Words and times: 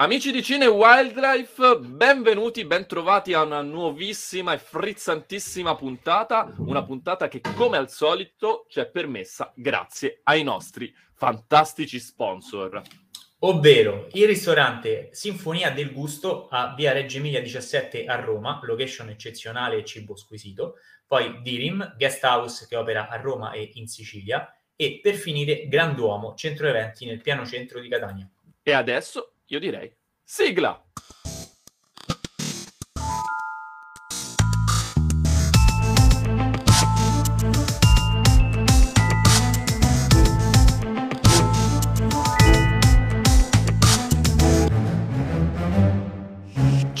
Amici 0.00 0.30
di 0.30 0.44
Cine 0.44 0.66
Wildlife, 0.68 1.80
benvenuti, 1.80 2.64
bentrovati 2.64 3.32
a 3.32 3.42
una 3.42 3.62
nuovissima 3.62 4.52
e 4.52 4.58
frizzantissima 4.58 5.74
puntata, 5.74 6.54
una 6.58 6.84
puntata 6.84 7.26
che 7.26 7.40
come 7.56 7.78
al 7.78 7.90
solito 7.90 8.66
ci 8.68 8.78
è 8.78 8.86
permessa 8.86 9.52
grazie 9.56 10.20
ai 10.22 10.44
nostri 10.44 10.94
fantastici 11.14 11.98
sponsor. 11.98 12.80
Ovvero 13.40 14.06
il 14.12 14.28
ristorante 14.28 15.08
Sinfonia 15.10 15.72
del 15.72 15.92
Gusto 15.92 16.46
a 16.48 16.74
via 16.76 16.92
Reggio 16.92 17.16
Emilia 17.16 17.40
17 17.40 18.04
a 18.04 18.20
Roma, 18.20 18.60
location 18.62 19.08
eccezionale 19.08 19.78
e 19.78 19.84
cibo 19.84 20.14
squisito, 20.14 20.76
poi 21.08 21.42
Dirim, 21.42 21.96
guest 21.96 22.22
house 22.22 22.68
che 22.68 22.76
opera 22.76 23.08
a 23.08 23.16
Roma 23.16 23.50
e 23.50 23.68
in 23.74 23.88
Sicilia, 23.88 24.48
e 24.76 25.00
per 25.02 25.14
finire 25.14 25.66
Granduomo, 25.66 26.36
centro 26.36 26.68
eventi 26.68 27.04
nel 27.04 27.20
piano 27.20 27.44
centro 27.44 27.80
di 27.80 27.88
Catania. 27.88 28.30
E 28.62 28.72
adesso 28.72 29.32
io 29.50 29.58
direi 29.58 29.90
sigla! 30.22 30.84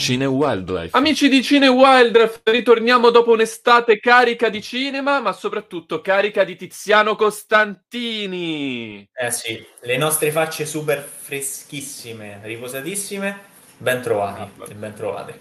Cine 0.08 0.24
Wildlife. 0.24 0.96
Amici 0.96 1.28
di 1.28 1.42
Cine 1.42 1.68
Wildlife, 1.68 2.40
ritorniamo 2.44 3.10
dopo 3.10 3.32
un'estate 3.32 3.98
carica 4.00 4.48
di 4.48 4.62
cinema, 4.62 5.20
ma 5.20 5.34
soprattutto 5.34 6.00
carica 6.00 6.44
di 6.44 6.56
Tiziano 6.56 7.14
Costantini. 7.14 9.06
Eh 9.12 9.30
sì, 9.30 9.62
le 9.82 9.96
nostre 9.98 10.30
facce 10.30 10.64
super 10.64 11.02
freschissime, 11.02 12.40
riposatissime, 12.42 13.38
ben 13.76 14.00
trovati, 14.00 14.40
ah, 14.40 14.74
ben 14.74 14.94
trovate. 14.94 15.40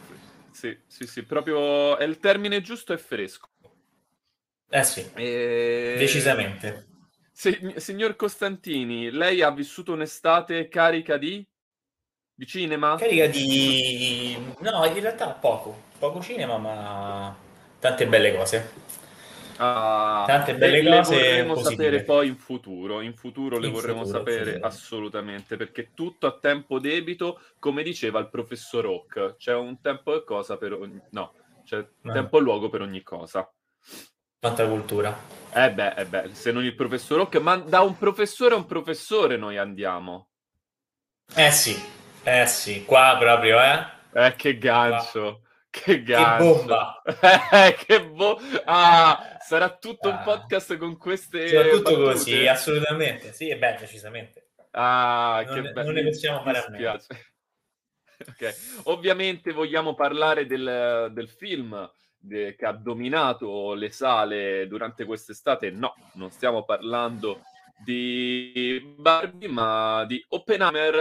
Sì, 0.52 0.78
sì, 0.86 1.08
sì, 1.08 1.24
proprio 1.24 1.96
è 1.96 2.04
il 2.04 2.20
termine 2.20 2.60
giusto 2.60 2.92
e 2.92 2.98
fresco. 2.98 3.48
Eh 4.70 4.84
sì, 4.84 5.10
e... 5.14 5.96
decisamente. 5.98 6.88
Se, 7.32 7.76
signor 7.78 8.18
Costantini, 8.18 9.12
lei 9.12 9.42
ha 9.42 9.50
vissuto 9.50 9.94
un'estate 9.94 10.68
carica 10.68 11.16
di 11.16 11.48
di 12.38 12.46
cinema? 12.46 12.96
Carica 12.98 13.26
di... 13.26 14.38
No, 14.60 14.86
in 14.86 15.00
realtà 15.00 15.30
poco. 15.30 15.86
Poco 15.98 16.22
cinema, 16.22 16.60
ma 16.60 17.36
tante 17.80 18.06
belle 18.06 18.36
cose. 18.36 18.74
Ah, 19.58 20.24
tante 20.28 20.54
belle 20.54 20.84
le, 20.84 20.98
cose. 20.98 21.16
Le 21.16 21.22
vorremmo 21.22 21.54
positive. 21.56 21.84
sapere 21.84 22.04
poi 22.04 22.28
in 22.28 22.38
futuro. 22.38 23.02
In 23.02 23.16
futuro 23.16 23.58
le 23.58 23.68
in 23.68 23.74
vorremmo 23.74 24.04
futuro, 24.04 24.20
sapere 24.20 24.52
futuro. 24.52 24.68
assolutamente 24.68 25.58
perché 25.58 25.94
tutto 25.96 26.28
a 26.28 26.38
tempo 26.38 26.78
debito, 26.78 27.42
come 27.58 27.82
diceva 27.82 28.20
il 28.20 28.30
professor 28.30 28.84
Rock, 28.84 29.36
c'è 29.38 29.56
un 29.56 29.82
tempo 29.82 30.16
e 30.16 30.24
cosa 30.24 30.58
per 30.58 30.74
ogni. 30.74 31.02
No, 31.10 31.34
c'è 31.66 31.84
no. 32.02 32.14
tempo 32.14 32.38
e 32.38 32.42
luogo 32.42 32.70
per 32.70 32.82
ogni 32.82 33.02
cosa. 33.02 33.52
Quanta 34.40 34.68
cultura. 34.68 35.18
Eh 35.52 35.72
beh, 35.72 35.94
eh 35.96 36.06
beh, 36.06 36.30
se 36.34 36.52
non 36.52 36.64
il 36.64 36.76
professor 36.76 37.18
Rock, 37.18 37.38
ma 37.38 37.56
da 37.56 37.82
un 37.82 37.98
professore 37.98 38.54
a 38.54 38.58
un 38.58 38.68
professore 38.68 39.38
noi 39.38 39.58
andiamo. 39.58 40.28
Eh 41.36 41.52
sì, 41.52 41.76
eh 42.28 42.46
sì, 42.46 42.84
qua 42.84 43.16
proprio, 43.18 43.62
eh? 43.62 43.86
Eh, 44.14 44.36
che 44.36 44.58
gancio. 44.58 45.44
Che 45.70 46.04
gancio. 46.04 46.44
Che 46.44 46.44
bomba. 46.44 47.02
eh, 47.52 47.74
che 47.76 48.06
bo- 48.06 48.38
ah, 48.66 49.38
sarà 49.40 49.70
tutto 49.78 50.10
ah. 50.10 50.12
un 50.12 50.22
podcast 50.24 50.76
con 50.76 50.98
queste 50.98 51.48
Sarà 51.48 51.70
tutto 51.70 51.92
battute. 51.92 52.12
così, 52.12 52.48
assolutamente. 52.48 53.32
Sì, 53.32 53.50
è 53.50 53.58
bello, 53.58 53.80
decisamente. 53.80 54.50
Ah, 54.72 55.42
non, 55.46 55.56
che 55.56 55.72
bello. 55.72 55.84
Non 55.86 55.94
ne 55.94 56.04
possiamo 56.04 56.42
fare 56.42 56.58
a 56.58 56.70
meno. 56.70 56.98
Okay. 58.20 58.52
Ovviamente 58.86 59.54
vogliamo 59.54 59.94
parlare 59.94 60.48
del, 60.48 61.12
del 61.14 61.30
film 61.30 61.88
de, 62.18 62.56
che 62.56 62.66
ha 62.66 62.72
dominato 62.72 63.76
le 63.76 63.92
sale 63.92 64.68
durante 64.68 65.06
quest'estate. 65.06 65.70
No, 65.70 65.94
non 66.14 66.32
stiamo 66.32 66.64
parlando 66.64 67.44
di 67.86 68.96
Barbie, 68.98 69.48
ma 69.48 70.04
di 70.06 70.24
Oppenheimer. 70.30 70.96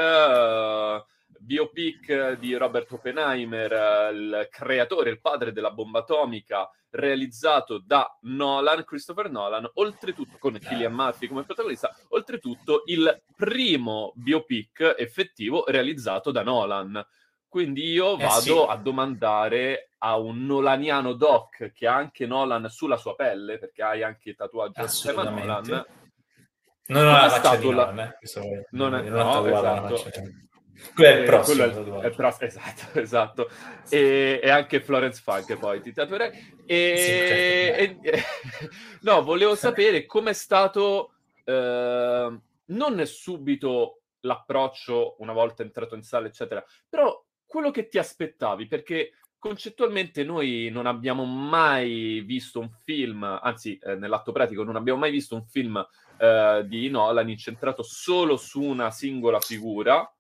Uh, 1.01 1.15
biopic 1.47 2.33
di 2.33 2.57
Robert 2.57 2.91
Oppenheimer, 2.91 4.13
il 4.13 4.49
creatore, 4.51 5.11
il 5.11 5.21
padre 5.21 5.53
della 5.53 5.71
bomba 5.71 6.01
atomica, 6.01 6.69
realizzato 6.91 7.79
da 7.79 8.19
Nolan, 8.23 8.85
Christopher 8.85 9.31
Nolan, 9.31 9.71
oltretutto 9.75 10.37
con 10.39 10.59
Killian 10.59 10.93
Murphy 10.93 11.29
come 11.29 11.45
protagonista, 11.45 11.95
oltretutto 12.09 12.83
il 12.87 13.23
primo 13.37 14.13
biopic 14.17 14.97
effettivo 14.99 15.65
realizzato 15.69 16.33
da 16.33 16.43
Nolan. 16.43 17.07
Quindi 17.49 17.91
io 17.93 18.17
vado 18.17 18.65
eh 18.65 18.67
sì. 18.67 18.71
a 18.71 18.77
domandare 18.77 19.91
a 19.99 20.19
un 20.19 20.45
nolaniano 20.45 21.13
doc 21.13 21.71
che 21.73 21.87
ha 21.87 21.95
anche 21.95 22.27
Nolan 22.27 22.69
sulla 22.69 22.97
sua 22.97 23.15
pelle, 23.15 23.59
perché 23.59 23.83
hai 23.83 24.03
anche 24.03 24.35
tatuaggi 24.35 24.81
a 24.81 24.89
tema 25.03 25.23
Nolan. 25.23 25.87
Non 26.89 27.07
ho 27.07 27.11
la 27.13 27.29
faccia 27.29 27.57
di 27.57 27.69
Nolan, 27.69 27.99
eh? 28.01 28.19
non, 28.71 28.95
è, 28.95 29.03
non 29.03 29.27
no, 29.27 29.47
esatto. 29.47 30.45
Quello 30.95 31.11
è 31.11 31.19
il 31.21 31.25
prossimo. 31.25 31.65
È, 32.01 32.05
è 32.05 32.07
il 32.07 32.15
prossimo 32.15 32.49
esatto, 32.49 32.99
esatto. 33.01 33.51
E, 33.89 34.41
e, 34.43 34.51
anche 34.51 34.81
Florence 34.81 35.21
Funk 35.23 35.57
poi 35.57 35.81
ti 35.81 35.93
tatuerei. 35.93 36.31
E, 36.67 36.95
sì, 36.97 37.11
certo. 37.13 38.09
e, 38.09 38.23
no, 39.03 39.23
volevo 39.23 39.55
sapere 39.55 40.07
com'è 40.07 40.33
stato 40.33 41.13
eh, 41.45 42.39
non 42.67 43.07
subito 43.07 44.01
l'approccio 44.21 45.17
una 45.21 45.33
volta 45.33 45.63
entrato 45.63 45.95
in 45.95 46.03
sala, 46.03 46.27
eccetera, 46.27 46.65
però 46.89 47.25
quello 47.47 47.71
che 47.71 47.89
ti 47.89 47.99
aspettavi, 47.99 48.67
perché 48.67 49.13
concettualmente 49.39 50.25
noi 50.25 50.69
non 50.73 50.87
abbiamo 50.87 51.25
mai 51.25 52.21
visto 52.27 52.59
un 52.59 52.71
film, 52.83 53.23
anzi 53.23 53.79
eh, 53.81 53.95
nell'atto 53.95 54.33
pratico 54.33 54.65
non 54.65 54.77
abbiamo 54.77 54.99
mai 54.99 55.13
visto 55.13 55.37
un 55.37 55.45
film 55.47 55.87
eh, 56.19 56.65
di 56.67 56.89
Nolan 56.89 57.29
incentrato 57.29 57.83
solo 57.83 58.37
su 58.37 58.63
una 58.63 58.91
singola 58.91 59.39
figura, 59.39 60.11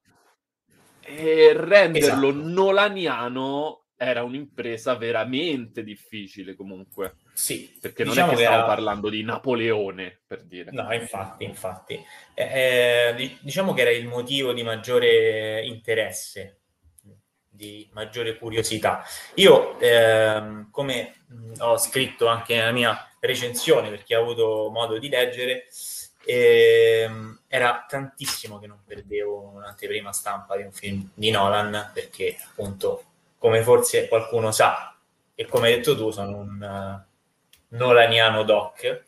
e 1.06 1.52
renderlo 1.54 2.28
esatto. 2.28 2.48
nolaniano 2.48 3.80
era 3.96 4.22
un'impresa 4.22 4.94
veramente 4.96 5.82
difficile 5.82 6.54
comunque. 6.54 7.14
Sì. 7.32 7.76
Perché 7.80 8.04
non 8.04 8.12
diciamo 8.12 8.32
è 8.32 8.34
che, 8.34 8.42
stiamo 8.42 8.62
era... 8.62 8.66
parlando 8.66 9.08
di 9.08 9.22
Napoleone, 9.22 10.20
per 10.26 10.42
dire. 10.44 10.70
No, 10.70 10.92
infatti, 10.92 11.44
infatti. 11.44 12.04
Eh, 12.34 13.14
eh, 13.16 13.36
diciamo 13.40 13.72
che 13.72 13.80
era 13.80 13.90
il 13.90 14.06
motivo 14.06 14.52
di 14.52 14.62
maggiore 14.62 15.64
interesse, 15.64 16.58
di 17.48 17.88
maggiore 17.92 18.36
curiosità. 18.36 19.02
Io, 19.34 19.78
eh, 19.80 20.66
come 20.70 21.14
ho 21.58 21.78
scritto 21.78 22.26
anche 22.26 22.54
nella 22.54 22.72
mia 22.72 23.10
recensione, 23.18 23.88
per 23.88 24.02
chi 24.02 24.12
ha 24.12 24.18
avuto 24.18 24.70
modo 24.70 24.98
di 24.98 25.08
leggere, 25.08 25.68
e, 26.26 27.02
ehm, 27.04 27.40
era 27.46 27.86
tantissimo 27.88 28.58
che 28.58 28.66
non 28.66 28.80
perdevo 28.84 29.52
un'anteprima 29.54 30.12
stampa 30.12 30.56
di 30.56 30.64
un 30.64 30.72
film 30.72 31.08
di 31.14 31.30
Nolan 31.30 31.92
perché 31.94 32.36
appunto 32.50 33.04
come 33.38 33.62
forse 33.62 34.08
qualcuno 34.08 34.50
sa 34.50 34.94
e 35.34 35.46
come 35.46 35.68
hai 35.68 35.76
detto 35.76 35.96
tu 35.96 36.10
sono 36.10 36.38
un 36.38 36.60
uh, 36.60 37.76
nolaniano 37.76 38.42
doc. 38.42 39.04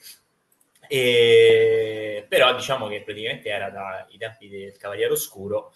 E, 0.86 2.24
però 2.28 2.54
diciamo 2.54 2.86
che 2.86 3.02
praticamente 3.02 3.48
era 3.48 3.68
dai 3.68 4.16
tempi 4.16 4.48
del 4.48 4.76
Cavaliere 4.76 5.12
Oscuro 5.12 5.72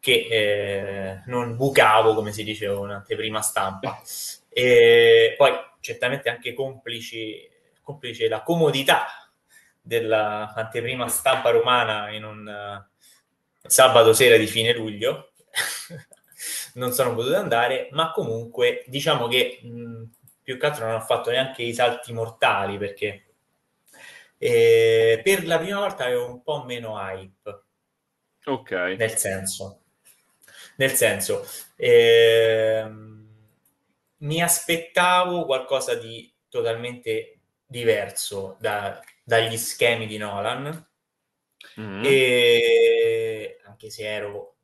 che 0.00 0.26
eh, 0.30 1.22
non 1.26 1.56
bucavo 1.56 2.14
come 2.14 2.32
si 2.32 2.44
diceva 2.44 2.78
un'anteprima 2.78 3.40
stampa. 3.40 4.00
E 4.50 5.34
poi 5.36 5.52
certamente 5.80 6.28
anche 6.28 6.54
complici, 6.54 7.48
complice 7.82 8.28
la 8.28 8.42
comodità 8.42 9.23
dell'anteprima 9.86 11.08
stampa 11.08 11.50
romana 11.50 12.10
in 12.10 12.24
un 12.24 12.46
uh, 12.46 13.68
sabato 13.68 14.14
sera 14.14 14.36
di 14.36 14.46
fine 14.46 14.72
luglio. 14.72 15.32
non 16.74 16.92
sono 16.92 17.14
potuto 17.14 17.36
andare, 17.36 17.88
ma 17.92 18.10
comunque 18.12 18.84
diciamo 18.86 19.28
che 19.28 19.60
mh, 19.62 20.02
più 20.42 20.58
che 20.58 20.66
altro 20.66 20.86
non 20.86 20.96
ho 20.96 21.00
fatto 21.00 21.30
neanche 21.30 21.62
i 21.62 21.74
salti 21.74 22.12
mortali 22.12 22.78
perché 22.78 23.24
eh, 24.38 25.20
per 25.22 25.46
la 25.46 25.58
prima 25.58 25.78
volta 25.78 26.04
avevo 26.04 26.26
un 26.26 26.42
po' 26.42 26.64
meno 26.64 26.98
hype. 26.98 27.62
Ok. 28.46 28.70
Nel 28.70 29.16
senso, 29.16 29.80
nel 30.76 30.92
senso, 30.92 31.46
eh, 31.76 32.86
mi 34.18 34.42
aspettavo 34.42 35.44
qualcosa 35.44 35.94
di 35.94 36.30
totalmente 36.48 37.38
diverso 37.66 38.56
da, 38.60 39.00
dagli 39.24 39.56
schemi 39.56 40.06
di 40.06 40.18
Nolan 40.18 40.86
mm-hmm. 41.80 42.02
e 42.04 43.60
anche 43.64 43.90
se 43.90 44.06
ero 44.06 44.56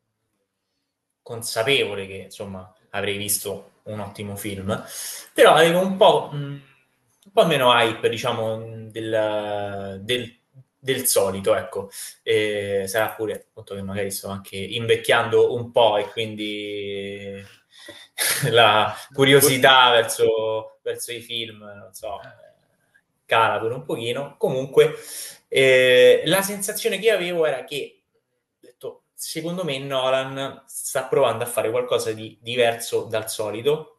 consapevole 1.22 2.06
che 2.06 2.14
insomma 2.14 2.72
avrei 2.90 3.16
visto 3.16 3.72
un 3.84 4.00
ottimo 4.00 4.36
film 4.36 4.84
però 5.32 5.54
avevo 5.54 5.80
un 5.80 5.96
po', 5.96 6.30
mh, 6.32 6.36
un 6.36 7.32
po 7.32 7.46
meno 7.46 7.72
hype 7.72 8.08
diciamo 8.08 8.88
del, 8.90 10.00
del, 10.02 10.38
del 10.78 11.06
solito, 11.06 11.54
ecco. 11.54 11.90
E 12.22 12.84
sarà 12.86 13.10
pure 13.10 13.34
appunto 13.34 13.74
che 13.74 13.82
magari 13.82 14.10
sto 14.10 14.28
anche 14.28 14.56
invecchiando 14.56 15.54
un 15.54 15.70
po' 15.70 15.96
e 15.96 16.08
quindi 16.10 17.42
la 18.50 18.94
curiosità 19.12 19.90
verso, 19.90 20.78
verso 20.82 21.12
i 21.12 21.20
film, 21.20 21.58
non 21.58 21.92
so, 21.92 22.20
cala 23.30 23.60
pure 23.60 23.74
un 23.74 23.84
pochino. 23.84 24.34
Comunque, 24.36 24.96
eh, 25.46 26.22
la 26.26 26.42
sensazione 26.42 26.98
che 26.98 27.12
avevo 27.12 27.46
era 27.46 27.62
che, 27.62 28.02
detto, 28.58 29.04
secondo 29.14 29.62
me 29.62 29.78
Nolan 29.78 30.64
sta 30.66 31.04
provando 31.04 31.44
a 31.44 31.46
fare 31.46 31.70
qualcosa 31.70 32.12
di 32.12 32.36
diverso 32.40 33.04
dal 33.04 33.30
solito 33.30 33.98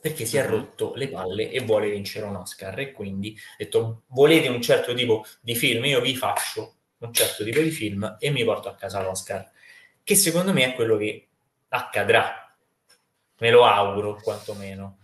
perché 0.00 0.24
si 0.24 0.36
è 0.38 0.44
mhm. 0.44 0.50
rotto 0.50 0.92
le 0.94 1.08
palle 1.08 1.50
e 1.50 1.60
vuole 1.60 1.90
vincere 1.90 2.24
un 2.24 2.36
Oscar 2.36 2.78
e 2.78 2.92
quindi 2.92 3.36
ha 3.36 3.56
detto 3.58 4.04
volete 4.06 4.48
un 4.48 4.62
certo 4.62 4.94
tipo 4.94 5.26
di 5.40 5.54
film 5.54 5.84
io 5.84 6.00
vi 6.00 6.16
faccio 6.16 6.74
un 6.98 7.12
certo 7.12 7.44
tipo 7.44 7.60
di 7.60 7.70
film 7.70 8.16
e 8.18 8.30
mi 8.30 8.44
porto 8.44 8.68
a 8.68 8.74
casa 8.74 9.02
l'Oscar 9.02 9.50
che 10.02 10.14
secondo 10.14 10.52
me 10.52 10.64
è 10.64 10.74
quello 10.74 10.96
che 10.96 11.28
accadrà 11.68 12.54
me 13.38 13.50
lo 13.50 13.64
auguro 13.66 14.18
quantomeno 14.22 14.98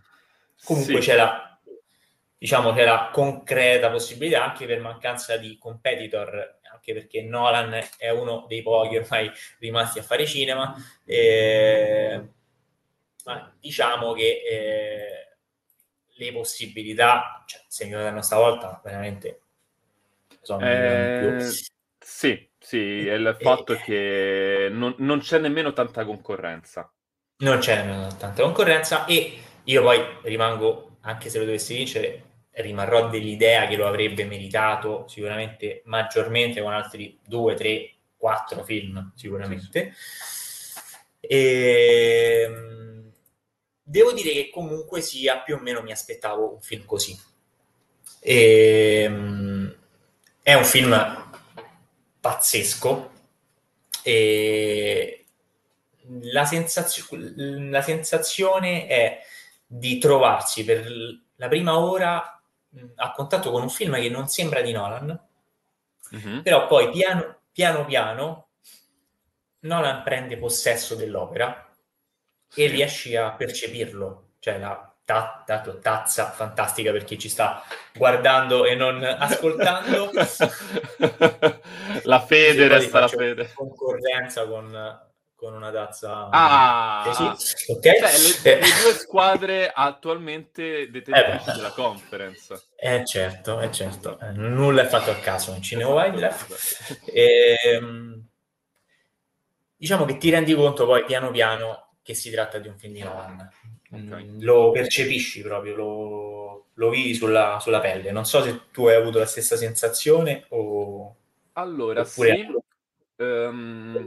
comunque 0.64 1.02
sì. 1.02 1.08
c'è 1.08 1.16
la 1.16 1.47
diciamo 2.38 2.72
che 2.72 2.84
la 2.84 3.10
concreta 3.12 3.90
possibilità 3.90 4.44
anche 4.44 4.66
per 4.66 4.80
mancanza 4.80 5.36
di 5.36 5.58
competitor 5.58 6.60
anche 6.72 6.94
perché 6.94 7.22
Nolan 7.22 7.78
è 7.96 8.10
uno 8.10 8.46
dei 8.48 8.62
pochi 8.62 8.96
ormai 8.96 9.30
rimasti 9.58 9.98
a 9.98 10.02
fare 10.02 10.24
cinema 10.26 10.74
e 11.04 12.28
ma 13.24 13.54
diciamo 13.60 14.14
che 14.14 14.42
eh, 14.48 15.28
le 16.18 16.32
possibilità, 16.32 17.44
cioè, 17.46 17.60
se 17.68 17.84
mi 17.84 17.90
danno 17.92 18.22
stavolta, 18.22 18.80
veramente 18.82 19.40
sono 20.40 20.64
eh, 20.66 21.46
Sì, 21.98 22.48
sì, 22.58 23.06
è 23.06 23.14
il 23.14 23.36
fatto 23.38 23.74
eh, 23.74 23.80
che 23.80 24.68
non, 24.70 24.94
non, 24.98 25.20
c'è 25.20 25.38
nemmeno 25.38 25.72
tanta 25.72 26.04
concorrenza. 26.06 26.90
Non 27.38 27.58
c'è 27.58 27.82
nemmeno 27.82 28.16
tanta 28.16 28.42
concorrenza 28.42 29.04
e 29.04 29.38
io 29.64 29.82
poi 29.82 30.02
rimango, 30.22 30.96
anche 31.02 31.28
se 31.28 31.38
lo 31.38 31.44
dovessi 31.44 31.74
vincere, 31.74 32.22
rimarrò 32.60 33.08
dell'idea 33.08 33.66
che 33.66 33.76
lo 33.76 33.86
avrebbe 33.86 34.24
meritato 34.24 35.06
sicuramente 35.08 35.82
maggiormente 35.84 36.60
con 36.60 36.72
altri 36.72 37.18
due, 37.24 37.54
tre, 37.54 37.94
quattro 38.16 38.64
film 38.64 39.12
sicuramente. 39.14 39.94
E, 41.20 42.44
ehm, 42.46 42.88
Devo 43.88 44.12
dire 44.12 44.32
che 44.32 44.50
comunque 44.50 45.00
sia 45.00 45.38
più 45.38 45.54
o 45.54 45.60
meno 45.60 45.80
mi 45.80 45.92
aspettavo 45.92 46.52
un 46.52 46.60
film 46.60 46.84
così. 46.84 47.18
E, 48.20 49.06
um, 49.08 49.74
è 50.42 50.52
un 50.52 50.64
film 50.64 51.30
pazzesco 52.20 53.10
e 54.02 55.24
la, 56.20 56.44
sensazio- 56.44 57.06
la 57.10 57.80
sensazione 57.80 58.86
è 58.86 59.20
di 59.66 59.96
trovarsi 59.96 60.64
per 60.64 60.86
la 61.36 61.48
prima 61.48 61.78
ora 61.78 62.37
a 62.96 63.12
contatto 63.12 63.50
con 63.50 63.62
un 63.62 63.70
film 63.70 63.94
che 63.94 64.08
non 64.08 64.28
sembra 64.28 64.60
di 64.60 64.72
Nolan, 64.72 65.20
mm-hmm. 66.14 66.40
però 66.40 66.66
poi 66.66 66.90
piano 66.90 67.38
piano, 67.58 67.84
piano 67.84 68.48
Nolan 69.60 70.04
prende 70.04 70.36
possesso 70.36 70.94
dell'opera 70.94 71.68
e 72.54 72.66
riesci 72.68 73.16
a 73.16 73.32
percepirlo, 73.32 74.34
cioè 74.38 74.60
la 74.60 74.94
ta- 75.04 75.42
ta- 75.44 75.60
tazza 75.80 76.30
fantastica 76.30 76.92
per 76.92 77.02
chi 77.02 77.18
ci 77.18 77.28
sta 77.28 77.64
guardando 77.94 78.64
e 78.64 78.76
non 78.76 79.02
ascoltando. 79.02 80.12
la 82.04 82.20
fede 82.20 82.68
resta 82.68 83.00
la 83.00 83.08
fede. 83.08 83.52
Concorrenza 83.52 84.46
con, 84.46 85.07
con 85.38 85.54
una 85.54 85.70
tazza. 85.70 86.28
Ah, 86.32 87.36
sì. 87.36 87.70
okay. 87.70 88.00
cioè, 88.00 88.10
le, 88.42 88.58
le, 88.58 88.66
due 88.82 88.92
squadre 88.94 89.70
attualmente 89.72 90.90
detentrici 90.90 91.50
eh 91.50 91.52
della 91.52 91.70
conference. 91.70 92.70
Eh 92.74 93.06
certo, 93.06 93.60
eh 93.60 93.70
certo. 93.70 94.18
Eh, 94.18 94.32
nulla 94.32 94.82
è 94.82 94.86
fatto 94.86 95.12
a 95.12 95.14
caso 95.14 95.54
in 95.54 95.62
Cine 95.62 95.84
Wildlife. 95.84 97.06
E, 97.06 97.56
ehm, 97.62 98.26
diciamo 99.76 100.04
che 100.06 100.16
ti 100.16 100.28
rendi 100.28 100.54
conto 100.54 100.86
poi 100.86 101.04
piano 101.04 101.30
piano 101.30 101.90
che 102.02 102.14
si 102.14 102.32
tratta 102.32 102.58
di 102.58 102.66
un 102.66 102.76
film 102.76 102.94
di 102.94 103.02
Nolan. 103.02 103.48
Okay. 103.92 104.24
Mm, 104.24 104.42
lo 104.42 104.72
percepisci 104.72 105.40
proprio, 105.42 105.76
lo, 105.76 106.66
lo 106.74 106.90
vivi 106.90 107.14
sulla, 107.14 107.58
sulla, 107.60 107.78
pelle. 107.78 108.10
Non 108.10 108.24
so 108.24 108.42
se 108.42 108.62
tu 108.72 108.88
hai 108.88 108.96
avuto 108.96 109.20
la 109.20 109.26
stessa 109.26 109.56
sensazione 109.56 110.46
o... 110.48 111.14
Allora, 111.52 112.00
oppure... 112.00 112.34
sì. 112.34 112.66
Um, 113.22 114.06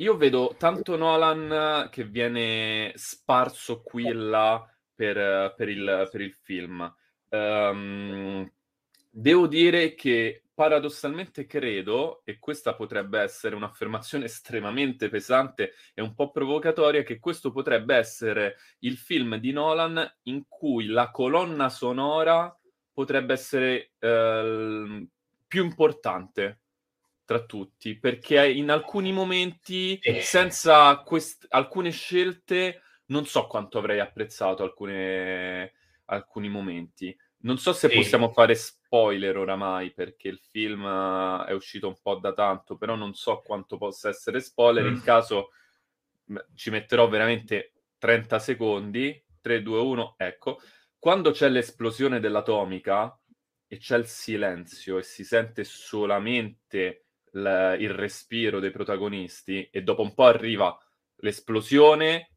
io 0.00 0.16
vedo 0.16 0.54
tanto 0.56 0.96
Nolan 0.96 1.88
che 1.90 2.04
viene 2.04 2.92
sparso 2.94 3.82
qui 3.82 4.06
e 4.06 4.12
là 4.12 4.64
per, 4.94 5.54
per, 5.56 5.68
il, 5.68 6.08
per 6.10 6.20
il, 6.20 6.34
film. 6.34 6.92
Um, 7.30 8.48
devo 9.10 9.46
dire 9.46 9.94
che 9.94 10.44
paradossalmente 10.54 11.46
credo, 11.46 12.22
e 12.24 12.38
questa 12.38 12.74
potrebbe 12.74 13.20
essere 13.20 13.56
un'affermazione 13.56 14.24
estremamente 14.26 15.08
pesante 15.08 15.72
e 15.94 16.02
un 16.02 16.14
po' 16.14 16.30
provocatoria, 16.30 17.02
che 17.02 17.18
questo 17.18 17.50
potrebbe 17.50 17.96
essere 17.96 18.56
il 18.80 18.96
film 18.96 19.36
di 19.36 19.52
Nolan 19.52 20.04
in 20.24 20.44
cui 20.48 20.86
la 20.86 21.10
colonna 21.10 21.68
sonora 21.68 22.52
potrebbe 22.92 23.32
essere 23.32 23.92
eh, 23.98 25.08
più 25.46 25.64
importante 25.64 26.60
tra 27.28 27.44
tutti, 27.44 27.98
perché 27.98 28.48
in 28.48 28.70
alcuni 28.70 29.12
momenti, 29.12 30.00
senza 30.22 30.96
quest- 31.02 31.44
alcune 31.50 31.90
scelte, 31.90 32.80
non 33.08 33.26
so 33.26 33.46
quanto 33.46 33.76
avrei 33.76 34.00
apprezzato 34.00 34.62
alcune, 34.62 35.74
alcuni 36.06 36.48
momenti. 36.48 37.14
Non 37.40 37.58
so 37.58 37.74
se 37.74 37.90
sì. 37.90 37.96
possiamo 37.96 38.30
fare 38.30 38.54
spoiler 38.54 39.36
oramai 39.36 39.92
perché 39.92 40.28
il 40.28 40.40
film 40.40 40.84
uh, 40.84 41.44
è 41.44 41.52
uscito 41.52 41.86
un 41.88 41.98
po' 42.00 42.14
da 42.14 42.32
tanto, 42.32 42.78
però 42.78 42.94
non 42.94 43.12
so 43.12 43.42
quanto 43.44 43.76
possa 43.76 44.08
essere 44.08 44.40
spoiler. 44.40 44.84
Mm. 44.84 44.94
In 44.94 45.02
caso 45.02 45.50
ci 46.54 46.70
metterò 46.70 47.08
veramente 47.08 47.74
30 47.98 48.38
secondi. 48.38 49.22
3, 49.42 49.60
2, 49.60 49.80
1, 49.80 50.14
ecco. 50.16 50.60
Quando 50.98 51.32
c'è 51.32 51.50
l'esplosione 51.50 52.20
dell'atomica 52.20 53.14
e 53.66 53.76
c'è 53.76 53.98
il 53.98 54.06
silenzio 54.06 54.96
e 54.96 55.02
si 55.02 55.24
sente 55.24 55.62
solamente 55.64 57.07
l- 57.32 57.76
il 57.78 57.90
respiro 57.90 58.60
dei 58.60 58.70
protagonisti 58.70 59.68
e 59.70 59.82
dopo 59.82 60.02
un 60.02 60.14
po' 60.14 60.26
arriva 60.26 60.76
l'esplosione, 61.16 62.30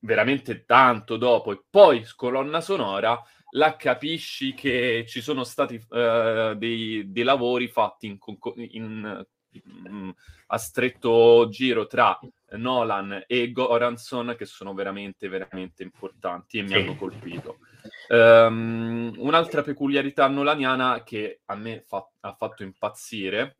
veramente 0.00 0.64
tanto 0.64 1.16
dopo, 1.16 1.52
e 1.52 1.62
poi 1.68 2.04
colonna 2.16 2.60
sonora, 2.60 3.20
là 3.50 3.76
capisci 3.76 4.54
che 4.54 5.04
ci 5.06 5.20
sono 5.20 5.44
stati 5.44 5.74
uh, 5.74 6.54
dei, 6.54 7.10
dei, 7.10 7.22
lavori 7.22 7.68
fatti 7.68 8.06
in, 8.06 8.18
in, 8.70 9.26
in, 9.50 10.14
a 10.46 10.58
stretto 10.58 11.48
giro 11.48 11.86
tra 11.86 12.18
Nolan 12.52 13.24
e 13.26 13.50
Goranson 13.52 14.34
che 14.36 14.44
sono 14.44 14.72
veramente, 14.74 15.28
veramente 15.28 15.82
importanti 15.82 16.58
e 16.58 16.62
mi 16.62 16.74
hanno 16.74 16.96
colpito. 16.96 17.58
Um, 18.08 19.12
un'altra 19.16 19.62
peculiarità 19.62 20.28
nolaniana 20.28 21.02
che 21.02 21.40
a 21.46 21.54
me 21.54 21.82
fa, 21.86 22.06
ha 22.20 22.34
fatto 22.34 22.62
impazzire 22.62 23.56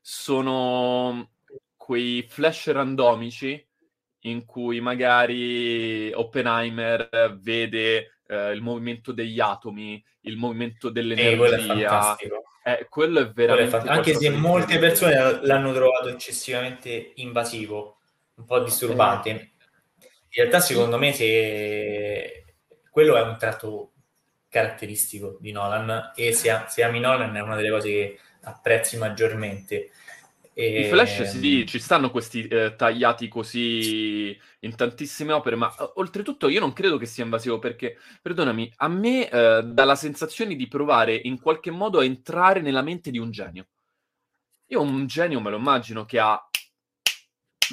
sono 0.00 1.30
quei 1.76 2.22
flash 2.28 2.70
randomici 2.70 3.66
in 4.22 4.44
cui 4.44 4.80
magari 4.80 6.12
Oppenheimer 6.12 7.38
vede 7.40 8.20
eh, 8.26 8.52
il 8.52 8.60
movimento 8.60 9.12
degli 9.12 9.40
atomi, 9.40 10.02
il 10.22 10.36
movimento 10.36 10.90
dell'energia. 10.90 12.16
Eh, 12.16 12.16
quello 12.18 12.42
è, 12.62 12.70
eh, 12.70 12.86
quello 12.88 13.20
è 13.20 13.30
veramente... 13.30 13.70
Quello 13.70 13.90
è 13.90 13.96
Anche 13.96 14.14
se 14.14 14.30
molte 14.30 14.78
persone 14.78 15.40
l'hanno 15.42 15.72
trovato 15.72 16.08
eccessivamente 16.08 17.12
invasivo, 17.16 17.98
un 18.34 18.44
po' 18.44 18.60
disturbante. 18.60 19.30
Eh. 19.30 19.52
In 20.00 20.44
realtà, 20.44 20.60
secondo 20.60 20.98
me, 20.98 21.12
se... 21.12 22.54
quello 22.90 23.16
è 23.16 23.22
un 23.22 23.36
tratto 23.38 23.92
caratteristico 24.48 25.36
di 25.40 25.52
Nolan 25.52 26.12
e 26.14 26.32
se, 26.32 26.64
se 26.68 26.82
ami 26.82 27.00
Nolan 27.00 27.34
è 27.34 27.40
una 27.40 27.56
delle 27.56 27.70
cose 27.70 27.88
che 27.88 28.18
apprezzi 28.42 28.96
maggiormente 28.96 29.90
e... 30.58 30.80
I 30.80 30.88
flash 30.88 31.22
sì, 31.22 31.64
ci 31.66 31.78
stanno 31.78 32.10
questi 32.10 32.48
eh, 32.48 32.74
tagliati 32.74 33.28
così 33.28 34.36
in 34.60 34.74
tantissime 34.74 35.32
opere, 35.32 35.54
ma 35.54 35.72
uh, 35.78 35.92
oltretutto 36.00 36.48
io 36.48 36.58
non 36.58 36.72
credo 36.72 36.96
che 36.96 37.06
sia 37.06 37.22
invasivo 37.22 37.60
perché, 37.60 37.96
perdonami, 38.20 38.72
a 38.78 38.88
me 38.88 39.28
eh, 39.30 39.62
dà 39.62 39.84
la 39.84 39.94
sensazione 39.94 40.56
di 40.56 40.66
provare 40.66 41.14
in 41.14 41.40
qualche 41.40 41.70
modo 41.70 42.00
a 42.00 42.04
entrare 42.04 42.60
nella 42.60 42.82
mente 42.82 43.12
di 43.12 43.18
un 43.18 43.30
genio. 43.30 43.66
Io 44.66 44.80
un 44.80 45.06
genio 45.06 45.40
me 45.40 45.50
lo 45.50 45.58
immagino 45.58 46.04
che 46.04 46.18
ha 46.18 46.47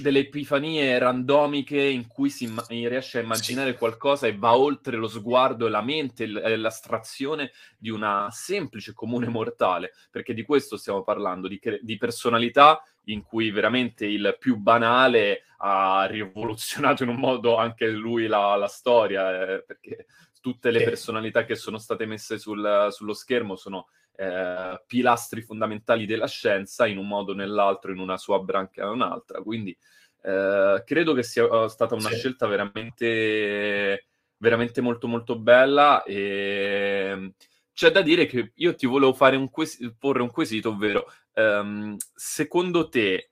delle 0.01 0.19
epifanie 0.19 0.97
randomiche 0.97 1.81
in 1.81 2.07
cui 2.07 2.29
si 2.29 2.45
imma- 2.45 2.65
riesce 2.67 3.19
a 3.19 3.21
immaginare 3.21 3.75
qualcosa 3.75 4.27
e 4.27 4.35
va 4.37 4.55
oltre 4.57 4.97
lo 4.97 5.07
sguardo 5.07 5.67
e 5.67 5.69
la 5.69 5.81
mente 5.81 6.23
e 6.23 6.57
l'astrazione 6.57 7.51
di 7.77 7.89
una 7.89 8.27
semplice 8.31 8.93
comune 8.93 9.27
mortale, 9.27 9.93
perché 10.11 10.33
di 10.33 10.43
questo 10.43 10.77
stiamo 10.77 11.03
parlando, 11.03 11.47
di, 11.47 11.59
cre- 11.59 11.79
di 11.81 11.97
personalità 11.97 12.81
in 13.05 13.23
cui 13.23 13.51
veramente 13.51 14.05
il 14.05 14.35
più 14.39 14.57
banale 14.57 15.43
ha 15.57 16.05
rivoluzionato 16.05 17.03
in 17.03 17.09
un 17.09 17.17
modo 17.17 17.57
anche 17.57 17.87
lui 17.87 18.27
la, 18.27 18.55
la 18.55 18.67
storia, 18.67 19.55
eh, 19.55 19.63
perché 19.63 20.05
tutte 20.41 20.69
le 20.69 20.83
personalità 20.83 21.43
che 21.43 21.55
sono 21.55 21.79
state 21.79 22.05
messe 22.05 22.37
sul, 22.37 22.89
sullo 22.91 23.13
schermo 23.13 23.55
sono 23.55 23.87
eh, 24.15 24.83
pilastri 24.85 25.41
fondamentali 25.41 26.05
della 26.05 26.27
scienza 26.27 26.87
in 26.87 26.97
un 26.97 27.07
modo 27.07 27.31
o 27.31 27.35
nell'altro, 27.35 27.91
in 27.91 27.99
una 27.99 28.17
sua 28.17 28.39
branca 28.39 28.89
o 28.89 28.93
un'altra. 28.93 29.41
Quindi 29.41 29.77
eh, 30.25 30.83
credo 30.83 31.13
che 31.13 31.21
sia 31.21 31.45
uh, 31.45 31.67
stata 31.67 31.93
una 31.93 32.09
sì. 32.09 32.15
scelta 32.15 32.47
veramente, 32.47 34.05
veramente 34.37 34.81
molto 34.81 35.07
molto 35.07 35.37
bella 35.37 36.03
e 36.03 37.33
c'è 37.71 37.91
da 37.91 38.01
dire 38.01 38.25
che 38.25 38.53
io 38.55 38.73
ti 38.73 38.87
volevo 38.87 39.13
fare 39.13 39.35
un 39.35 39.49
ques- 39.51 39.93
porre 39.99 40.21
un 40.21 40.31
quesito, 40.31 40.69
ovvero 40.69 41.05
um, 41.33 41.95
secondo 42.15 42.89
te 42.89 43.29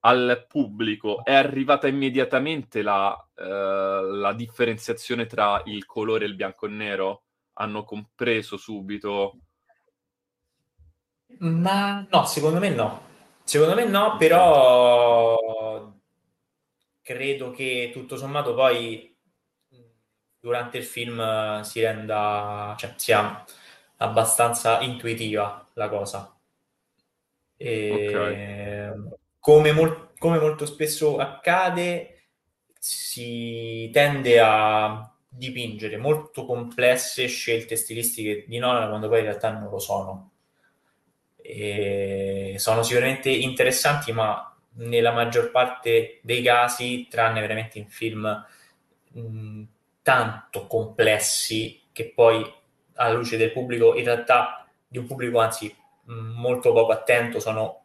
al 0.00 0.44
pubblico 0.46 1.24
è 1.24 1.34
arrivata 1.34 1.88
immediatamente 1.88 2.82
la, 2.82 3.10
uh, 3.34 3.42
la 3.42 4.32
differenziazione 4.34 5.26
tra 5.26 5.62
il 5.64 5.84
colore 5.84 6.26
e 6.26 6.28
il 6.28 6.36
bianco 6.36 6.66
e 6.66 6.68
nero? 6.68 7.22
Hanno 7.54 7.82
compreso 7.82 8.56
subito 8.56 9.38
ma 11.38 12.06
no, 12.10 12.24
secondo 12.24 12.58
me 12.58 12.68
no. 12.70 13.04
Secondo 13.44 13.74
me 13.74 13.84
no, 13.84 14.16
però 14.16 15.92
credo 17.00 17.50
che 17.52 17.90
tutto 17.92 18.16
sommato 18.16 18.54
poi 18.54 19.16
durante 20.40 20.78
il 20.78 20.84
film 20.84 21.60
si 21.60 21.80
renda, 21.80 22.74
cioè 22.78 22.94
sia 22.96 23.44
abbastanza 23.98 24.80
intuitiva 24.80 25.68
la 25.74 25.88
cosa. 25.88 26.36
E 27.56 28.88
okay. 28.90 29.18
come, 29.38 29.72
mol- 29.72 30.12
come 30.18 30.38
molto 30.38 30.66
spesso 30.66 31.16
accade, 31.18 32.30
si 32.78 33.88
tende 33.92 34.40
a 34.40 35.10
dipingere 35.28 35.96
molto 35.96 36.44
complesse 36.46 37.26
scelte 37.26 37.76
stilistiche 37.76 38.44
di 38.46 38.58
Nolan 38.58 38.88
quando 38.88 39.08
poi 39.08 39.18
in 39.18 39.24
realtà 39.26 39.50
non 39.50 39.70
lo 39.70 39.78
sono 39.78 40.35
e 41.46 42.54
sono 42.58 42.82
sicuramente 42.82 43.30
interessanti, 43.30 44.12
ma 44.12 44.54
nella 44.74 45.12
maggior 45.12 45.50
parte 45.50 46.18
dei 46.22 46.42
casi, 46.42 47.06
tranne 47.08 47.40
veramente 47.40 47.78
in 47.78 47.88
film 47.88 48.44
mh, 49.12 49.62
tanto 50.02 50.66
complessi 50.66 51.82
che 51.92 52.12
poi 52.14 52.44
alla 52.94 53.14
luce 53.14 53.36
del 53.36 53.52
pubblico, 53.52 53.94
in 53.96 54.04
realtà 54.04 54.66
di 54.86 54.98
un 54.98 55.06
pubblico 55.06 55.38
anzi 55.40 55.74
mh, 56.04 56.12
molto 56.12 56.72
poco 56.72 56.92
attento, 56.92 57.40
sono 57.40 57.82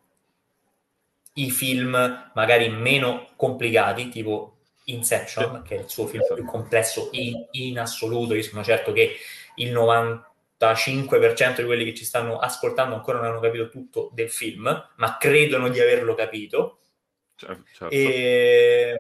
i 1.34 1.50
film 1.50 2.32
magari 2.34 2.70
meno 2.70 3.30
complicati, 3.36 4.10
tipo 4.10 4.58
Inception, 4.86 5.62
che 5.64 5.76
è 5.78 5.80
il 5.82 5.90
suo 5.90 6.08
film 6.08 6.24
più 6.34 6.44
complesso 6.46 7.10
in, 7.12 7.46
in 7.52 7.80
assoluto. 7.80 8.34
Io 8.34 8.42
sono 8.42 8.64
certo 8.64 8.92
che 8.92 9.16
il 9.56 9.72
90 9.72 10.31
95% 10.62 11.56
di 11.58 11.66
quelli 11.66 11.86
che 11.86 11.96
ci 11.96 12.06
stanno 12.06 12.38
ascoltando 12.38 12.96
ancora 12.96 13.18
non 13.18 13.28
hanno 13.28 13.40
capito 13.40 13.70
tutto 13.70 14.12
del 14.14 14.30
film, 14.30 14.90
ma 14.96 15.18
credono 15.18 15.70
di 15.70 15.80
averlo 15.80 16.14
capito. 16.14 16.80
Certo, 17.36 17.64
certo. 17.74 17.96
E... 17.96 19.00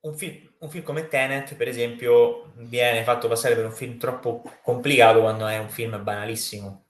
Un 0.00 0.16
film, 0.16 0.52
un 0.60 0.70
film, 0.70 0.84
come 0.84 1.08
Tenet, 1.08 1.56
per 1.56 1.66
esempio, 1.66 2.52
viene 2.54 3.02
fatto 3.02 3.26
passare 3.26 3.56
per 3.56 3.64
un 3.64 3.72
film 3.72 3.98
troppo 3.98 4.42
complicato 4.62 5.20
quando 5.20 5.46
è 5.48 5.58
un 5.58 5.68
film 5.68 6.02
banalissimo. 6.02 6.84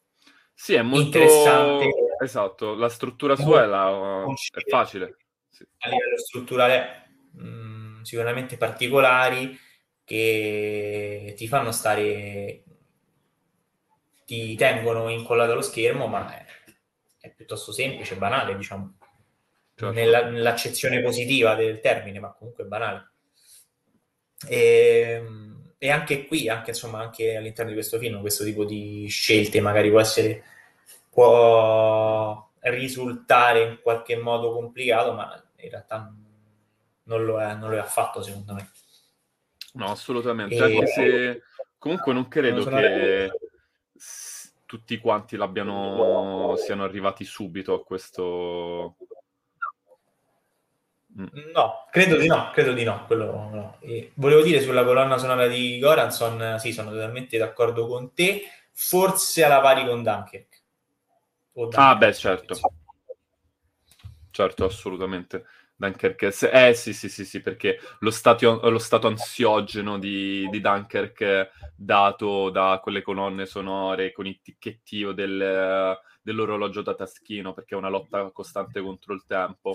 Sì, 0.52 0.74
è 0.74 0.82
molto 0.82 1.18
interessante. 1.18 1.88
Esatto, 2.20 2.74
la 2.74 2.88
struttura 2.88 3.34
sua 3.36 3.62
è, 3.62 3.66
la... 3.66 4.24
è 4.24 4.68
facile. 4.68 5.16
Sì. 5.48 5.64
A 5.78 5.88
livello 5.88 6.18
strutturale, 6.18 7.06
mh, 7.32 7.48
mm, 7.48 8.02
sicuramente 8.02 8.56
particolari 8.56 9.58
che 10.08 11.34
ti 11.36 11.46
fanno 11.46 11.70
stare, 11.70 12.62
ti 14.24 14.54
tengono 14.56 15.10
incollato 15.10 15.52
allo 15.52 15.60
schermo, 15.60 16.06
ma 16.06 16.34
è, 16.34 16.46
è 17.20 17.30
piuttosto 17.30 17.72
semplice, 17.72 18.16
banale, 18.16 18.56
diciamo, 18.56 18.96
certo. 19.74 19.92
Nella, 19.92 20.24
nell'accezione 20.30 21.02
positiva 21.02 21.54
del 21.54 21.80
termine, 21.80 22.20
ma 22.20 22.32
comunque 22.32 22.64
banale. 22.64 23.10
E, 24.48 25.22
e, 25.76 25.90
anche 25.90 26.24
qui, 26.26 26.48
anche, 26.48 26.70
insomma, 26.70 27.02
anche 27.02 27.36
all'interno 27.36 27.70
di 27.70 27.76
questo 27.76 27.98
film, 27.98 28.20
questo 28.20 28.44
tipo 28.44 28.64
di 28.64 29.06
scelte 29.08 29.60
magari 29.60 29.90
può 29.90 30.00
essere, 30.00 30.42
può 31.10 32.48
risultare 32.60 33.62
in 33.62 33.80
qualche 33.82 34.16
modo 34.16 34.54
complicato, 34.54 35.12
ma 35.12 35.50
in 35.56 35.68
realtà 35.68 36.10
non 37.02 37.24
lo 37.26 37.42
è, 37.42 37.54
non 37.56 37.68
lo 37.68 37.76
è 37.76 37.80
affatto, 37.80 38.22
secondo 38.22 38.54
me. 38.54 38.70
No, 39.78 39.90
assolutamente. 39.90 40.56
E... 40.56 40.62
Anche 40.62 40.86
se 40.86 41.42
comunque 41.78 42.12
non 42.12 42.28
credo 42.28 42.68
non 42.68 42.80
che 42.80 43.30
s- 43.94 44.52
tutti 44.66 44.98
quanti 44.98 45.36
l'abbiano 45.36 46.56
siano 46.56 46.82
arrivati 46.84 47.24
subito 47.24 47.72
a 47.74 47.82
questo. 47.82 48.96
Mm. 51.18 51.50
No, 51.54 51.86
credo 51.90 52.16
di 52.16 52.26
no, 52.26 52.50
credo 52.52 52.72
di 52.72 52.82
no. 52.82 53.06
Quello, 53.06 53.24
no. 53.32 53.78
volevo 54.14 54.42
dire 54.42 54.60
sulla 54.60 54.84
colonna 54.84 55.16
sonora 55.16 55.46
di 55.46 55.78
Goranson, 55.78 56.56
sì, 56.58 56.72
sono 56.72 56.90
totalmente 56.90 57.38
d'accordo 57.38 57.86
con 57.86 58.12
te, 58.12 58.42
forse 58.72 59.44
alla 59.44 59.60
pari 59.60 59.86
con 59.86 60.02
Dunkirk. 60.02 60.62
Dunkirk. 61.52 61.78
Ah, 61.78 61.94
beh, 61.94 62.14
certo. 62.14 62.54
Certo, 64.30 64.64
assolutamente. 64.64 65.46
Dunkerque, 65.80 66.34
eh 66.50 66.74
sì, 66.74 66.92
sì, 66.92 67.08
sì, 67.08 67.24
sì, 67.24 67.40
perché 67.40 67.78
lo 68.00 68.10
stato, 68.10 68.68
lo 68.68 68.78
stato 68.78 69.06
ansiogeno 69.06 69.96
di, 69.96 70.48
di, 70.50 70.60
Dunkerque 70.60 71.52
dato 71.76 72.50
da 72.50 72.80
quelle 72.82 73.00
colonne 73.00 73.46
sonore 73.46 74.10
con 74.10 74.26
il 74.26 74.40
ticchettio 74.42 75.12
del, 75.12 75.96
dell'orologio 76.20 76.82
da 76.82 76.96
taschino, 76.96 77.54
perché 77.54 77.76
è 77.76 77.78
una 77.78 77.90
lotta 77.90 78.28
costante 78.32 78.80
contro 78.80 79.14
il 79.14 79.22
tempo, 79.24 79.72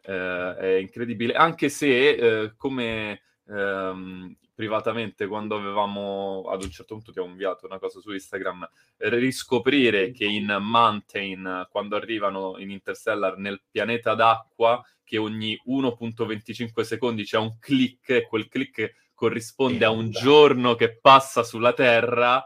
eh, 0.00 0.56
è 0.56 0.76
incredibile, 0.76 1.34
anche 1.34 1.68
se 1.68 2.08
eh, 2.14 2.54
come 2.56 3.20
ehm, 3.46 4.34
privatamente 4.56 5.26
quando 5.26 5.54
avevamo 5.54 6.44
ad 6.48 6.62
un 6.62 6.70
certo 6.70 6.94
punto 6.94 7.12
ti 7.12 7.18
ho 7.18 7.26
inviato 7.26 7.66
una 7.66 7.78
cosa 7.78 8.00
su 8.00 8.10
Instagram 8.10 8.66
riscoprire 8.96 10.10
che 10.12 10.24
in 10.24 10.56
Mountain 10.58 11.68
quando 11.70 11.94
arrivano 11.94 12.56
in 12.58 12.70
Interstellar 12.70 13.36
nel 13.36 13.60
pianeta 13.70 14.14
d'acqua 14.14 14.82
che 15.04 15.18
ogni 15.18 15.60
1.25 15.68 16.80
secondi 16.80 17.24
c'è 17.24 17.36
un 17.36 17.58
click 17.58 18.08
e 18.08 18.26
quel 18.26 18.48
click 18.48 19.10
corrisponde 19.12 19.84
a 19.84 19.90
un 19.90 20.10
giorno 20.10 20.74
che 20.74 20.98
passa 20.98 21.42
sulla 21.42 21.74
Terra 21.74 22.42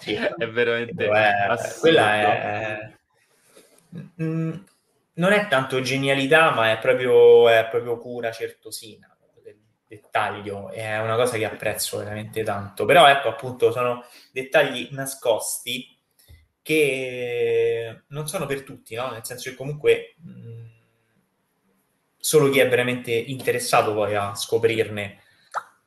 sì. 0.00 0.14
è 0.18 0.48
veramente 0.48 1.06
è, 1.08 1.46
quella 1.78 2.14
è 2.14 2.92
mm, 4.20 4.52
non 5.12 5.32
è 5.32 5.46
tanto 5.46 5.80
genialità 5.80 6.50
ma 6.50 6.72
è 6.72 6.78
proprio, 6.78 7.48
è 7.48 7.68
proprio 7.70 7.98
cura 7.98 8.32
certosina 8.32 9.12
dettaglio, 9.88 10.70
è 10.70 11.00
una 11.00 11.16
cosa 11.16 11.36
che 11.38 11.44
apprezzo 11.46 11.98
veramente 11.98 12.42
tanto. 12.42 12.84
Però 12.84 13.08
ecco, 13.08 13.28
appunto, 13.28 13.72
sono 13.72 14.04
dettagli 14.32 14.88
nascosti 14.92 15.96
che 16.62 18.02
non 18.08 18.28
sono 18.28 18.46
per 18.46 18.62
tutti, 18.62 18.94
no? 18.94 19.10
Nel 19.10 19.24
senso 19.24 19.50
che 19.50 19.56
comunque 19.56 20.14
mh, 20.18 20.66
solo 22.18 22.50
chi 22.50 22.58
è 22.58 22.68
veramente 22.68 23.10
interessato 23.12 23.94
poi 23.94 24.14
a 24.14 24.34
scoprirne 24.34 25.22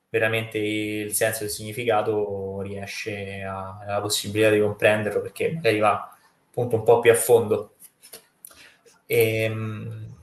veramente 0.10 0.58
il 0.58 1.13
senso 1.13 1.43
e 1.43 1.46
il 1.46 1.51
significato 1.51 2.60
riesce 2.62 3.43
a, 3.43 3.77
ha 3.79 3.91
la 3.93 4.01
possibilità 4.01 4.50
di 4.50 4.60
comprenderlo 4.60 5.22
perché 5.22 5.53
magari 5.53 5.79
va 5.79 6.17
appunto 6.50 6.75
un 6.77 6.84
po' 6.84 7.00
più 7.00 7.12
a 7.12 7.15
fondo. 7.15 7.75
E, 9.05 9.48
mh, 9.48 10.15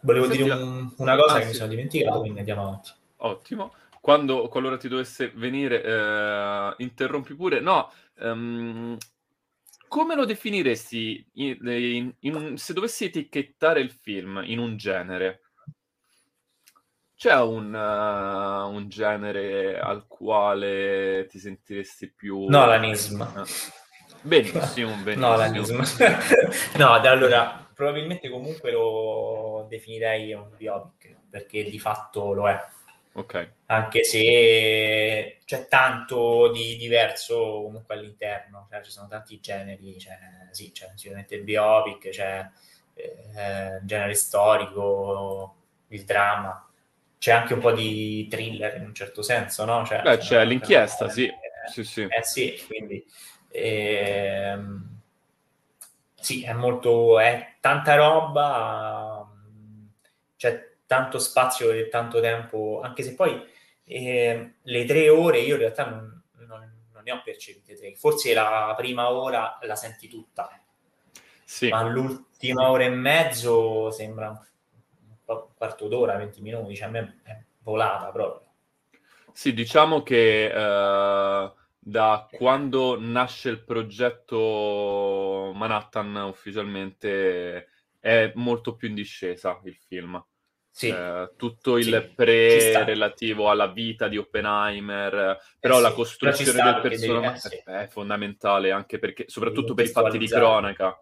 volevo 0.00 0.26
Senti, 0.26 0.42
dire 0.42 0.54
un, 0.54 0.92
una 0.96 1.16
cosa 1.16 1.34
ah, 1.34 1.38
che 1.38 1.42
sì. 1.42 1.48
mi 1.48 1.54
sono 1.54 1.68
dimenticato, 1.68 2.20
quindi 2.20 2.38
andiamo 2.38 2.62
avanti. 2.62 2.90
Ottimo. 3.24 3.74
Quando, 4.00 4.48
qualora 4.48 4.76
ti 4.76 4.88
dovesse 4.88 5.32
venire, 5.34 5.82
eh, 5.82 6.74
interrompi 6.78 7.34
pure. 7.34 7.60
No, 7.60 7.90
um, 8.18 8.96
come 9.88 10.14
lo 10.14 10.26
definiresti 10.26 11.30
in, 11.34 11.56
in, 11.66 12.14
in, 12.20 12.56
se 12.58 12.74
dovessi 12.74 13.04
etichettare 13.06 13.80
il 13.80 13.90
film 13.90 14.42
in 14.44 14.58
un 14.58 14.76
genere? 14.76 15.40
C'è 17.16 17.40
un, 17.40 17.72
uh, 17.72 18.74
un 18.74 18.88
genere 18.88 19.80
al 19.80 20.06
quale 20.06 21.26
ti 21.30 21.38
sentiresti 21.38 22.12
più... 22.12 22.44
Nolanism. 22.48 23.24
Benissimo, 24.20 24.94
benissimo. 25.02 25.28
Nolanism. 25.28 25.82
no, 26.76 26.92
allora, 26.92 27.66
probabilmente 27.72 28.28
comunque 28.28 28.70
lo 28.70 29.66
definirei 29.70 30.34
un 30.34 30.50
biopic, 30.54 31.16
perché 31.30 31.64
di 31.64 31.78
fatto 31.78 32.34
lo 32.34 32.48
è. 32.50 32.60
Ok. 33.16 33.52
Anche 33.66 34.02
se 34.02 35.38
c'è 35.44 35.68
tanto 35.68 36.50
di 36.50 36.76
diverso 36.76 37.62
comunque 37.62 37.94
all'interno, 37.94 38.66
cioè, 38.70 38.82
ci 38.82 38.90
sono 38.90 39.06
tanti 39.06 39.38
generi, 39.40 39.98
cioè, 39.98 40.18
sì, 40.50 40.72
c'è 40.72 40.90
sicuramente 40.96 41.36
il 41.36 41.42
biopic, 41.44 42.08
c'è 42.08 42.44
eh, 42.94 43.76
il 43.80 43.86
genere 43.86 44.14
storico, 44.14 45.54
il 45.88 46.04
dramma, 46.04 46.68
c'è 47.18 47.32
anche 47.32 47.54
un 47.54 47.60
po' 47.60 47.72
di 47.72 48.26
thriller 48.28 48.76
in 48.76 48.84
un 48.84 48.94
certo 48.94 49.22
senso, 49.22 49.64
no? 49.64 49.84
Cioè, 49.86 50.02
Beh, 50.02 50.18
c'è 50.18 50.44
l'inchiesta, 50.44 51.08
sì. 51.08 51.26
Eh, 51.26 51.70
sì, 51.70 51.84
sì. 51.84 52.02
Eh 52.02 52.22
sì, 52.22 52.62
quindi... 52.66 53.04
Ehm, 53.50 55.00
sì, 56.14 56.42
è 56.42 56.52
molto... 56.52 57.20
è 57.20 57.54
tanta 57.60 57.94
roba, 57.94 59.24
c'è 60.36 60.73
tanto 60.94 61.18
spazio 61.18 61.72
e 61.72 61.88
tanto 61.88 62.20
tempo, 62.20 62.80
anche 62.80 63.02
se 63.02 63.16
poi 63.16 63.42
eh, 63.82 64.54
le 64.62 64.84
tre 64.84 65.08
ore 65.08 65.40
io 65.40 65.54
in 65.54 65.60
realtà 65.60 65.86
non, 65.90 66.22
non, 66.46 66.86
non, 66.92 67.02
ne 67.02 67.10
ho 67.10 67.20
percepite 67.24 67.74
tre, 67.74 67.96
forse 67.96 68.32
la 68.32 68.72
prima 68.76 69.10
ora 69.10 69.58
la 69.62 69.74
senti 69.74 70.06
tutta, 70.06 70.48
sì. 71.44 71.68
ma 71.68 71.82
l'ultima 71.82 72.70
ora 72.70 72.84
e 72.84 72.90
mezzo 72.90 73.90
sembra 73.90 74.28
un 75.26 75.46
quarto 75.56 75.88
d'ora, 75.88 76.16
20 76.16 76.40
minuti, 76.40 76.76
cioè 76.76 76.86
a 76.86 76.90
me 76.90 77.20
è 77.24 77.36
volata 77.64 78.12
proprio. 78.12 78.52
Sì, 79.32 79.52
diciamo 79.52 80.04
che 80.04 80.48
uh, 80.48 81.52
da 81.76 82.28
quando 82.30 82.96
nasce 83.00 83.48
il 83.48 83.64
progetto 83.64 85.50
Manhattan 85.56 86.14
ufficialmente 86.14 87.68
è 87.98 88.30
molto 88.36 88.76
più 88.76 88.88
in 88.88 88.94
discesa 88.94 89.60
il 89.64 89.76
film. 89.88 90.24
Sì. 90.76 90.88
Eh, 90.88 91.30
tutto 91.36 91.78
il 91.78 91.84
sì, 91.84 92.14
pre 92.16 92.84
relativo 92.84 93.48
alla 93.48 93.68
vita 93.68 94.08
di 94.08 94.16
Oppenheimer, 94.16 95.14
eh 95.14 95.38
però 95.60 95.78
eh 95.78 95.82
la 95.82 95.92
costruzione 95.92 96.52
però 96.52 96.72
del 96.72 96.80
personaggio 96.80 97.48
devi... 97.48 97.62
è, 97.64 97.86
fondamentale 97.86 98.72
anche 98.72 98.98
perché, 98.98 99.26
soprattutto 99.28 99.74
per 99.74 99.84
i 99.84 99.88
fatti 99.88 100.18
di 100.18 100.26
cronaca. 100.26 101.00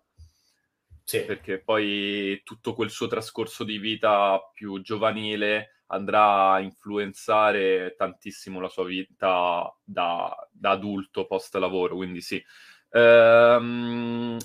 Sì. 1.03 1.25
Perché 1.25 1.63
poi 1.63 2.43
tutto 2.45 2.75
quel 2.75 2.91
suo 2.91 3.07
trascorso 3.07 3.65
di 3.65 3.79
vita 3.79 4.39
più 4.53 4.83
giovanile 4.83 5.81
andrà 5.87 6.53
a 6.53 6.61
influenzare 6.61 7.95
tantissimo 7.97 8.61
la 8.61 8.69
sua 8.69 8.85
vita 8.85 9.75
da, 9.83 10.37
da 10.51 10.71
adulto 10.71 11.27
post 11.27 11.55
lavoro, 11.55 11.97
quindi 11.97 12.21
sì. 12.21 12.43
Ehm, 12.91 14.37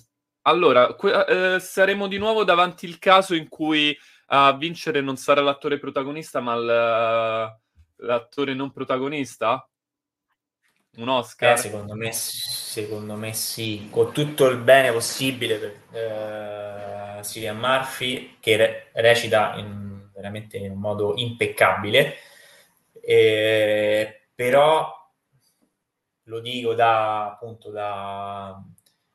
allora, 0.44 0.94
que- 0.94 1.56
eh, 1.56 1.60
saremo 1.60 2.08
di 2.08 2.18
nuovo 2.18 2.46
davanti 2.46 2.86
il 2.86 2.98
caso 2.98 3.36
in 3.36 3.50
cui 3.50 3.98
a 4.30 4.54
vincere 4.54 5.02
non 5.02 5.18
sarà 5.18 5.42
l'attore 5.42 5.78
protagonista, 5.78 6.40
ma 6.40 6.56
l'attore 7.98 8.54
non 8.54 8.72
protagonista? 8.72 9.68
Un 10.98 11.10
Oscar? 11.10 11.54
Eh, 11.54 11.58
secondo, 11.58 11.94
me, 11.96 12.12
secondo 12.12 13.16
me 13.16 13.32
sì, 13.34 13.88
con 13.92 14.12
tutto 14.12 14.48
il 14.48 14.58
bene 14.58 14.92
possibile 14.92 15.58
per 15.58 17.20
eh, 17.20 17.24
Cillian 17.24 17.58
Murphy, 17.58 18.38
che 18.40 18.58
re- 18.58 18.90
recita 18.94 19.56
in, 19.58 20.10
veramente 20.12 20.58
in 20.58 20.72
un 20.72 20.80
modo 20.80 21.14
impeccabile, 21.16 22.16
eh, 23.00 24.30
però 24.34 24.92
lo 26.24 26.40
dico 26.40 26.74
da 26.74 27.28
appunto 27.28 27.70
da 27.70 28.60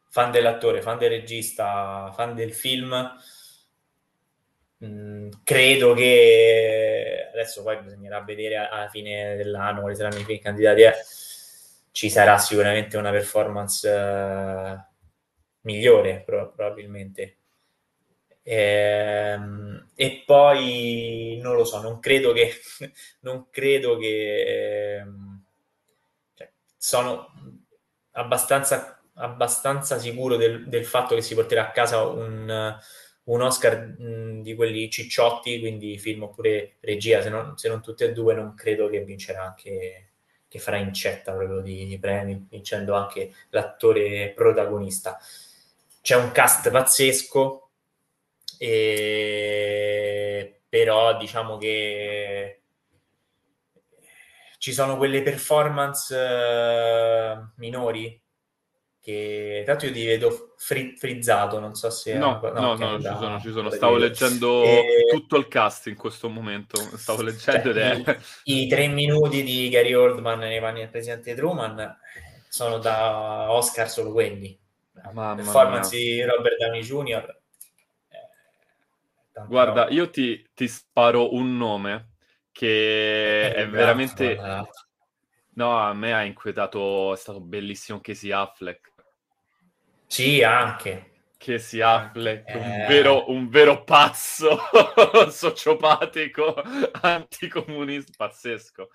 fan 0.08 0.30
dell'attore, 0.30 0.82
fan 0.82 0.98
del 0.98 1.10
regista, 1.10 2.12
fan 2.14 2.34
del 2.34 2.54
film, 2.54 3.12
Credo 5.44 5.94
che 5.94 7.28
adesso 7.32 7.62
poi 7.62 7.80
bisognerà 7.82 8.20
vedere 8.22 8.56
alla 8.56 8.88
fine 8.88 9.36
dell'anno 9.36 9.82
quali 9.82 9.94
saranno 9.94 10.18
i 10.18 10.40
candidati. 10.40 10.82
Eh, 10.82 10.92
ci 11.92 12.10
sarà 12.10 12.36
sicuramente 12.38 12.96
una 12.96 13.10
performance 13.10 13.88
uh, 13.88 14.76
migliore, 15.60 16.22
pro- 16.24 16.52
probabilmente. 16.52 17.36
E, 18.42 18.56
ehm, 18.56 19.90
e, 19.94 20.22
poi 20.26 21.38
non 21.40 21.54
lo 21.54 21.64
so, 21.64 21.80
non 21.80 22.00
credo 22.00 22.32
che, 22.32 22.52
non 23.20 23.50
credo 23.50 23.96
che 23.98 24.96
ehm, 24.96 25.44
cioè, 26.34 26.50
sono 26.76 27.28
abbastanza, 28.12 29.00
abbastanza 29.14 29.98
sicuro 29.98 30.36
del, 30.36 30.66
del, 30.68 30.84
fatto 30.84 31.14
che 31.14 31.22
si 31.22 31.34
porterà 31.34 31.68
a 31.68 31.70
casa 31.70 32.04
un 32.04 32.76
un 33.24 33.40
Oscar 33.40 33.94
mh, 33.98 34.42
di 34.42 34.54
quelli 34.54 34.90
cicciotti, 34.90 35.60
quindi 35.60 35.98
film 35.98 36.24
oppure 36.24 36.76
regia, 36.80 37.22
se 37.22 37.28
non, 37.28 37.56
se 37.56 37.68
non 37.68 37.80
tutte 37.80 38.06
e 38.06 38.12
due, 38.12 38.34
non 38.34 38.54
credo 38.54 38.88
che 38.88 39.04
vincerà 39.04 39.44
anche, 39.44 40.10
che 40.48 40.58
farà 40.58 40.78
incetta 40.78 41.32
proprio 41.32 41.60
di, 41.60 41.86
di 41.86 41.98
premi, 41.98 42.46
vincendo 42.50 42.94
anche 42.94 43.32
l'attore 43.50 44.32
protagonista. 44.34 45.18
C'è 46.00 46.16
un 46.16 46.32
cast 46.32 46.70
pazzesco, 46.70 47.70
e... 48.58 50.60
però 50.68 51.16
diciamo 51.16 51.56
che 51.58 52.60
ci 54.58 54.72
sono 54.72 54.96
quelle 54.96 55.22
performance 55.22 56.14
uh, 56.14 57.50
minori 57.56 58.20
che 59.00 59.62
tanto 59.66 59.86
io 59.86 59.92
ti 59.92 60.06
vedo 60.06 60.51
fri- 60.62 60.94
frizzato, 60.96 61.58
non 61.58 61.74
so 61.74 61.90
se... 61.90 62.14
No, 62.14 62.40
no, 62.40 62.74
no, 62.76 62.96
no 62.96 63.00
ci 63.00 63.16
sono, 63.18 63.40
ci 63.40 63.50
sono. 63.50 63.70
Stavo 63.70 63.96
leggendo 63.96 64.62
e... 64.62 65.06
tutto 65.10 65.36
il 65.36 65.48
cast 65.48 65.88
in 65.88 65.96
questo 65.96 66.28
momento, 66.28 66.76
stavo 66.96 67.22
leggendo 67.22 67.72
cioè, 67.72 68.02
è... 68.02 68.18
I, 68.44 68.62
I, 68.62 68.68
tre 68.68 68.86
minuti 68.86 69.42
di 69.42 69.68
Gary 69.68 69.92
Oldman 69.92 70.38
nei 70.38 70.60
panni 70.60 70.80
del 70.80 70.88
presidente 70.88 71.34
Truman 71.34 71.98
sono 72.48 72.78
da 72.78 73.50
Oscar 73.50 73.90
solo 73.90 74.12
quelli. 74.12 74.56
Mamma 75.12 75.34
performance 75.34 75.96
mia. 75.96 76.04
di 76.04 76.22
Robert 76.22 76.56
Downey 76.58 76.82
Jr. 76.82 77.40
Guarda, 79.48 79.88
io 79.88 80.10
ti, 80.10 80.46
ti, 80.54 80.68
sparo 80.68 81.34
un 81.34 81.56
nome 81.56 82.10
che 82.52 83.52
è, 83.52 83.54
è 83.54 83.68
veramente... 83.68 84.38
No, 85.54 85.78
a 85.78 85.92
me 85.92 86.14
ha 86.14 86.22
inquietato, 86.22 87.12
è 87.12 87.16
stato 87.16 87.40
bellissimo 87.40 88.00
Casey 88.00 88.30
Affleck. 88.30 88.91
Sì, 90.12 90.42
anche. 90.42 91.10
Che 91.38 91.58
si 91.58 91.80
Affleck, 91.80 92.46
eh... 92.50 92.58
un, 92.58 92.84
vero, 92.86 93.30
un 93.30 93.48
vero 93.48 93.82
pazzo 93.82 94.58
sociopatico, 95.30 96.54
anticomunista, 97.00 98.12
pazzesco. 98.14 98.90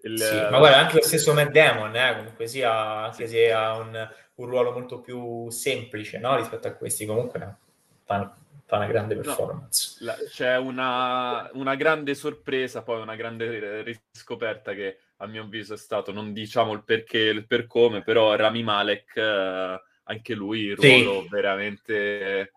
Il... 0.00 0.18
Sì, 0.18 0.34
ma 0.34 0.58
guarda, 0.58 0.78
anche 0.78 0.96
lo 0.96 1.02
stesso 1.02 1.32
Matt 1.32 1.52
Damon, 1.52 1.94
eh, 1.94 2.16
comunque 2.16 2.48
sia, 2.48 3.04
anche 3.04 3.28
se 3.28 3.52
ha 3.52 3.78
un, 3.78 4.08
un, 4.34 4.46
ruolo 4.46 4.72
molto 4.72 5.00
più 5.00 5.48
semplice 5.50 6.18
no? 6.18 6.34
rispetto 6.34 6.66
a 6.66 6.72
questi, 6.72 7.06
comunque 7.06 7.56
fa, 8.02 8.36
fa 8.64 8.76
una 8.76 8.86
grande 8.86 9.14
performance. 9.14 9.98
No, 10.00 10.06
la, 10.06 10.16
c'è 10.28 10.56
una, 10.56 11.48
una, 11.52 11.76
grande 11.76 12.16
sorpresa, 12.16 12.82
poi 12.82 13.00
una 13.00 13.14
grande 13.14 13.82
riscoperta 13.84 14.74
che 14.74 14.98
a 15.18 15.26
mio 15.28 15.44
avviso 15.44 15.74
è 15.74 15.78
stato, 15.78 16.10
non 16.10 16.32
diciamo 16.32 16.72
il 16.72 16.82
perché, 16.82 17.18
il 17.18 17.46
per 17.46 17.68
come, 17.68 18.02
però 18.02 18.34
Rami 18.34 18.64
Malek... 18.64 19.16
Eh, 19.16 19.82
anche 20.08 20.34
lui 20.34 20.60
il 20.60 20.76
ruolo 20.76 21.22
sì. 21.22 21.28
veramente, 21.28 22.52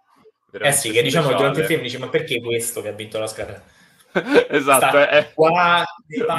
veramente, 0.50 0.68
Eh 0.68 0.72
sì, 0.72 0.92
che 0.92 1.04
diciamo 1.04 1.34
durante 1.34 1.62
il 1.62 1.66
film 1.66 1.82
dice 1.82 1.98
ma 1.98 2.10
perché 2.10 2.42
questo 2.42 2.82
che 2.82 2.90
ha 2.90 2.94
vinto 2.94 3.20
l'Oscar? 3.20 3.62
esatto, 4.50 4.88
Sta 4.88 5.10
è 5.10 5.34
qua 5.34 5.86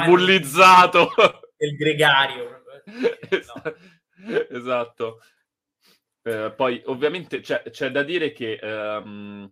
bullizzato. 0.05 1.11
Il 1.57 1.75
gregario. 1.75 2.63
No. 2.85 3.75
esatto. 4.49 5.19
Eh, 6.23 6.53
poi 6.55 6.81
ovviamente 6.85 7.41
c'è, 7.41 7.63
c'è, 7.69 7.91
da 7.91 8.03
dire 8.03 8.31
che 8.31 8.59
um, 8.61 9.49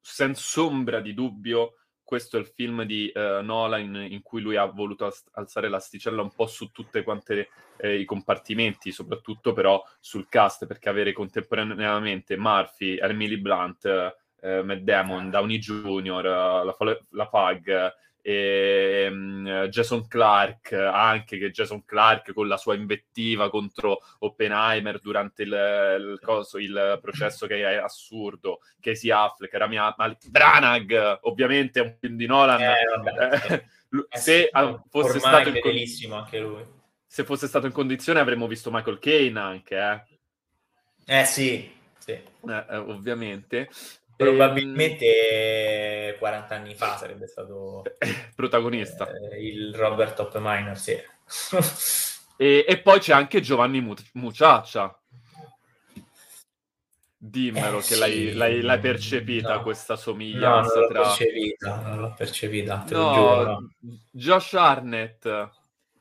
senza 0.00 0.62
ombra 0.62 1.00
di 1.00 1.14
dubbio 1.14 1.74
questo 2.06 2.36
è 2.36 2.40
il 2.40 2.46
film 2.46 2.84
di 2.84 3.10
uh, 3.12 3.42
Nolan 3.42 3.80
in, 3.80 4.06
in, 4.12 4.22
cui 4.22 4.40
lui 4.40 4.54
ha 4.54 4.64
voluto 4.64 5.12
alzare 5.32 5.68
l'asticella 5.68 6.22
un 6.22 6.32
po' 6.32 6.46
su 6.46 6.70
tutti 6.70 7.02
quanti 7.02 7.44
eh, 7.78 7.98
i 7.98 8.04
compartimenti, 8.04 8.92
soprattutto 8.92 9.52
però 9.52 9.84
sul 9.98 10.28
cast, 10.28 10.66
perché 10.66 10.88
avere 10.88 11.12
contemporaneamente 11.12 12.36
Murphy, 12.36 12.96
Emily 12.96 13.38
Blunt, 13.38 13.84
eh, 14.40 14.62
Matt 14.62 14.78
Damon, 14.78 15.30
Downey 15.30 15.58
Jr., 15.58 16.22
la, 16.22 16.76
la 17.10 17.28
Pag 17.28 17.94
e 18.28 19.06
um, 19.08 19.68
Jason 19.68 20.08
Clark, 20.08 20.72
anche 20.72 21.38
che 21.38 21.52
Jason 21.52 21.84
Clark 21.84 22.32
con 22.32 22.48
la 22.48 22.56
sua 22.56 22.74
invettiva 22.74 23.48
contro 23.50 24.00
Oppenheimer 24.18 24.98
durante 24.98 25.44
il, 25.44 25.50
il, 25.52 26.18
coso, 26.20 26.58
il 26.58 26.98
processo 27.00 27.46
che 27.46 27.60
è 27.60 27.76
assurdo, 27.76 28.62
Casey 28.80 29.10
Affleck, 29.10 29.54
Rami 29.54 29.76
Malek, 29.76 30.28
Branagh, 30.28 31.20
ovviamente 31.20 31.78
è 31.78 31.84
un 31.84 31.94
film 32.00 32.16
di 32.16 32.26
Nolan. 32.26 32.60
Eh, 32.62 32.74
vabbè, 32.96 33.52
eh, 33.52 33.64
se 34.18 34.50
sì, 34.52 34.78
fosse 34.90 35.20
stato 35.20 35.48
in 35.48 35.60
con... 35.60 36.18
anche 36.18 36.38
lui. 36.40 36.64
Se 37.06 37.22
fosse 37.22 37.46
stato 37.46 37.66
in 37.66 37.72
condizione 37.72 38.18
avremmo 38.18 38.48
visto 38.48 38.72
Michael 38.72 38.98
Caine 38.98 39.38
anche, 39.38 39.76
eh. 41.06 41.20
Eh 41.20 41.24
sì, 41.26 41.72
sì. 41.96 42.10
Eh, 42.10 42.24
eh 42.70 42.76
ovviamente. 42.76 43.70
Probabilmente 44.16 46.14
ehm... 46.14 46.18
40 46.18 46.54
anni 46.54 46.74
fa 46.74 46.96
sarebbe 46.96 47.26
stato 47.26 47.82
protagonista. 48.34 49.08
Eh, 49.10 49.46
il 49.46 49.74
Robert 49.74 50.18
Oppenheimer, 50.20 50.78
sì. 50.78 50.92
e, 52.36 52.64
e, 52.66 52.78
poi 52.80 52.98
c'è 52.98 53.12
anche 53.12 53.40
Giovanni 53.40 53.86
Muciaccia. 54.12 55.00
Dimmelo 57.18 57.78
eh, 57.78 57.80
che 57.80 57.94
sì, 57.94 57.98
l'hai, 57.98 58.32
l'hai, 58.34 58.60
l'hai, 58.60 58.78
percepita 58.78 59.54
no. 59.54 59.62
questa 59.62 59.96
somiglianza 59.96 60.74
no, 60.74 60.80
non 60.80 60.88
tra... 60.88 60.98
l'ho 60.98 61.06
percepita, 61.06 61.80
non 61.80 62.00
l'ho 62.00 62.14
percepita, 62.16 62.84
te 62.86 62.94
no, 62.94 63.12
giuro. 63.14 63.42
No. 63.44 63.70
Josh 64.10 64.52
Arnett, 64.54 65.50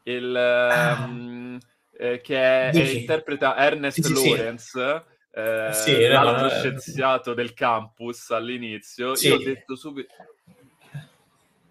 il, 0.03 0.35
ah. 0.35 1.03
um, 1.03 1.57
eh, 1.97 2.21
che 2.21 2.37
è, 2.37 2.69
è, 2.69 2.79
interpreta 2.79 3.57
Ernest 3.57 4.01
sì, 4.01 4.13
Lawrence, 4.13 5.03
sì. 5.03 5.14
Eh, 5.37 5.73
sì, 5.73 6.07
l'altro 6.07 6.43
no, 6.43 6.49
scienziato 6.49 7.33
del 7.33 7.53
campus 7.53 8.31
all'inizio, 8.31 9.15
io 9.17 9.35
ho 9.35 9.37
detto 9.37 9.75
subito... 9.75 10.13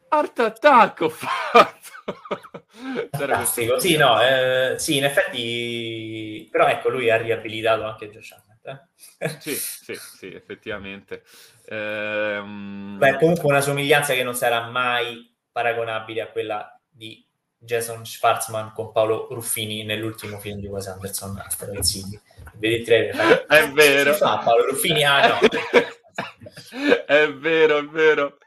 Art 0.08 0.38
Attack 0.38 1.00
ho 1.00 1.08
fatto! 1.08 1.82
Fantastico, 3.10 3.80
sì, 3.80 3.96
no, 3.96 4.20
eh, 4.20 4.74
sì, 4.76 4.98
in 4.98 5.04
effetti... 5.04 6.46
Però 6.52 6.66
ecco, 6.66 6.90
lui 6.90 7.08
ha 7.08 7.16
riabilitato 7.16 7.84
anche 7.84 8.10
Josh 8.10 8.32
Arnett. 8.32 8.88
Eh? 9.18 9.28
sì, 9.40 9.54
sì, 9.54 9.94
sì, 9.94 10.34
effettivamente. 10.34 11.22
Ehm... 11.66 12.98
Beh, 12.98 13.16
comunque 13.16 13.48
una 13.48 13.62
somiglianza 13.62 14.12
che 14.12 14.22
non 14.22 14.34
sarà 14.34 14.68
mai 14.68 15.34
paragonabile 15.50 16.20
a 16.20 16.28
quella 16.28 16.78
di 16.86 17.26
Jason 17.56 18.04
Schwartzman 18.04 18.72
con 18.74 18.92
Paolo 18.92 19.28
Ruffini 19.30 19.84
nell'ultimo 19.84 20.38
film 20.38 20.60
di 20.60 20.66
Wes 20.66 20.86
Anderson, 20.86 21.38
Asteroid 21.38 21.82
City. 21.82 22.20
Vedi 22.56 22.74
il 22.76 22.84
trailer? 22.84 23.46
È 23.48 23.70
vero. 23.70 24.12
Si 24.12 24.18
fa 24.18 24.38
Paolo 24.38 24.66
Ruffini? 24.66 25.04
Ah 25.04 25.28
no. 25.28 25.38
è 27.06 27.32
vero, 27.32 27.78
è 27.78 27.84
vero. 27.84 28.38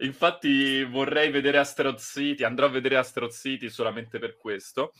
Infatti 0.00 0.84
vorrei 0.84 1.30
vedere 1.30 1.58
Asteroid 1.58 1.98
City, 1.98 2.44
andrò 2.44 2.66
a 2.66 2.70
vedere 2.70 2.96
Asteroid 2.96 3.32
City 3.32 3.68
solamente 3.68 4.18
per 4.18 4.36
questo. 4.36 4.92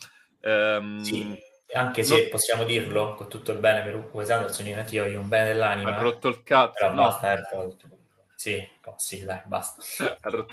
Um, 0.42 1.01
sì, 1.01 1.38
anche 1.75 2.05
se 2.05 2.21
non... 2.21 2.29
possiamo 2.31 2.64
dirlo 2.64 3.14
con 3.14 3.29
tutto 3.29 3.53
il 3.53 3.59
bene 3.59 3.83
per 3.83 4.09
Wes 4.12 4.31
Anderson, 4.31 4.66
io 4.66 5.05
ho 5.05 5.21
un 5.21 5.29
bene 5.29 5.53
dell'anima. 5.53 5.97
Ha 5.97 6.01
rotto 6.01 6.29
il 6.29 6.42
cazzo. 6.42 6.73
Però 6.75 6.90
no. 6.90 7.03
basta, 7.03 7.29
Airport. 7.29 7.88
Sì, 8.35 8.69
oh, 8.85 8.95
sì, 8.99 9.25
dai, 9.25 9.40
basta. 9.47 9.83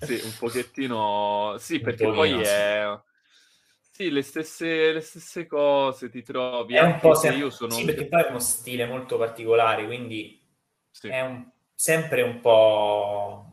sì, 0.00 0.20
un 0.22 0.34
pochettino... 0.38 1.56
Sì, 1.58 1.80
perché 1.80 2.04
poi 2.04 2.40
è... 2.40 2.86
Sì, 3.96 4.10
le 4.10 4.22
stesse, 4.22 4.90
le 4.90 5.00
stesse 5.00 5.46
cose 5.46 6.10
ti 6.10 6.22
trovi. 6.22 6.74
È 6.74 6.82
un 6.82 6.98
po' 6.98 7.14
se... 7.14 7.28
io 7.28 7.48
sono... 7.48 7.70
Sì, 7.70 7.84
perché 7.84 8.06
poi 8.06 8.24
è 8.24 8.28
uno 8.28 8.40
stile 8.40 8.86
molto 8.86 9.16
particolare, 9.16 9.86
quindi 9.86 10.44
sì. 10.90 11.06
è 11.06 11.20
un... 11.20 11.48
sempre 11.72 12.22
un 12.22 12.40
po' 12.40 13.52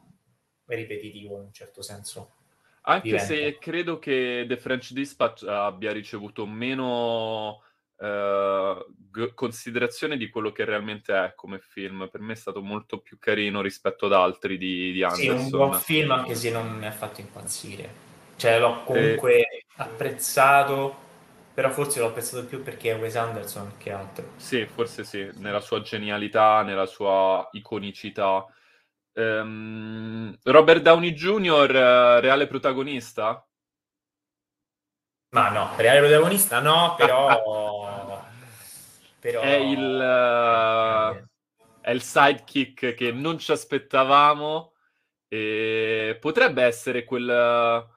ripetitivo 0.66 1.36
in 1.36 1.42
un 1.42 1.54
certo 1.54 1.84
senso. 1.84 2.38
Anche 2.82 3.10
diventa. 3.10 3.28
se 3.28 3.58
credo 3.60 4.00
che 4.00 4.46
The 4.48 4.58
French 4.58 4.94
Dispatch 4.94 5.44
abbia 5.44 5.92
ricevuto 5.92 6.48
meno 6.48 7.64
Uh, 8.02 8.84
g- 9.12 9.36
considerazione 9.36 10.18
di 10.18 10.28
quello 10.28 10.52
che 10.52 10.66
realmente 10.66 11.14
è 11.14 11.34
come 11.36 11.60
film. 11.60 12.10
Per 12.12 12.20
me 12.20 12.34
è 12.34 12.36
stato 12.36 12.64
molto 12.64 12.98
più 12.98 13.20
carino 13.20 13.62
rispetto 13.62 14.08
ad 14.08 14.14
altri 14.14 14.58
di, 14.58 14.92
di 14.92 15.04
Anderson. 15.04 15.38
Sì, 15.38 15.44
un 15.44 15.50
buon 15.52 15.74
film 15.80 16.10
anche 16.10 16.34
se 16.34 16.50
non 16.50 16.80
mi 16.80 16.88
ha 16.88 16.92
fatto 16.92 17.22
impazzire. 17.22 17.88
Cioè 18.38 18.60
l'ho 18.60 18.82
comunque 18.86 19.42
e... 19.42 19.61
apprezzato, 19.84 20.96
però 21.54 21.70
forse 21.70 22.00
l'ho 22.00 22.08
apprezzato 22.08 22.46
più 22.46 22.62
perché 22.62 22.92
è 22.92 23.00
Wes 23.00 23.16
Anderson 23.16 23.74
che 23.78 23.92
altro. 23.92 24.34
Sì, 24.38 24.66
forse 24.66 25.04
sì, 25.04 25.30
nella 25.36 25.60
sua 25.60 25.82
genialità, 25.82 26.62
nella 26.64 26.86
sua 26.86 27.48
iconicità. 27.52 28.46
Um, 29.14 30.36
Robert 30.44 30.82
Downey 30.82 31.12
Jr., 31.12 32.20
reale 32.22 32.48
protagonista? 32.48 33.46
Ma 35.34 35.50
no, 35.50 35.74
reale 35.78 36.00
protagonista 36.00 36.60
no, 36.60 36.96
però... 36.96 38.24
però... 39.20 39.42
È 39.42 39.54
il... 39.54 41.22
Uh, 41.24 41.30
è 41.82 41.90
il 41.92 42.02
sidekick 42.02 42.94
che 42.94 43.12
non 43.12 43.40
ci 43.40 43.52
aspettavamo 43.52 44.74
e 45.28 46.18
potrebbe 46.20 46.64
essere 46.64 47.04
quel, 47.04 47.88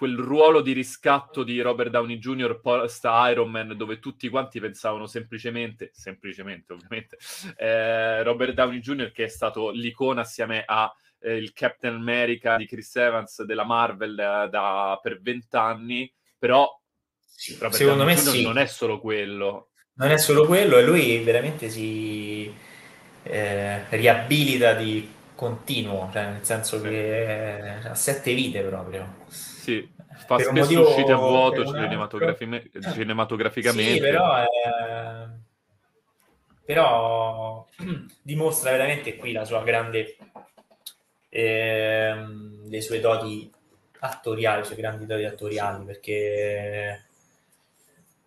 quel 0.00 0.16
ruolo 0.16 0.62
di 0.62 0.72
riscatto 0.72 1.42
di 1.42 1.60
Robert 1.60 1.90
Downey 1.90 2.16
Jr. 2.16 2.58
post 2.62 3.04
Iron 3.04 3.50
Man 3.50 3.76
dove 3.76 3.98
tutti 3.98 4.30
quanti 4.30 4.58
pensavano 4.58 5.06
semplicemente, 5.06 5.90
semplicemente 5.92 6.72
ovviamente, 6.72 7.18
eh, 7.58 8.22
Robert 8.22 8.54
Downey 8.54 8.78
Jr. 8.78 9.12
che 9.12 9.24
è 9.24 9.28
stato 9.28 9.68
l'icona 9.68 10.22
assieme 10.22 10.62
a 10.64 10.90
eh, 11.18 11.36
il 11.36 11.52
Captain 11.52 11.96
America 11.96 12.56
di 12.56 12.66
Chris 12.66 12.96
Evans 12.96 13.42
della 13.42 13.66
Marvel 13.66 14.14
da, 14.14 14.46
da 14.46 14.98
per 15.02 15.20
vent'anni 15.20 16.10
però 16.38 16.66
sì, 17.22 17.58
secondo 17.68 18.04
me 18.04 18.16
sì. 18.16 18.42
non 18.42 18.56
è 18.56 18.64
solo 18.64 19.00
quello. 19.00 19.68
Non 19.96 20.12
è 20.12 20.16
solo 20.16 20.46
quello 20.46 20.78
e 20.78 20.82
lui 20.82 21.18
veramente 21.18 21.68
si 21.68 22.50
eh, 23.22 23.84
riabilita 23.90 24.72
di 24.72 25.06
continuo, 25.40 26.10
cioè 26.12 26.26
nel 26.26 26.44
senso 26.44 26.76
sì. 26.76 26.82
che 26.86 27.78
ha 27.82 27.94
sette 27.94 28.34
vite 28.34 28.60
proprio. 28.60 29.24
Sì, 29.28 29.90
fa 30.26 30.36
per 30.36 30.44
spesso 30.44 30.52
motivo, 30.52 30.88
uscite 30.90 31.12
a 31.12 31.16
vuoto 31.16 31.64
cinematografi- 31.64 32.70
cinematograficamente. 32.92 33.94
Sì, 33.94 34.00
però, 34.00 34.36
è... 34.36 34.46
però 36.62 37.66
dimostra 38.20 38.72
veramente 38.72 39.16
qui 39.16 39.32
la 39.32 39.46
sua 39.46 39.62
grande... 39.62 40.14
Eh, 41.30 42.14
le 42.68 42.80
sue 42.82 43.00
doti 43.00 43.50
attoriali, 44.00 44.64
cioè 44.66 44.76
grandi 44.76 45.06
doti 45.06 45.24
attoriali, 45.24 45.84
perché 45.86 47.06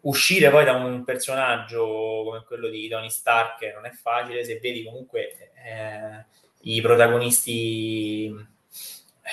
uscire 0.02 0.50
poi 0.50 0.66
da 0.66 0.74
un 0.74 1.04
personaggio 1.04 2.24
come 2.26 2.44
quello 2.44 2.70
di 2.70 2.88
Tony 2.88 3.12
Stark 3.12 3.72
non 3.76 3.86
è 3.86 3.92
facile, 3.92 4.44
se 4.44 4.58
vedi 4.60 4.84
comunque 4.84 5.52
eh, 5.64 6.26
i 6.64 6.82
protagonisti 6.82 8.34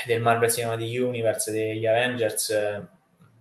del 0.07 0.21
Marvel 0.21 0.51
Cinematic 0.51 1.03
Universe, 1.03 1.51
degli 1.51 1.87
Avengers, 1.87 2.53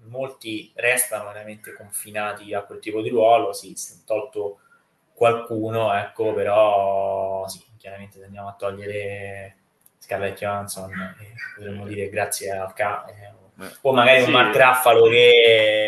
molti 0.10 0.72
restano 0.76 1.26
veramente 1.26 1.74
confinati 1.74 2.54
a 2.54 2.62
quel 2.62 2.80
tipo 2.80 3.02
di 3.02 3.10
ruolo, 3.10 3.54
sì, 3.54 3.74
si 3.76 3.94
è 3.94 3.96
tolto 4.06 4.60
qualcuno, 5.14 5.94
ecco, 5.94 6.34
però 6.34 7.48
sì, 7.48 7.64
chiaramente 7.78 8.20
se 8.20 8.26
andiamo 8.26 8.50
a 8.50 8.56
togliere 8.58 9.56
Scarlett 9.98 10.38
Johansson, 10.38 10.92
eh, 10.92 11.34
potremmo 11.56 11.86
dire 11.86 12.10
grazie 12.10 12.52
al 12.52 12.74
ca- 12.74 13.06
eh, 13.06 13.34
o 13.82 13.94
magari 13.94 14.22
sì. 14.22 14.28
un 14.28 14.32
Mark 14.32 14.56
Raffalo 14.56 15.10
che... 15.10 15.79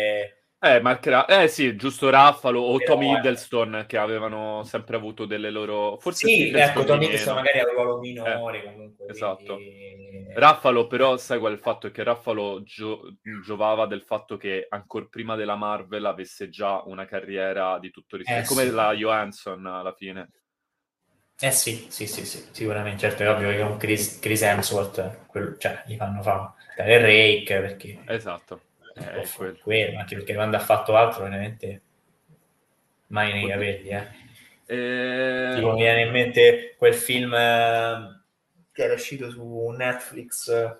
Eh, 0.64 0.80
Mark 0.80 1.04
Ra- 1.06 1.26
eh 1.26 1.48
sì, 1.48 1.74
giusto 1.74 2.08
Raffalo 2.08 2.60
o 2.60 2.76
Però, 2.76 2.94
Tommy 2.94 3.12
Hiddleston 3.16 3.74
eh. 3.74 3.86
che 3.86 3.98
avevano 3.98 4.62
sempre 4.62 4.94
avuto 4.94 5.26
delle 5.26 5.50
loro... 5.50 5.98
Forse 5.98 6.28
sì, 6.28 6.52
ecco, 6.54 6.84
Tommy 6.84 7.06
Hiddleston 7.06 7.34
magari 7.34 7.58
ha 7.58 7.68
un 7.68 7.74
ruolo 7.74 7.98
minore 7.98 8.58
eh, 8.58 8.62
comunque. 8.62 9.06
Esatto. 9.08 9.54
Quindi... 9.56 10.32
Raffalo 10.34 10.86
però, 10.86 11.16
sai 11.16 11.40
qual 11.40 11.50
è 11.50 11.54
il 11.56 11.60
fatto? 11.60 11.88
È 11.88 11.90
che 11.90 12.04
Raffalo 12.04 12.62
gio- 12.62 13.16
giovava 13.44 13.86
del 13.86 14.02
fatto 14.02 14.36
che 14.36 14.66
ancora 14.68 15.08
prima 15.10 15.34
della 15.34 15.56
Marvel 15.56 16.04
avesse 16.04 16.48
già 16.48 16.80
una 16.86 17.06
carriera 17.06 17.80
di 17.80 17.90
tutto 17.90 18.16
rispetto, 18.16 18.44
eh, 18.44 18.46
come 18.46 18.62
sì. 18.62 18.70
la 18.70 18.92
Johansson 18.92 19.66
alla 19.66 19.94
fine. 19.94 20.30
Eh 21.40 21.50
sì, 21.50 21.86
sì, 21.88 22.06
sì, 22.06 22.24
sì, 22.24 22.40
sicuramente. 22.52 23.00
Certo, 23.00 23.24
è 23.24 23.30
ovvio 23.30 23.50
che 23.50 23.62
con 23.62 23.78
Chris, 23.78 24.20
Chris 24.20 24.42
Hemsworth, 24.42 25.26
quello, 25.26 25.56
cioè, 25.58 25.82
gli 25.86 25.96
fanno 25.96 26.22
fare 26.22 26.52
il 26.76 27.00
rake 27.00 27.60
perché... 27.60 27.98
Esatto. 28.06 28.60
Eh, 28.94 29.26
quello. 29.36 29.58
quello. 29.62 29.98
anche 29.98 30.16
perché 30.16 30.34
quando 30.34 30.56
ha 30.56 30.60
fatto 30.60 30.96
altro 30.96 31.24
veramente 31.24 31.82
mai 33.08 33.32
nei 33.32 33.46
capelli, 33.46 33.88
eh. 33.88 34.20
E... 34.66 35.52
Tipo, 35.56 35.72
mi 35.72 35.82
viene 35.82 36.02
in 36.02 36.10
mente 36.10 36.74
quel 36.78 36.94
film 36.94 37.34
eh, 37.34 38.22
che 38.72 38.82
era 38.82 38.94
uscito 38.94 39.30
su 39.30 39.68
Netflix, 39.76 40.76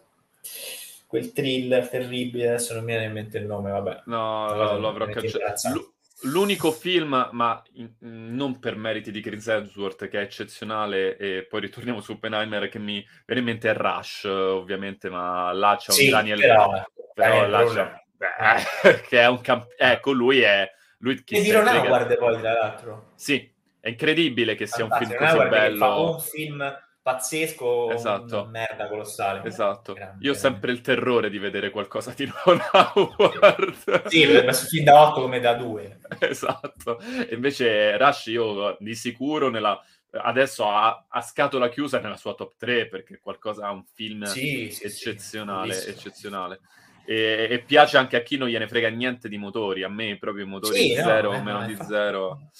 quel 1.06 1.32
thriller 1.32 1.88
terribile, 1.88 2.48
adesso 2.48 2.74
non 2.74 2.84
mi 2.84 2.92
viene 2.92 3.06
in 3.06 3.12
mente 3.12 3.38
il 3.38 3.46
nome, 3.46 3.70
vabbè. 3.70 4.02
No, 4.06 4.54
lo, 4.54 4.78
lo 4.78 4.88
avrò 4.88 5.06
cancellato. 5.06 5.91
L'unico 6.22 6.70
film, 6.70 7.28
ma 7.32 7.62
in, 7.74 7.90
non 8.00 8.58
per 8.58 8.76
meriti 8.76 9.10
di 9.10 9.20
Chris 9.20 9.46
Hemsworth, 9.48 10.08
che 10.08 10.20
è 10.20 10.22
eccezionale, 10.22 11.16
e 11.16 11.46
poi 11.48 11.60
ritorniamo 11.60 12.00
su 12.00 12.12
Oppenheimer, 12.12 12.68
che 12.68 12.78
mi 12.78 13.04
viene 13.26 13.40
in 13.40 13.46
mente 13.46 13.70
è 13.70 13.74
Rush, 13.74 14.24
ovviamente, 14.24 15.10
ma 15.10 15.52
là 15.52 15.76
c'è 15.78 15.92
sì, 15.92 16.04
un 16.04 16.10
Daniel... 16.10 16.38
Però, 16.38 16.84
però 17.14 17.46
là 17.46 17.64
c'è... 17.64 18.04
Beh, 18.16 19.00
che 19.08 19.20
è 19.20 19.26
un 19.26 19.40
camp... 19.40 19.74
Ecco, 19.76 20.12
lui 20.12 20.40
è... 20.40 20.70
Lui 20.98 21.22
che 21.24 21.40
di 21.40 21.50
Ron 21.50 21.66
Howard 21.66 22.16
poi, 22.16 22.38
tra 22.38 22.52
l'altro. 22.52 23.10
Sì, 23.16 23.52
è 23.80 23.88
incredibile 23.88 24.54
che 24.54 24.66
sia 24.66 24.84
un 24.84 24.90
film 24.92 25.16
così 25.16 25.48
bello. 25.48 26.12
Un 26.12 26.20
film 26.20 26.80
pazzesco, 27.02 27.90
esatto. 27.90 28.46
merda 28.46 28.88
colossale. 28.88 29.42
Esatto. 29.44 29.92
Grande. 29.92 30.24
Io 30.24 30.32
ho 30.32 30.36
sempre 30.36 30.70
il 30.70 30.80
terrore 30.80 31.28
di 31.28 31.38
vedere 31.38 31.70
qualcosa 31.70 32.14
di 32.16 32.30
Ron 32.44 32.60
Howard. 32.94 34.06
sì, 34.06 34.24
messo 34.26 34.66
fin 34.66 34.84
da 34.84 35.08
8 35.08 35.20
come 35.20 35.40
da 35.40 35.54
2. 35.54 36.00
Esatto. 36.20 37.00
E 37.00 37.34
invece 37.34 37.96
Rush 37.96 38.26
io 38.26 38.76
di 38.78 38.94
sicuro 38.94 39.50
nella 39.50 39.82
adesso 40.12 40.68
ha, 40.68 41.06
ha, 41.08 41.20
scatola 41.22 41.70
chiusa 41.70 41.98
nella 41.98 42.16
sua 42.16 42.34
top 42.34 42.54
3 42.58 42.88
perché 42.88 43.18
qualcosa 43.18 43.66
ha 43.66 43.70
un 43.70 43.82
film 43.94 44.24
sì, 44.24 44.68
eccezionale, 44.82 45.72
sì, 45.72 45.88
eccezionale. 45.88 46.60
E, 47.04 47.48
e, 47.50 47.62
piace 47.62 47.96
anche 47.96 48.16
a 48.16 48.22
chi 48.22 48.36
non 48.36 48.48
gliene 48.48 48.68
frega 48.68 48.88
niente 48.88 49.28
di 49.28 49.36
motori, 49.36 49.82
a 49.82 49.88
me 49.88 50.18
proprio 50.18 50.44
i 50.44 50.48
motori 50.48 50.78
sì, 50.78 50.94
zero 50.94 51.30
o 51.30 51.36
no, 51.36 51.42
meno 51.42 51.66
di 51.66 51.76
zero. 51.82 52.50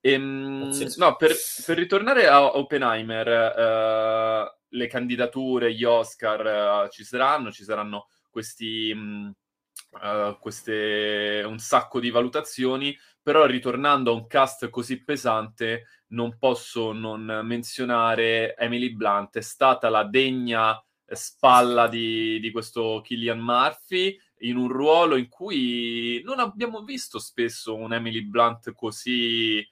Ehm, 0.00 0.70
no, 0.96 1.16
per, 1.16 1.34
per, 1.64 1.76
ritornare 1.76 2.26
a 2.26 2.56
Oppenheimer, 2.56 3.26
uh, 3.26 4.56
le 4.68 4.86
candidature, 4.86 5.74
gli 5.74 5.84
Oscar 5.84 6.86
uh, 6.86 6.88
ci 6.90 7.04
saranno, 7.04 7.50
ci 7.50 7.64
saranno 7.64 8.08
questi, 8.30 8.92
uh, 8.92 10.38
queste, 10.38 11.42
un 11.46 11.58
sacco 11.58 12.00
di 12.00 12.10
valutazioni, 12.10 12.96
però 13.22 13.46
ritornando 13.46 14.10
a 14.10 14.14
un 14.14 14.26
cast 14.26 14.68
così 14.70 15.02
pesante 15.02 15.86
non 16.08 16.38
posso 16.38 16.92
non 16.92 17.40
menzionare 17.44 18.56
Emily 18.56 18.94
Blunt, 18.94 19.36
è 19.36 19.42
stata 19.42 19.88
la 19.88 20.04
degna 20.04 20.82
spalla 21.10 21.88
di, 21.88 22.38
di 22.40 22.50
questo 22.50 23.00
Killian 23.02 23.38
Murphy 23.38 24.18
in 24.40 24.56
un 24.56 24.68
ruolo 24.68 25.16
in 25.16 25.28
cui 25.28 26.22
non 26.24 26.38
abbiamo 26.38 26.82
visto 26.82 27.18
spesso 27.18 27.74
un 27.74 27.92
Emily 27.92 28.22
Blunt 28.22 28.72
così 28.72 29.66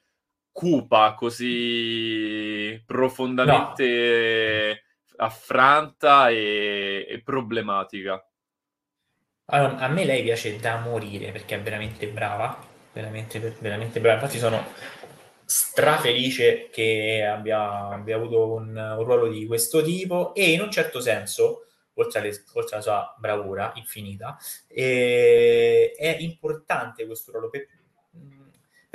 cupa, 0.57 1.13
così 1.13 2.81
profondamente 2.83 4.83
no. 5.15 5.23
affranta 5.23 6.31
e, 6.31 7.05
e 7.07 7.21
problematica. 7.21 8.27
Allora, 9.49 9.77
a 9.77 9.87
me 9.87 10.03
lei 10.03 10.23
piace 10.23 10.57
da 10.57 10.79
morire 10.79 11.31
perché 11.31 11.57
è 11.57 11.61
veramente 11.61 12.07
brava, 12.07 12.57
veramente, 12.91 13.55
veramente 13.59 13.99
brava. 13.99 14.15
Infatti 14.15 14.39
sono 14.39 14.65
strafelice 15.45 16.69
che 16.71 17.23
abbia, 17.23 17.89
abbia 17.89 18.15
avuto 18.15 18.53
un, 18.53 18.75
un, 18.75 19.03
ruolo 19.03 19.27
di 19.27 19.45
questo 19.45 19.83
tipo 19.83 20.33
e 20.33 20.53
in 20.53 20.61
un 20.61 20.71
certo 20.71 20.99
senso, 20.99 21.67
oltre, 21.93 22.19
alle, 22.19 22.29
oltre 22.53 22.77
alla 22.77 22.83
sua 22.83 23.15
bravura 23.19 23.73
infinita, 23.75 24.35
eh, 24.67 25.93
è 25.95 26.17
importante 26.19 27.05
questo 27.05 27.31
ruolo 27.31 27.51
per, 27.51 27.76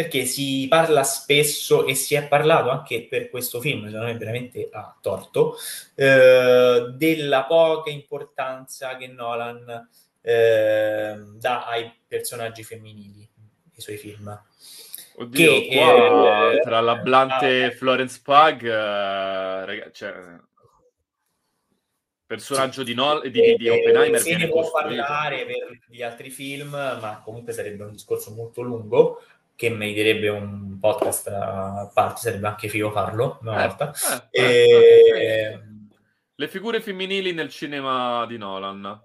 perché 0.02 0.24
si 0.24 0.66
parla 0.68 1.04
spesso 1.04 1.86
e 1.86 1.94
si 1.94 2.16
è 2.16 2.26
parlato 2.26 2.70
anche 2.70 3.06
per 3.08 3.30
questo 3.30 3.60
film, 3.60 3.86
secondo 3.86 4.06
me 4.06 4.16
veramente 4.16 4.68
a 4.72 4.96
torto, 5.00 5.56
eh, 5.94 6.92
della 6.96 7.44
poca 7.44 7.90
importanza 7.90 8.96
che 8.96 9.06
Nolan 9.06 9.88
eh, 10.20 11.14
dà 11.38 11.66
ai 11.66 11.92
personaggi 12.06 12.64
femminili 12.64 13.28
nei 13.38 13.80
suoi 13.80 13.96
film. 13.96 14.42
Oddio, 15.14 15.52
che, 15.52 15.68
qua, 15.70 16.52
eh, 16.52 16.60
tra 16.60 16.80
la 16.80 16.96
Blante 16.96 17.66
e 17.66 17.70
Florence 17.72 18.20
Pug, 18.24 18.64
eh, 18.64 19.64
ragazzi, 19.66 19.92
cioè, 19.92 20.14
personaggio 22.26 22.80
sì. 22.80 22.84
di, 22.84 22.94
Nol- 22.94 23.30
di, 23.30 23.56
di 23.56 23.68
Oppenheimer 23.68 24.18
se 24.18 24.36
ne 24.36 24.48
può 24.48 24.68
parlare 24.68 25.44
per 25.44 25.78
gli 25.86 26.02
altri 26.02 26.30
film, 26.30 26.70
ma 26.70 27.20
comunque 27.22 27.52
sarebbe 27.52 27.84
un 27.84 27.92
discorso 27.92 28.32
molto 28.32 28.62
lungo 28.62 29.22
che 29.62 29.70
meriterebbe 29.70 30.28
un 30.28 30.76
podcast 30.80 31.28
a 31.28 31.88
parte, 31.94 32.22
sarebbe 32.22 32.48
anche 32.48 32.66
figo 32.66 32.90
farlo 32.90 33.38
una 33.42 33.62
eh, 33.62 33.66
volta. 33.68 33.92
Eh, 34.32 34.42
e... 34.42 35.20
eh, 35.20 35.60
le 36.34 36.48
figure 36.48 36.80
femminili 36.80 37.32
nel 37.32 37.48
cinema 37.48 38.26
di 38.26 38.38
Nolan. 38.38 39.00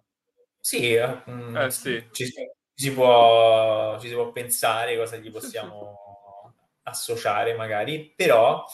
Sì, 0.60 0.96
eh, 0.96 1.22
mm, 1.30 1.68
sì. 1.68 2.04
Ci, 2.12 2.34
si 2.74 2.92
può, 2.92 4.00
ci 4.00 4.08
si 4.08 4.16
può 4.16 4.32
pensare 4.32 4.98
cosa 4.98 5.18
gli 5.18 5.30
possiamo 5.30 6.56
associare 6.82 7.54
magari, 7.54 8.12
però 8.16 8.66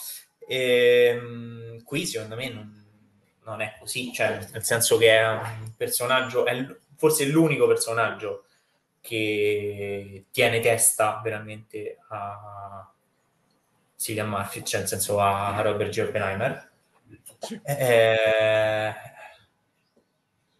ehm, 0.48 1.82
qui 1.82 2.06
secondo 2.06 2.34
me 2.34 2.48
non, 2.48 2.86
non, 3.44 3.60
è 3.60 3.76
così, 3.78 4.10
cioè 4.10 4.38
nel 4.52 4.64
senso 4.64 4.96
che 4.96 5.18
è 5.18 5.28
un 5.28 5.74
personaggio, 5.76 6.46
è 6.46 6.66
forse 6.96 7.26
l'unico 7.26 7.66
personaggio 7.66 8.43
che 9.04 10.24
tiene 10.30 10.60
testa 10.60 11.20
veramente 11.22 11.98
a 12.08 12.90
Cillian 13.98 14.26
Murphy, 14.26 14.62
cioè 14.64 14.80
nel 14.80 14.88
senso 14.88 15.20
a 15.20 15.60
Robert 15.60 15.90
G. 15.90 15.98
Oppenheimer. 15.98 16.72
Eh, 17.64 18.94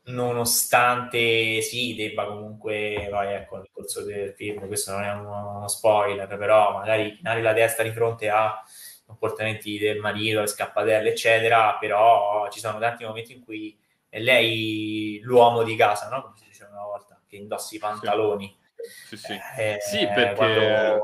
nonostante 0.04 1.62
sì, 1.62 1.94
debba 1.94 2.26
comunque, 2.26 3.09
vai 3.11 3.33
ecco, 3.33 3.57
nel 3.57 3.70
corso 3.72 4.04
del 4.04 4.35
film, 4.35 4.66
questo 4.66 4.92
non 4.92 5.04
è 5.04 5.12
uno 5.14 5.66
spoiler, 5.66 6.37
però 6.37 6.74
magari 6.74 7.16
chinare 7.16 7.40
la 7.40 7.54
testa 7.54 7.83
di 7.83 7.92
fronte 7.92 8.28
a 8.28 8.62
comportamenti 9.07 9.78
del 9.78 10.00
marito, 10.00 10.40
le 10.40 10.46
scappadelle, 10.46 11.09
eccetera, 11.09 11.78
però 11.78 12.50
ci 12.50 12.61
sono 12.61 12.78
tanti 12.78 13.04
momenti 13.04 13.33
in 13.33 13.42
cui 13.42 13.74
è 14.11 14.20
lei 14.20 15.18
l'uomo 15.22 15.62
di 15.62 15.76
casa, 15.76 16.11
no? 16.11 16.20
Come 16.20 16.37
si 16.37 16.44
diceva 16.44 16.72
una 16.72 16.85
volta, 16.85 17.18
che 17.35 17.40
indossi 17.40 17.77
i 17.77 17.79
pantaloni. 17.79 18.57
Sì, 19.09 19.16
sì. 19.16 19.33
Eh, 19.59 19.79
sì 19.81 20.07
perché 20.07 21.01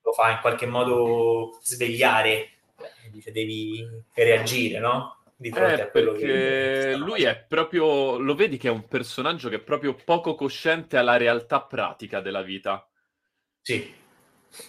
lo 0.00 0.12
fa 0.12 0.30
in 0.30 0.38
qualche 0.40 0.66
modo 0.66 1.58
svegliare, 1.62 2.30
eh, 2.30 3.10
dice 3.10 3.30
devi 3.30 3.86
reagire, 4.14 4.78
no? 4.78 5.14
di 5.40 5.52
fronte 5.52 5.82
eh, 5.82 5.82
a 5.82 5.90
quello 5.90 6.12
che 6.14 6.96
lui 6.96 7.22
è 7.22 7.38
proprio 7.38 8.18
lo 8.18 8.34
vedi 8.34 8.56
che 8.56 8.66
è 8.66 8.72
un 8.72 8.88
personaggio 8.88 9.48
che 9.48 9.54
è 9.54 9.60
proprio 9.60 9.94
poco 9.94 10.34
cosciente 10.34 10.96
alla 10.96 11.16
realtà 11.16 11.60
pratica 11.60 12.20
della 12.20 12.42
vita. 12.42 12.88
Sì. 13.62 13.94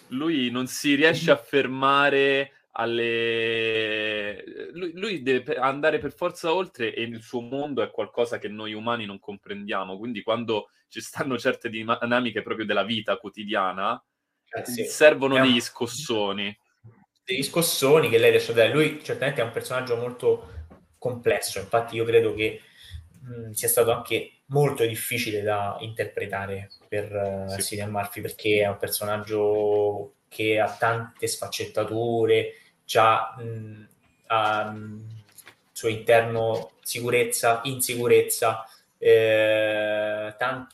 Lui 0.10 0.52
non 0.52 0.68
si 0.68 0.94
riesce 0.94 1.32
a 1.32 1.38
fermare 1.38 2.52
alle 2.72 4.44
lui, 4.72 4.92
lui, 4.94 5.22
deve 5.22 5.56
andare 5.56 6.00
per 6.00 6.14
forza 6.14 6.54
oltre 6.54 6.94
e 6.94 7.02
il 7.02 7.22
suo 7.22 7.42
mondo 7.42 7.82
è 7.82 7.90
qualcosa 7.92 8.38
che 8.38 8.48
noi 8.48 8.74
umani 8.74 9.06
non 9.06 9.20
comprendiamo, 9.20 9.98
quindi 9.98 10.22
quando 10.22 10.70
ci 10.88 11.02
stanno 11.02 11.38
certe 11.38 11.70
dinamiche 11.70 12.42
proprio 12.42 12.66
della 12.66 12.84
vita 12.84 13.18
quotidiana 13.18 14.02
eh 14.52 14.66
sì. 14.66 14.86
servono 14.86 15.36
un... 15.36 15.42
degli 15.42 15.60
scossoni 15.60 16.58
degli 17.30 17.44
scossoni 17.44 18.10
che 18.10 18.18
lei 18.18 18.32
riesce 18.32 18.52
a 18.52 18.56
dare. 18.56 18.74
Lui 18.74 19.04
certamente 19.04 19.42
è 19.42 19.44
un 19.44 19.52
personaggio 19.52 19.96
molto 19.96 20.66
complesso, 20.98 21.60
infatti 21.60 21.96
io 21.96 22.04
credo 22.04 22.34
che 22.34 22.62
mh, 23.22 23.52
sia 23.52 23.68
stato 23.68 23.92
anche 23.92 24.42
molto 24.48 24.84
difficile 24.84 25.42
da 25.44 25.78
interpretare 25.82 26.72
per 26.88 27.46
uh, 27.48 27.52
sì. 27.52 27.62
Cillian 27.62 27.92
Murphy 27.92 28.22
perché 28.22 28.62
è 28.62 28.68
un 28.68 28.78
personaggio 28.78 30.16
che 30.30 30.60
ha 30.60 30.72
tante 30.72 31.28
sfaccettature, 31.28 32.54
già 32.86 33.36
al 34.28 35.02
suo 35.72 35.90
interno 35.90 36.72
sicurezza, 36.82 37.62
insicurezza, 37.64 38.66
eh, 38.98 40.34
tan- 40.38 40.68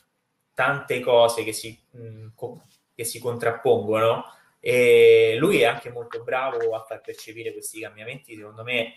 tante 0.54 1.00
cose 1.00 1.44
che 1.44 1.52
si, 1.52 1.78
mh, 1.90 2.28
co- 2.34 2.62
che 2.94 3.04
si 3.04 3.18
contrappongono 3.18 4.24
e 4.60 5.36
lui 5.38 5.60
è 5.60 5.64
anche 5.66 5.90
molto 5.90 6.22
bravo 6.22 6.74
a 6.74 6.84
far 6.84 7.00
percepire 7.00 7.52
questi 7.52 7.80
cambiamenti, 7.80 8.34
secondo 8.36 8.62
me 8.64 8.94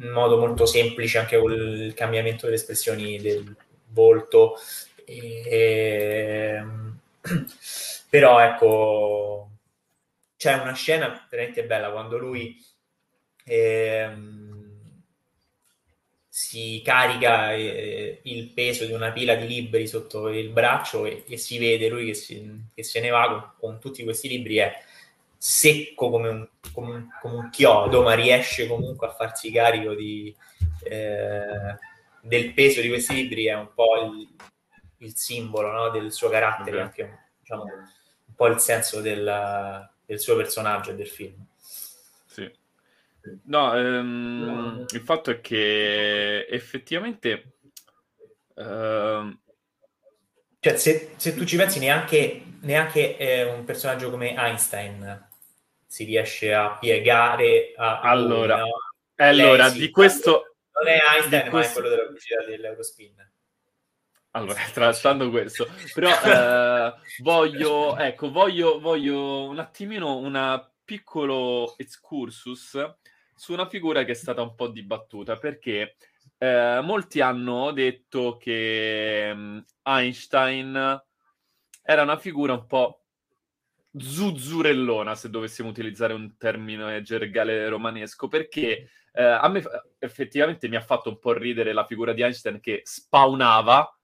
in 0.00 0.10
modo 0.10 0.38
molto 0.38 0.66
semplice 0.66 1.18
anche 1.18 1.38
con 1.38 1.50
il 1.52 1.94
cambiamento 1.94 2.44
delle 2.44 2.56
espressioni 2.56 3.18
del 3.18 3.56
volto. 3.88 4.56
E, 5.04 6.62
però 8.10 8.40
ecco, 8.40 9.50
c'è 10.38 10.54
una 10.54 10.72
scena 10.72 11.26
veramente 11.28 11.64
bella 11.64 11.90
quando 11.90 12.16
lui 12.16 12.56
eh, 13.44 14.10
si 16.28 16.80
carica 16.84 17.52
eh, 17.52 18.20
il 18.22 18.52
peso 18.52 18.86
di 18.86 18.92
una 18.92 19.10
pila 19.10 19.34
di 19.34 19.48
libri 19.48 19.88
sotto 19.88 20.28
il 20.28 20.50
braccio 20.50 21.04
e, 21.04 21.24
e 21.28 21.36
si 21.36 21.58
vede 21.58 21.88
lui 21.88 22.06
che, 22.06 22.14
si, 22.14 22.64
che 22.72 22.84
se 22.84 23.00
ne 23.00 23.10
va 23.10 23.28
con, 23.28 23.52
con 23.58 23.80
tutti 23.80 24.04
questi 24.04 24.28
libri. 24.28 24.56
È, 24.58 24.72
secco 25.40 26.10
come 26.10 26.28
un, 26.28 26.48
come, 26.72 26.94
un, 26.94 27.08
come 27.20 27.34
un, 27.34 27.50
chiodo, 27.50 28.02
ma 28.02 28.14
riesce 28.14 28.66
comunque 28.66 29.06
a 29.06 29.14
farsi 29.14 29.52
carico 29.52 29.94
di, 29.94 30.34
eh, 30.84 31.76
del 32.20 32.52
peso 32.54 32.80
di 32.80 32.88
questi 32.88 33.14
libri, 33.14 33.46
è 33.46 33.54
un 33.54 33.70
po' 33.72 34.02
il, 34.04 34.28
il 34.98 35.16
simbolo 35.16 35.70
no? 35.70 35.90
del 35.90 36.12
suo 36.12 36.28
carattere, 36.28 36.82
okay. 36.82 36.82
anche 36.82 37.18
diciamo, 37.38 37.62
un 37.62 38.34
po' 38.34 38.46
il 38.48 38.58
senso 38.58 39.00
del, 39.00 39.88
del 40.08 40.20
suo 40.20 40.36
personaggio 40.36 40.92
e 40.92 40.94
del 40.94 41.06
film. 41.06 41.44
Sì. 42.24 42.50
No, 43.44 43.76
ehm, 43.76 44.86
il 44.88 45.00
fatto 45.02 45.30
è 45.30 45.40
che 45.42 46.46
effettivamente... 46.46 47.58
Ehm... 48.56 49.38
Cioè, 50.60 50.76
se, 50.76 51.10
se, 51.16 51.34
tu 51.34 51.44
ci 51.44 51.56
pensi, 51.56 51.78
neanche, 51.78 52.42
neanche 52.60 53.18
eh, 53.18 53.44
un 53.44 53.64
personaggio 53.64 54.08
come 54.08 54.34
Einstein 54.34 55.28
si 55.86 56.04
riesce 56.04 56.54
a 56.54 56.78
piegare 56.78 57.74
a 57.76 58.00
allora, 58.00 58.60
no? 58.60 58.70
allora 59.16 59.68
di 59.68 59.90
questo 59.90 60.56
non 60.72 60.92
è 60.92 60.98
Einstein 61.16 61.44
ma 61.44 61.50
questo... 61.50 61.70
è 61.70 61.82
quello 61.82 61.88
della 61.90 62.08
velocità 62.08 62.44
dell'Eurospin 62.44 63.30
allora, 64.32 64.60
trattando 64.72 65.30
questo, 65.30 65.66
però 65.94 66.10
eh, 66.22 66.94
voglio, 67.22 67.96
ecco, 67.96 68.30
voglio, 68.30 68.80
voglio 68.80 69.48
un 69.48 69.58
attimino 69.58 70.16
una 70.16 70.70
piccolo 70.84 71.74
excursus 71.76 72.94
su 73.34 73.52
una 73.52 73.68
figura 73.68 74.04
che 74.04 74.12
è 74.12 74.14
stata 74.14 74.42
un 74.42 74.54
po' 74.54 74.68
dibattuta 74.68 75.36
perché 75.36 75.96
eh, 76.38 76.80
molti 76.82 77.20
hanno 77.20 77.72
detto 77.72 78.36
che 78.36 79.30
um, 79.32 79.64
Einstein 79.82 81.02
era 81.82 82.02
una 82.02 82.16
figura 82.16 82.52
un 82.52 82.66
po' 82.66 83.02
zuzzurellona, 83.96 85.14
se 85.14 85.30
dovessimo 85.30 85.68
utilizzare 85.68 86.12
un 86.12 86.36
termine 86.36 87.02
gergale 87.02 87.68
romanesco, 87.68 88.28
perché 88.28 88.90
eh, 89.12 89.22
a 89.22 89.48
me 89.48 89.62
effettivamente 89.98 90.68
mi 90.68 90.76
ha 90.76 90.80
fatto 90.80 91.08
un 91.08 91.18
po' 91.18 91.32
ridere 91.32 91.72
la 91.72 91.84
figura 91.84 92.12
di 92.12 92.22
Einstein 92.22 92.60
che 92.60 92.82
spawnava 92.84 93.97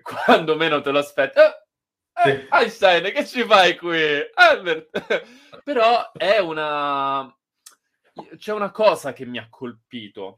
quando 0.00 0.56
meno 0.56 0.80
te 0.80 0.90
lo 0.90 0.98
aspetti. 0.98 1.38
Eh, 1.38 2.30
eh, 2.30 2.48
Einstein, 2.50 3.12
che 3.12 3.26
ci 3.26 3.44
fai 3.44 3.76
qui? 3.76 4.00
Albert. 4.34 5.22
Però 5.64 6.12
è 6.12 6.38
una... 6.38 7.34
C'è 8.36 8.52
una 8.52 8.70
cosa 8.70 9.14
che 9.14 9.24
mi 9.24 9.38
ha 9.38 9.48
colpito, 9.48 10.36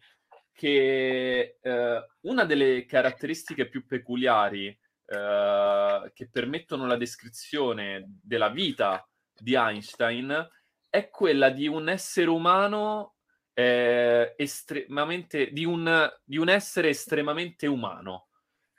che 0.52 1.58
eh, 1.60 2.06
una 2.20 2.44
delle 2.44 2.86
caratteristiche 2.86 3.68
più 3.68 3.84
peculiari 3.84 4.66
eh, 5.06 6.12
che 6.14 6.28
permettono 6.30 6.86
la 6.86 6.96
descrizione 6.96 8.18
della 8.22 8.48
vita 8.48 9.06
di 9.36 9.54
Einstein 9.54 10.48
è 10.88 11.10
quella 11.10 11.50
di 11.50 11.66
un 11.66 11.88
essere 11.88 12.30
umano 12.30 13.16
eh, 13.52 14.34
estremamente 14.36 15.50
di 15.50 15.64
un, 15.64 16.08
di 16.24 16.36
un 16.36 16.48
essere 16.48 16.90
estremamente 16.90 17.66
umano 17.66 18.28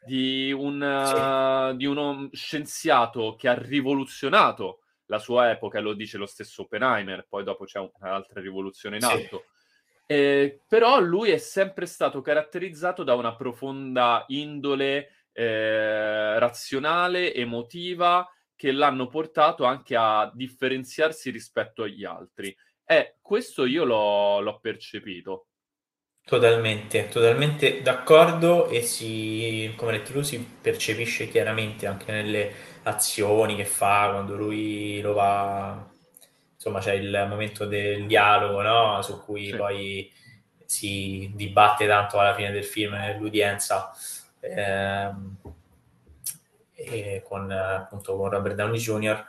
di, 0.06 0.52
un, 0.52 0.82
uh, 0.82 1.76
di 1.76 1.86
uno 1.86 2.30
scienziato 2.32 3.36
che 3.36 3.48
ha 3.48 3.54
rivoluzionato 3.54 4.82
la 5.08 5.20
sua 5.20 5.52
epoca, 5.52 5.80
lo 5.80 5.94
dice 5.94 6.18
lo 6.18 6.26
stesso 6.26 6.64
Oppenheimer, 6.64 7.26
poi 7.28 7.44
dopo 7.44 7.66
c'è 7.66 7.80
un'altra 7.80 8.42
rivoluzione 8.42 8.98
in 8.98 9.04
atto. 9.04 9.44
Sì. 9.46 9.54
Eh, 10.08 10.62
però 10.68 11.00
lui 11.00 11.32
è 11.32 11.38
sempre 11.38 11.86
stato 11.86 12.22
caratterizzato 12.22 13.04
da 13.04 13.16
una 13.16 13.36
profonda 13.36 14.24
indole 14.28 15.28
eh, 15.32 16.40
razionale, 16.40 17.34
emotiva, 17.34 18.28
che 18.56 18.72
l'hanno 18.72 19.08
portato 19.08 19.66
anche 19.66 19.96
a 19.96 20.32
differenziarsi 20.34 21.30
rispetto 21.30 21.84
agli 21.84 22.06
altri. 22.06 22.56
E 22.86 23.18
questo 23.22 23.66
io 23.66 23.84
l'ho, 23.84 24.40
l'ho 24.42 24.60
percepito. 24.60 25.48
Totalmente, 26.28 27.08
totalmente 27.08 27.84
d'accordo 27.84 28.68
e 28.68 28.82
si, 28.82 29.72
come 29.76 29.92
detto 29.92 30.12
tu, 30.12 30.24
si 30.24 30.40
percepisce 30.40 31.28
chiaramente 31.30 31.86
anche 31.86 32.12
nelle 32.12 32.52
azioni 32.84 33.56
che 33.56 33.64
fa 33.66 34.10
quando 34.12 34.36
lui 34.36 35.00
lo 35.02 35.14
va, 35.14 35.88
insomma 36.56 36.80
c'è 36.80 36.94
il 36.94 37.28
momento 37.30 37.66
del 37.68 38.08
dialogo, 38.08 38.64
no? 38.64 39.04
Su 39.04 39.24
cui 39.24 39.52
sì. 39.52 39.56
poi 39.56 40.12
si 40.66 41.32
dibatte 41.36 41.86
tanto 41.86 42.18
alla 42.18 42.34
fine 42.34 42.50
del 42.52 42.64
film 42.66 42.94
nell'udienza 42.94 43.92
ehm, 44.40 45.36
e 46.74 47.24
con, 47.24 47.52
appunto, 47.52 48.16
con 48.18 48.30
Robert 48.30 48.56
Downey 48.56 48.80
Jr. 48.80 49.24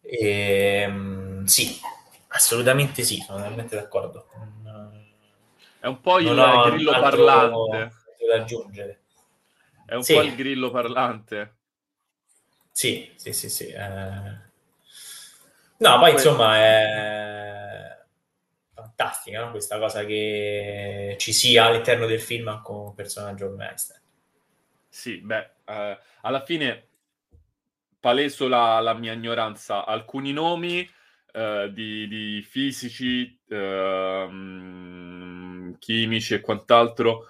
E, 0.00 0.80
ehm, 0.86 1.44
sì, 1.44 1.76
assolutamente 2.28 3.02
sì, 3.02 3.16
sono 3.16 3.38
totalmente 3.38 3.74
d'accordo 3.74 4.28
è 5.84 5.86
un 5.86 6.00
po' 6.00 6.18
il 6.18 6.34
grillo 6.70 6.92
parlante. 6.92 7.92
Da 8.26 8.36
aggiungere. 8.36 9.02
È 9.84 9.94
un 9.94 10.02
sì. 10.02 10.14
po' 10.14 10.22
il 10.22 10.34
grillo 10.34 10.70
parlante. 10.70 11.56
Sì, 12.70 13.12
sì, 13.16 13.34
sì, 13.34 13.50
sì. 13.50 13.66
Eh... 13.66 14.42
No, 15.76 15.98
poi 15.98 16.12
insomma 16.12 16.56
è 16.56 17.98
fantastica 18.72 19.44
no? 19.44 19.50
questa 19.50 19.78
cosa 19.78 20.06
che 20.06 21.16
ci 21.18 21.34
sia 21.34 21.66
all'interno 21.66 22.06
del 22.06 22.20
film 22.20 22.62
con 22.62 22.86
un 22.86 22.94
personaggio 22.94 23.50
come 23.50 23.68
Einstein. 23.68 24.00
Sì, 24.88 25.18
beh, 25.18 25.50
eh, 25.66 25.98
alla 26.22 26.44
fine 26.46 26.88
paleso 28.00 28.48
la, 28.48 28.80
la 28.80 28.94
mia 28.94 29.12
ignoranza. 29.12 29.84
Alcuni 29.84 30.32
nomi 30.32 30.88
eh, 31.36 31.70
di, 31.72 32.06
di, 32.06 32.42
fisici, 32.42 33.38
eh, 33.48 34.26
chimici 35.78 36.34
e 36.34 36.40
quant'altro, 36.40 37.28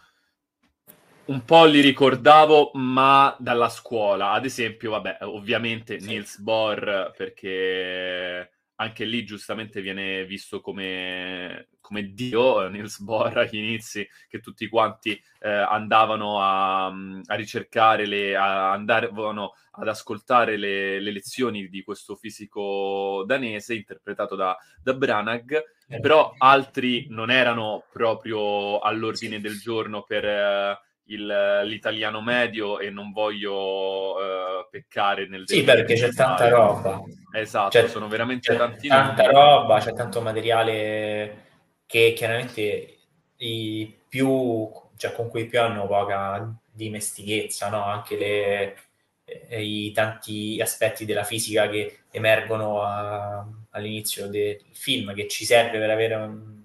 un 1.27 1.45
po' 1.45 1.65
li 1.65 1.81
ricordavo, 1.81 2.73
ma 2.75 3.35
dalla 3.39 3.69
scuola. 3.69 4.33
Ad 4.33 4.45
esempio, 4.45 4.91
vabbè, 4.91 5.19
ovviamente 5.23 5.97
Niels 5.99 6.39
Bohr, 6.39 7.13
perché 7.17 8.51
anche 8.77 9.05
lì 9.05 9.25
giustamente 9.25 9.81
viene 9.81 10.25
visto 10.27 10.61
come, 10.61 11.69
come 11.81 12.13
Dio, 12.13 12.69
Niels 12.69 13.01
Bohr 13.01 13.39
agli 13.39 13.57
inizi, 13.57 14.07
che 14.29 14.41
tutti 14.41 14.69
quanti 14.69 15.13
eh, 15.41 15.49
andavano 15.49 16.41
a, 16.41 16.87
a 16.87 17.35
ricercare, 17.35 18.07
le, 18.07 18.37
a, 18.37 18.73
andavano 18.73 19.55
ad 19.73 19.89
ascoltare 19.89 20.57
le, 20.57 21.01
le, 21.01 21.13
lezioni 21.13 21.69
di 21.69 21.83
questo 21.83 22.17
fisico 22.17 23.25
danese 23.27 23.75
interpretato 23.75 24.35
da, 24.35 24.57
da 24.83 24.93
Branagh. 24.95 25.63
Però 26.01 26.35
altri 26.39 27.07
non 27.11 27.31
erano 27.31 27.85
proprio 27.93 28.79
all'ordine 28.79 29.41
del 29.41 29.59
giorno 29.59 30.03
per... 30.03 30.25
Eh, 30.25 30.79
il, 31.09 31.63
l'italiano 31.65 32.23
medio 32.23 32.79
e 32.79 32.91
non 32.91 33.13
voglio 33.13 34.15
uh, 34.15 34.67
peccare 34.71 35.29
nel 35.29 35.43
sì 35.47 35.63
perché 35.63 35.95
c'è 35.95 36.13
tanta 36.13 36.49
roba. 36.49 37.03
Esatto 37.33 37.79
c'è, 37.79 37.89
sono 37.89 38.09
veramente 38.09 38.57
tanti 38.57 38.89
tanta 38.89 39.27
roba 39.31 39.81
c'è 39.81 39.93
tanto 39.93 40.21
materiale 40.23 41.43
che 41.87 42.15
chiaramente 42.17 42.97
i 43.37 43.95
più 44.09 44.71
cioè 44.97 45.13
con 45.13 45.29
cui 45.29 45.47
più 45.47 45.61
hanno 45.61 45.87
poca 45.87 46.51
dimestichezza 46.71 47.69
no? 47.69 47.85
anche 47.85 48.17
le, 48.17 48.77
eh, 49.25 49.63
i 49.63 49.93
tanti 49.93 50.59
aspetti 50.61 51.05
della 51.05 51.25
fisica 51.25 51.69
che 51.69 52.05
emergono 52.11 52.83
a, 52.83 53.47
all'inizio 53.75 54.29
del 54.29 54.61
film 54.73 55.15
che 55.15 55.29
ci 55.29 55.45
serve 55.45 55.79
per 55.79 55.91
avere 55.91 56.15
un 56.15 56.63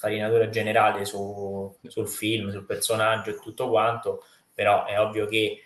farinatura 0.00 0.48
generale 0.48 1.04
su, 1.04 1.76
sul 1.86 2.08
film, 2.08 2.50
sul 2.50 2.64
personaggio 2.64 3.28
e 3.30 3.38
tutto 3.38 3.68
quanto, 3.68 4.24
però 4.54 4.86
è 4.86 4.98
ovvio 4.98 5.26
che 5.26 5.62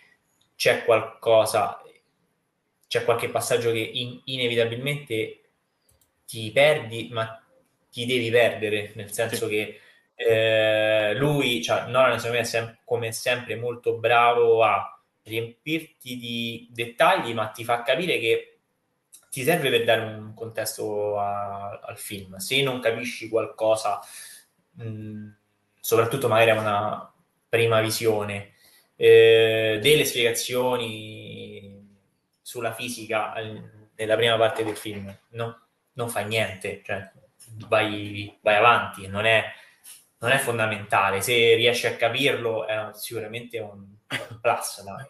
c'è 0.57 0.83
qualcosa, 0.83 1.81
c'è 2.85 3.05
qualche 3.05 3.29
passaggio 3.29 3.71
che 3.71 3.79
in, 3.79 4.19
inevitabilmente 4.25 5.39
ti 6.25 6.51
perdi, 6.51 7.07
ma 7.13 7.41
ti 7.89 8.05
devi 8.05 8.29
perdere, 8.29 8.91
nel 8.95 9.09
senso 9.13 9.47
che 9.47 9.79
eh, 10.15 11.13
lui, 11.15 11.63
cioè 11.63 11.85
Nolan 11.87 12.19
secondo 12.19 12.35
me 12.37 12.43
è 12.43 12.45
sem- 12.45 12.77
come 12.83 13.13
sempre 13.13 13.55
molto 13.55 13.97
bravo 13.97 14.63
a 14.63 14.99
riempirti 15.23 16.17
di 16.17 16.67
dettagli, 16.71 17.33
ma 17.33 17.47
ti 17.47 17.63
fa 17.63 17.83
capire 17.83 18.19
che 18.19 18.54
ti 19.35 19.43
serve 19.43 19.69
per 19.69 19.83
dare 19.83 19.99
un 19.99 20.33
contesto 20.33 21.19
a, 21.19 21.77
al 21.83 21.97
film. 21.97 22.37
Se 22.37 22.61
non 22.63 22.79
capisci 22.79 23.27
qualcosa, 23.27 23.99
mh, 24.75 24.87
mm, 24.87 25.29
soprattutto 25.77 26.29
magari 26.29 26.51
a 26.51 26.59
una 26.61 27.13
prima 27.49 27.81
visione, 27.81 28.53
eh, 28.95 29.77
delle 29.81 30.05
spiegazioni 30.05 31.85
sulla 32.41 32.71
fisica 32.71 33.33
nella 33.95 34.15
prima 34.15 34.37
parte 34.37 34.63
del 34.63 34.77
film, 34.77 35.13
no, 35.31 35.63
non 35.93 36.07
fa 36.07 36.21
niente, 36.21 36.81
cioè 36.85 37.11
vai, 37.67 38.37
vai 38.39 38.55
avanti, 38.55 39.07
non 39.07 39.25
è, 39.25 39.43
non 40.19 40.31
è, 40.31 40.37
fondamentale. 40.37 41.19
Se 41.19 41.55
riesci 41.55 41.87
a 41.87 41.97
capirlo 41.97 42.65
è 42.65 42.91
sicuramente 42.93 43.59
un 43.59 43.85
plus. 44.39 44.81
Dai. 44.81 45.05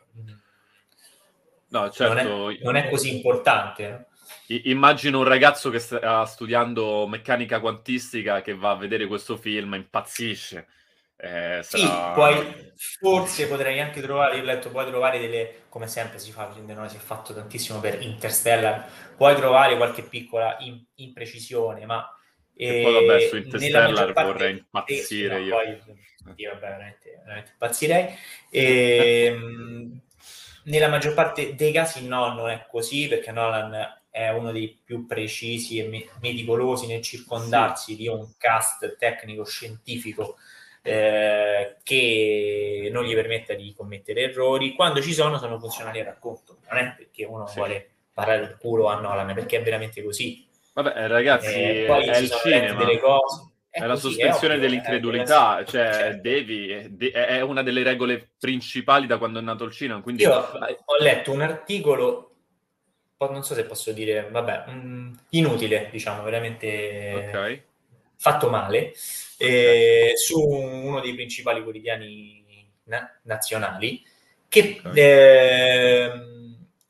No, 1.67 1.91
certo. 1.91 2.07
non, 2.07 2.17
è, 2.17 2.23
certo, 2.23 2.63
non 2.63 2.75
è 2.75 2.89
così 2.89 3.15
importante. 3.15 4.07
No? 4.47 4.59
Immagino 4.63 5.19
un 5.19 5.25
ragazzo 5.25 5.69
che 5.69 5.79
sta 5.79 6.25
studiando 6.25 7.07
meccanica 7.07 7.59
quantistica 7.59 8.41
che 8.41 8.55
va 8.55 8.71
a 8.71 8.75
vedere 8.75 9.07
questo 9.07 9.37
film 9.37 9.73
e 9.73 9.77
impazzisce. 9.77 10.67
Eh. 11.17 11.61
Sì, 11.63 11.87
poi 12.13 12.73
forse 12.75 13.47
potrei 13.47 13.79
anche 13.79 14.01
trovare, 14.01 14.35
io 14.35 14.41
ho 14.41 14.45
letto, 14.45 14.69
puoi 14.69 14.85
trovare 14.85 15.17
delle, 15.17 15.63
come 15.69 15.87
sempre 15.87 16.19
si 16.19 16.31
fa, 16.31 16.53
non 16.65 16.89
si 16.89 16.97
è 16.97 16.99
fatto 16.99 17.33
tantissimo 17.33 17.79
per 17.79 18.01
Interstellar, 18.01 18.85
puoi 19.15 19.35
trovare 19.35 19.77
qualche 19.77 20.03
piccola 20.03 20.57
in, 20.59 20.83
imprecisione, 20.95 21.85
ma... 21.85 22.09
E, 22.57 22.81
poi 22.83 23.05
vabbè, 23.05 23.27
su 23.27 23.35
Interstellar 23.37 24.13
vorrei 24.13 24.51
impazzire 24.51 25.37
eh, 25.37 25.41
io. 25.41 25.55
Poi, 25.55 26.33
io 26.35 26.49
vabbè, 26.51 26.61
veramente, 26.61 27.21
veramente 27.23 27.51
impazzirei. 27.51 28.15
E, 28.49 29.25
ehm, 29.25 30.01
nella 30.65 30.87
maggior 30.87 31.13
parte 31.13 31.55
dei 31.55 31.71
casi 31.71 32.07
no, 32.07 32.33
non 32.33 32.49
è 32.49 32.65
così, 32.69 33.07
perché 33.07 33.31
Nolan 33.31 34.03
è 34.15 34.29
uno 34.29 34.53
dei 34.53 34.79
più 34.81 35.05
precisi 35.05 35.77
e 35.77 36.07
meticolosi 36.21 36.87
nel 36.87 37.01
circondarsi 37.01 37.91
sì. 37.91 37.97
di 37.97 38.07
un 38.07 38.25
cast 38.37 38.95
tecnico-scientifico 38.95 40.37
eh, 40.81 41.75
che 41.83 42.89
non 42.93 43.03
gli 43.03 43.13
permetta 43.13 43.53
di 43.55 43.73
commettere 43.75 44.21
errori. 44.21 44.73
Quando 44.73 45.01
ci 45.01 45.13
sono, 45.13 45.37
sono 45.37 45.59
funzionali 45.59 45.99
al 45.99 46.05
racconto. 46.05 46.59
Non 46.69 46.79
è 46.79 46.93
perché 46.95 47.25
uno 47.25 47.45
sì. 47.45 47.55
vuole 47.57 47.89
parlare 48.13 48.39
del 48.39 48.57
culo 48.57 48.87
a 48.87 49.01
Nolan, 49.01 49.33
perché 49.33 49.57
è 49.57 49.61
veramente 49.61 50.01
così. 50.01 50.47
Vabbè, 50.71 51.07
ragazzi, 51.07 51.53
eh, 51.53 51.85
è 51.85 52.17
il 52.17 52.31
cinema. 52.41 52.85
Delle 52.85 52.99
cose. 52.99 53.49
È, 53.69 53.81
è 53.81 53.85
la 53.85 53.97
sospensione 53.97 54.53
è 54.53 54.57
ovvio, 54.57 54.69
dell'incredulità, 54.69 55.59
eh, 55.59 55.65
cioè 55.65 55.91
certo. 55.91 56.21
devi, 56.21 56.69
è 57.11 57.41
una 57.41 57.63
delle 57.63 57.83
regole 57.83 58.29
principali 58.39 59.07
da 59.07 59.17
quando 59.17 59.39
è 59.39 59.41
nato 59.41 59.65
il 59.65 59.73
cinema. 59.73 59.99
Quindi... 59.99 60.23
Io 60.23 60.33
ho 60.33 60.97
letto 61.01 61.33
un 61.33 61.41
articolo 61.41 62.29
non 63.17 63.43
so 63.43 63.53
se 63.53 63.65
posso 63.65 63.91
dire, 63.91 64.29
vabbè, 64.29 64.65
mm, 64.69 65.13
inutile, 65.29 65.89
diciamo, 65.91 66.23
veramente 66.23 67.27
okay. 67.29 67.63
fatto 68.17 68.49
male, 68.49 68.93
okay. 69.37 70.09
eh, 70.09 70.11
su 70.15 70.39
uno 70.39 70.99
dei 70.99 71.13
principali 71.13 71.63
quotidiani 71.63 72.69
na- 72.83 73.19
nazionali, 73.23 74.03
che 74.47 74.81
okay. 74.83 74.99
eh, 74.99 76.11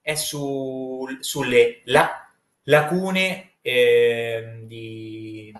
è 0.01 0.15
su, 0.15 1.05
sulle 1.19 1.81
la- 1.85 2.29
lacune 2.63 3.51
eh, 3.61 4.59
di 4.63 5.53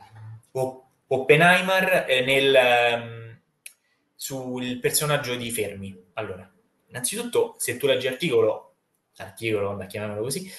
Oppenheimer 1.08 2.06
nel, 2.26 3.00
um, 3.02 3.40
sul 4.16 4.80
personaggio 4.80 5.36
di 5.36 5.52
Fermi. 5.52 5.96
Allora, 6.14 6.50
innanzitutto, 6.88 7.56
se 7.58 7.78
tu 7.78 7.86
leggi 7.86 8.08
l'articolo, 8.08 8.65
articolo, 9.18 9.78
chiamiamolo 9.88 10.22
così, 10.22 10.52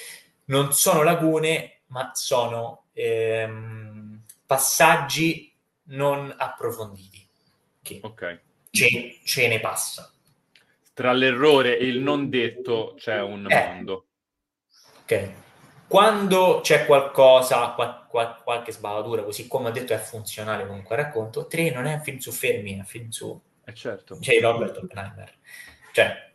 non 0.46 0.72
sono 0.72 1.02
lacune, 1.02 1.80
ma 1.86 2.10
sono 2.14 2.86
ehm, 2.92 4.22
passaggi 4.44 5.52
non 5.84 6.34
approfonditi. 6.36 7.26
Che 7.82 8.00
okay. 8.02 8.40
ce, 8.70 9.18
ce, 9.24 9.48
ne 9.48 9.60
passa. 9.60 10.10
Tra 10.92 11.12
l'errore 11.12 11.78
e 11.78 11.86
il 11.86 12.00
non 12.00 12.28
detto 12.28 12.94
c'è 12.98 13.20
un 13.20 13.46
eh. 13.50 13.66
mondo. 13.66 14.06
Ok. 15.02 15.30
Quando 15.86 16.60
c'è 16.62 16.84
qualcosa, 16.84 17.70
qual, 17.70 18.06
qual, 18.08 18.42
qualche 18.42 18.72
sbavatura, 18.72 19.22
così 19.22 19.46
come 19.46 19.68
ho 19.68 19.72
detto 19.72 19.92
è 19.92 19.98
funzionale 19.98 20.66
comunque 20.66 20.96
al 20.96 21.04
racconto, 21.04 21.46
3 21.46 21.70
non 21.70 21.86
è 21.86 21.94
un 21.94 22.02
film 22.02 22.18
su 22.18 22.32
fermi, 22.32 22.74
è 22.74 22.78
un 22.78 22.84
film 22.84 23.10
su... 23.10 23.40
Eh 23.64 23.74
certo. 23.74 24.18
Cioè 24.18 24.40
Robert 24.40 24.78
Oppenheimer. 24.78 25.32
Cioè, 25.92 26.25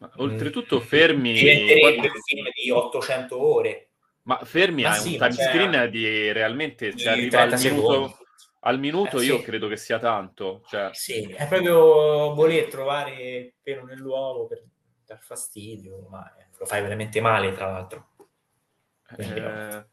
ma, 0.00 0.10
oltretutto 0.16 0.80
fermi... 0.80 1.34
Diventerebbe 1.34 2.08
un 2.08 2.20
film 2.24 2.46
di 2.54 2.70
800 2.70 3.40
ore. 3.40 3.88
Ma 4.22 4.38
fermi 4.44 4.82
ma 4.82 4.90
ha 4.90 4.94
sì, 4.94 5.12
un 5.12 5.18
time 5.18 5.32
screen 5.32 5.72
cioè... 5.72 5.90
di 5.90 6.32
realmente 6.32 6.96
se 6.96 7.08
arriva 7.08 7.42
al 7.42 7.58
minuto, 7.58 8.18
al 8.60 8.78
minuto 8.78 9.20
eh, 9.20 9.24
io 9.24 9.38
sì. 9.38 9.44
credo 9.44 9.68
che 9.68 9.76
sia 9.76 9.98
tanto. 9.98 10.62
Cioè... 10.68 10.90
Sì, 10.92 11.22
è 11.24 11.46
proprio 11.46 12.34
voler 12.34 12.68
trovare 12.68 13.54
pelo 13.62 13.84
nell'uovo 13.84 14.46
per 14.46 14.62
dar 15.04 15.20
fastidio, 15.20 16.06
ma 16.08 16.34
lo 16.58 16.64
fai 16.64 16.80
veramente 16.80 17.20
male 17.20 17.52
tra 17.52 17.70
l'altro. 17.70 18.08
Eh, 19.18 19.84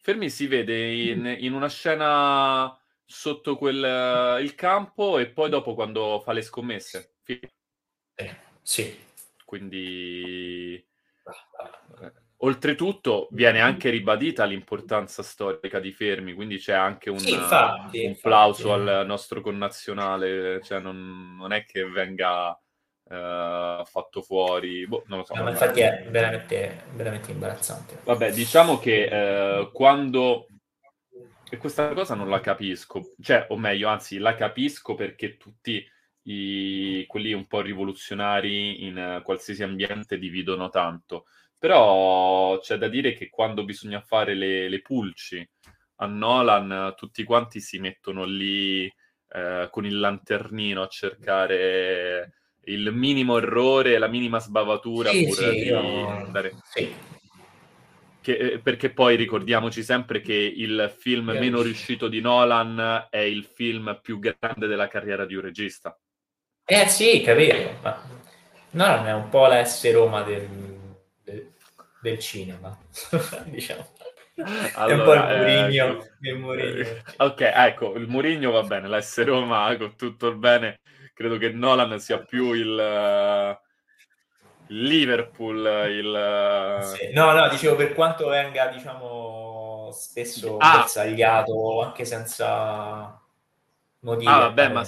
fermi 0.00 0.30
si 0.30 0.46
vede 0.46 0.92
in, 0.92 1.36
in, 1.38 1.52
una 1.52 1.68
scena 1.68 2.78
sotto 3.04 3.56
quel, 3.56 4.40
il 4.40 4.54
campo 4.54 5.18
e 5.18 5.28
poi 5.28 5.50
dopo 5.50 5.74
quando 5.74 6.20
fa 6.20 6.32
le 6.32 6.42
scommesse. 6.42 7.16
Eh, 8.14 8.36
sì, 8.62 9.08
quindi 9.50 10.74
eh, 10.76 12.12
oltretutto 12.36 13.26
viene 13.32 13.60
anche 13.60 13.90
ribadita 13.90 14.44
l'importanza 14.44 15.24
storica 15.24 15.80
di 15.80 15.90
Fermi, 15.90 16.34
quindi 16.34 16.58
c'è 16.58 16.72
anche 16.72 17.10
un, 17.10 17.18
sì, 17.18 17.32
infatti, 17.34 18.04
un 18.04 18.16
plauso 18.20 18.72
al 18.72 19.02
nostro 19.04 19.40
connazionale, 19.40 20.62
cioè 20.62 20.78
non, 20.78 21.34
non 21.36 21.52
è 21.52 21.64
che 21.64 21.84
venga 21.84 22.50
uh, 22.50 23.84
fatto 23.84 24.22
fuori. 24.22 24.86
Boh, 24.86 25.02
non 25.08 25.18
lo 25.18 25.24
so. 25.24 25.34
No, 25.34 25.42
ma 25.42 25.50
infatti 25.50 25.80
è 25.80 26.06
veramente, 26.08 26.84
veramente 26.94 27.32
imbarazzante. 27.32 28.02
Vabbè, 28.04 28.30
diciamo 28.30 28.78
che 28.78 29.08
uh, 29.10 29.72
quando... 29.72 30.46
E 31.50 31.56
questa 31.56 31.92
cosa 31.92 32.14
non 32.14 32.28
la 32.28 32.38
capisco, 32.38 33.14
cioè, 33.20 33.46
o 33.48 33.56
meglio, 33.56 33.88
anzi, 33.88 34.18
la 34.18 34.36
capisco 34.36 34.94
perché 34.94 35.36
tutti 35.36 35.84
i, 36.22 37.04
quelli 37.06 37.32
un 37.32 37.46
po' 37.46 37.60
rivoluzionari 37.60 38.84
in 38.84 39.18
uh, 39.18 39.22
qualsiasi 39.22 39.62
ambiente 39.62 40.18
dividono 40.18 40.68
tanto. 40.68 41.26
Però 41.58 42.58
c'è 42.58 42.78
da 42.78 42.88
dire 42.88 43.12
che 43.12 43.28
quando 43.28 43.64
bisogna 43.64 44.00
fare 44.00 44.34
le, 44.34 44.68
le 44.68 44.80
pulci 44.80 45.46
a 45.96 46.06
Nolan, 46.06 46.94
tutti 46.96 47.22
quanti 47.22 47.60
si 47.60 47.78
mettono 47.78 48.24
lì 48.24 48.90
eh, 49.32 49.68
con 49.70 49.84
il 49.84 49.98
lanternino 49.98 50.82
a 50.82 50.88
cercare 50.88 52.32
il 52.64 52.92
minimo 52.92 53.36
errore, 53.36 53.98
la 53.98 54.08
minima 54.08 54.38
sbavatura 54.38 55.10
sì, 55.10 55.30
sì, 55.30 55.50
di 55.50 55.70
andare... 55.70 56.54
Sì. 56.64 56.94
Che, 58.22 58.36
eh, 58.36 58.58
perché 58.58 58.90
poi 58.90 59.16
ricordiamoci 59.16 59.82
sempre 59.82 60.22
che 60.22 60.34
il 60.34 60.94
film 60.98 61.30
meno 61.30 61.60
riuscito 61.60 62.08
di 62.08 62.20
Nolan 62.20 63.06
è 63.10 63.18
il 63.18 63.44
film 63.44 63.98
più 64.02 64.18
grande 64.18 64.66
della 64.66 64.88
carriera 64.88 65.26
di 65.26 65.34
un 65.34 65.42
regista. 65.42 65.98
Eh 66.72 66.86
sì, 66.86 67.20
capito. 67.20 67.78
Ma 67.82 68.00
no, 68.70 69.04
è 69.04 69.12
un 69.12 69.28
po' 69.28 69.46
la 69.46 69.64
S 69.64 69.92
Roma 69.92 70.22
del, 70.22 70.48
del, 71.24 71.52
del 72.00 72.18
cinema, 72.20 72.78
diciamo. 73.46 73.88
Allora, 74.74 74.94
è 74.94 74.96
un 74.96 75.04
po' 75.04 75.12
il 75.14 75.36
Murigno, 75.36 76.06
eh, 76.20 76.32
Murigno. 76.34 76.86
Ok, 77.16 77.40
ecco, 77.40 77.94
il 77.96 78.06
Murigno 78.06 78.52
va 78.52 78.62
bene, 78.62 78.86
la 78.86 79.00
S 79.00 79.24
Roma 79.24 79.76
con 79.76 79.96
tutto 79.96 80.28
il 80.28 80.36
bene. 80.36 80.78
Credo 81.12 81.38
che 81.38 81.50
Nolan 81.50 81.98
sia 81.98 82.18
più 82.18 82.52
il... 82.52 83.58
Uh... 83.58 83.68
Liverpool, 84.72 85.58
il... 85.90 86.94
Sì. 86.94 87.12
No, 87.12 87.32
no, 87.32 87.48
dicevo 87.48 87.74
per 87.74 87.92
quanto 87.92 88.28
venga, 88.28 88.68
diciamo, 88.68 89.90
spesso 89.92 90.58
ah. 90.58 90.78
bersagliato 90.78 91.82
anche 91.82 92.04
senza 92.04 93.20
motivo. 94.02 94.30
Ah, 94.30 94.38
vabbè, 94.38 94.68
ma, 94.68 94.84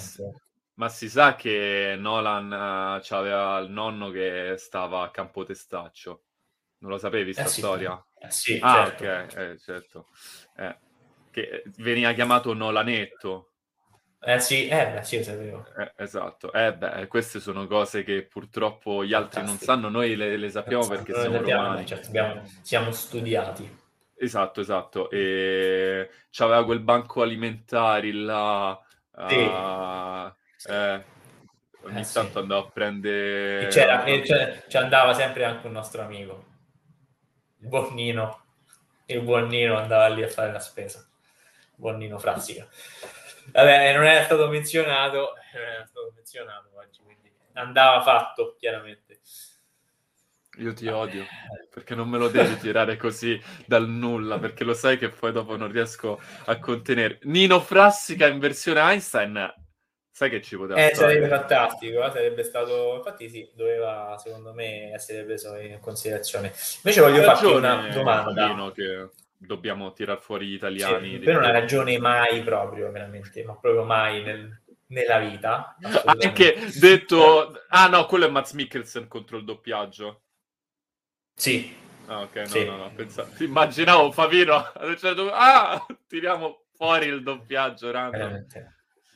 ma 0.75 0.89
si 0.89 1.09
sa 1.09 1.35
che 1.35 1.95
Nolan 1.97 2.51
uh, 2.51 3.13
aveva 3.13 3.59
il 3.59 3.69
nonno 3.69 4.09
che 4.09 4.55
stava 4.57 5.03
a 5.03 5.11
Campo 5.11 5.43
Testaccio. 5.43 6.23
Non 6.79 6.91
lo 6.91 6.97
sapevi 6.97 7.33
questa 7.33 7.43
eh 7.43 7.47
sì, 7.47 7.59
storia? 7.61 8.05
Eh 8.19 8.31
sì, 8.31 8.59
ah, 8.61 8.85
certo. 8.85 9.03
ok, 9.03 9.37
eh, 9.37 9.59
certo. 9.59 10.07
Eh, 10.57 10.77
che 11.31 11.63
veniva 11.77 12.11
chiamato 12.13 12.53
Nolanetto. 12.53 13.49
Eh 14.25 14.39
sì, 14.39 14.67
eh, 14.67 14.91
beh, 14.91 15.03
sì, 15.03 15.17
lo 15.17 15.23
sapevo. 15.23 15.65
Eh, 15.77 15.93
esatto. 15.97 16.51
Eh, 16.53 16.73
beh, 16.73 17.07
queste 17.07 17.39
sono 17.39 17.67
cose 17.67 18.03
che 18.03 18.23
purtroppo 18.23 19.03
gli 19.03 19.13
altri 19.13 19.41
Fantastico. 19.41 19.71
non 19.71 19.81
sanno, 19.81 19.97
noi 19.97 20.15
le, 20.15 20.37
le 20.37 20.49
sappiamo 20.49 20.83
Fantastico. 20.83 21.13
perché 21.13 21.29
siamo 21.29 21.43
abbiamo, 21.43 21.63
romani. 21.63 21.85
Certo, 21.85 22.07
abbiamo, 22.07 22.49
siamo 22.61 22.91
studiati. 22.91 23.81
Esatto, 24.15 24.61
esatto. 24.61 25.09
E 25.09 26.09
c'aveva 26.31 26.63
quel 26.63 26.79
banco 26.79 27.21
alimentari 27.21 28.11
là. 28.13 28.81
Sì. 29.27 29.35
Uh, 29.35 30.33
eh, 30.65 31.03
ogni 31.81 32.01
eh, 32.01 32.11
tanto 32.11 32.31
sì. 32.31 32.37
andavo 32.37 32.67
a 32.67 32.71
prendere... 32.71 33.65
E 33.65 33.67
c'era, 33.67 34.03
e 34.03 34.21
c'era, 34.21 34.61
ci 34.67 34.77
andava 34.77 35.13
sempre 35.13 35.45
anche 35.45 35.67
un 35.67 35.73
nostro 35.73 36.01
amico, 36.01 36.45
il 37.59 37.67
buon 37.67 37.93
Nino. 37.93 38.41
Il 39.05 39.21
buon 39.21 39.47
Nino 39.47 39.77
andava 39.77 40.07
lì 40.07 40.23
a 40.23 40.29
fare 40.29 40.51
la 40.51 40.59
spesa. 40.59 41.05
Buon 41.75 41.97
Nino 41.97 42.17
Frassica. 42.17 42.67
Vabbè, 43.51 43.93
non 43.93 44.05
era 44.05 44.23
stato 44.23 44.47
menzionato, 44.47 45.33
non 45.53 45.63
era 45.63 45.85
stato 45.85 46.11
menzionato 46.15 46.69
oggi, 46.75 47.01
quindi 47.03 47.31
andava 47.53 48.01
fatto, 48.01 48.55
chiaramente. 48.57 49.19
Io 50.57 50.73
ti 50.73 50.87
odio 50.87 51.25
perché 51.73 51.95
non 51.95 52.07
me 52.07 52.19
lo 52.19 52.27
devi 52.27 52.57
tirare 52.57 52.95
così 52.95 53.41
dal 53.65 53.89
nulla 53.89 54.37
perché 54.37 54.63
lo 54.63 54.75
sai 54.75 54.99
che 54.99 55.09
poi 55.09 55.31
dopo 55.31 55.57
non 55.57 55.71
riesco 55.71 56.21
a 56.45 56.59
contenere. 56.59 57.19
Nino 57.23 57.59
Frassica 57.59 58.27
in 58.27 58.37
versione 58.37 58.79
Einstein 58.79 59.51
Sai 60.15 60.29
che 60.29 60.43
ci 60.43 60.55
poteva 60.55 60.79
eh, 60.79 60.93
sarebbe 60.93 61.27
fantastico, 61.27 62.05
eh? 62.05 62.11
sarebbe 62.11 62.43
stato... 62.43 62.97
Infatti 62.97 63.27
sì, 63.29 63.49
doveva 63.55 64.15
secondo 64.19 64.53
me 64.53 64.93
essere 64.93 65.23
preso 65.23 65.55
in 65.55 65.79
considerazione. 65.79 66.53
Invece 66.83 67.01
voglio 67.01 67.23
farti 67.23 67.45
una 67.45 67.89
domanda. 67.91 68.71
che 68.75 69.09
dobbiamo 69.35 69.91
tirar 69.91 70.21
fuori 70.21 70.45
gli 70.45 70.53
italiani. 70.53 71.13
Sì, 71.13 71.17
per 71.17 71.37
una 71.37 71.49
ragione 71.49 71.97
mai 71.97 72.43
proprio, 72.43 72.91
veramente, 72.91 73.43
ma 73.43 73.55
proprio 73.55 73.85
mai 73.85 74.21
nel, 74.21 74.61
nella 74.89 75.17
vita. 75.17 75.75
Anche 76.05 76.57
detto... 76.79 77.63
Ah 77.69 77.87
no, 77.87 78.05
quello 78.05 78.27
è 78.27 78.29
Mats 78.29 78.51
Mikkelsen 78.51 79.07
contro 79.07 79.37
il 79.37 79.45
doppiaggio. 79.45 80.21
Sì. 81.33 81.75
Ah, 82.05 82.21
ok, 82.21 82.35
no, 82.35 82.45
sì. 82.45 82.65
no, 82.65 82.77
no, 82.77 82.91
pensavo... 82.93 83.31
Immaginavo 83.39 84.11
Favino, 84.11 84.57
ah, 85.31 85.83
tiriamo 86.07 86.65
fuori 86.75 87.07
il 87.07 87.23
doppiaggio, 87.23 87.89
random. 87.89 88.19
Veramente 88.19 88.72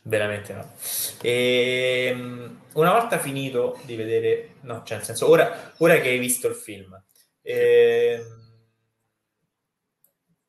veramente 0.08 0.53
no. 0.53 0.74
E, 1.22 2.08
ehm, 2.10 2.62
una 2.74 2.91
volta 2.91 3.20
finito 3.20 3.80
di 3.84 3.95
vedere, 3.95 4.55
no, 4.62 4.84
cioè 4.84 4.97
nel 4.97 5.05
senso, 5.05 5.30
ora, 5.30 5.74
ora 5.78 5.99
che 5.99 6.10
hai 6.10 6.20
visto 6.20 6.47
il 6.47 6.55
film, 6.55 6.99
eh, 7.41 8.24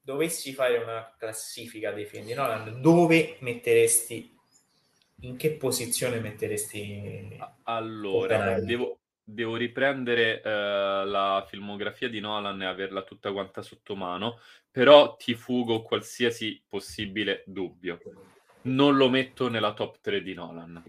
dovessi 0.01 0.53
fare 0.53 0.79
una 0.79 1.15
classifica 1.19 1.93
dei 1.93 2.07
film 2.07 2.27
di 2.27 2.35
Nolan, 2.35 2.81
dove 2.81 3.37
metteresti, 3.41 4.37
in 5.23 5.37
che 5.37 5.53
posizione 5.53 6.21
metteresti? 6.21 7.37
Allora, 7.65 8.61
devo, 8.61 9.01
devo 9.23 9.57
riprendere 9.57 10.41
eh, 10.41 10.51
la 11.05 11.45
filmografia 11.49 12.09
di 12.09 12.21
Nolan 12.21 12.63
e 12.63 12.67
averla 12.67 13.03
tutta 13.03 13.33
quanta 13.33 13.63
sotto 13.63 13.97
mano, 13.97 14.39
però 14.71 15.17
ti 15.17 15.35
fugo 15.35 15.83
qualsiasi 15.83 16.63
possibile 16.69 17.43
dubbio. 17.47 17.99
Non 18.69 18.97
lo 18.97 19.09
metto 19.09 19.49
nella 19.49 19.73
top 19.73 19.99
3 20.01 20.23
di 20.23 20.35
Nolan. 20.35 20.83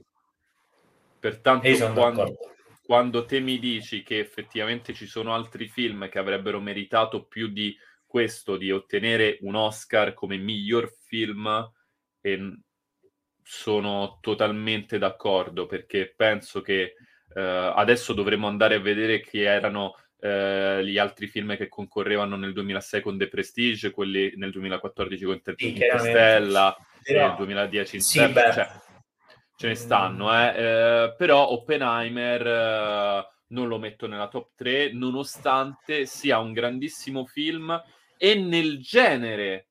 Pertanto, 1.20 1.94
quando, 1.94 2.38
quando 2.86 3.26
te 3.26 3.40
mi 3.40 3.60
dici 3.60 4.04
che 4.04 4.20
effettivamente 4.20 4.94
ci 4.94 5.06
sono 5.06 5.34
altri 5.34 5.68
film 5.68 6.10
che 6.10 6.20
avrebbero 6.20 6.60
meritato 6.60 7.26
più 7.26 7.48
di 7.48 7.76
questo, 8.06 8.58
di 8.58 8.72
ottenere 8.72 9.38
un 9.42 9.56
Oscar 9.56 10.14
come 10.14 10.38
miglior 10.38 10.92
film, 11.06 11.72
e 12.22 12.60
sono 13.44 14.20
totalmente 14.22 14.98
d'accordo 14.98 15.66
perché 15.66 16.14
penso 16.16 16.62
che 16.62 16.94
eh, 17.34 17.42
adesso 17.42 18.14
dovremmo 18.14 18.48
andare 18.48 18.76
a 18.76 18.80
vedere 18.80 19.22
chi 19.22 19.42
erano 19.42 19.96
eh, 20.20 20.86
gli 20.86 20.98
altri 20.98 21.28
film 21.28 21.56
che 21.56 21.68
concorrevano 21.68 22.36
nel 22.36 22.54
2006 22.54 23.02
con 23.02 23.18
The 23.18 23.28
Prestige, 23.28 23.92
quelli 23.92 24.34
nel 24.36 24.52
2014 24.52 25.24
con 25.26 25.42
Interstellar, 25.56 26.76
nel 27.08 27.36
2010 27.36 27.96
in 27.96 28.02
sì, 28.02 28.18
cioè, 28.18 28.70
ce 29.56 29.68
ne 29.68 29.76
stanno, 29.76 30.34
eh. 30.34 30.48
eh 30.56 31.16
però 31.18 31.50
Oppenheimer 31.50 32.48
eh, 32.48 33.28
non 33.48 33.68
lo 33.68 33.78
metto 33.78 34.08
nella 34.08 34.28
top 34.28 34.52
3, 34.56 34.94
nonostante 34.94 36.06
sia 36.06 36.40
un 36.40 36.54
grandissimo 36.54 37.26
film 37.26 37.82
e 38.18 38.36
nel 38.36 38.80
genere, 38.80 39.70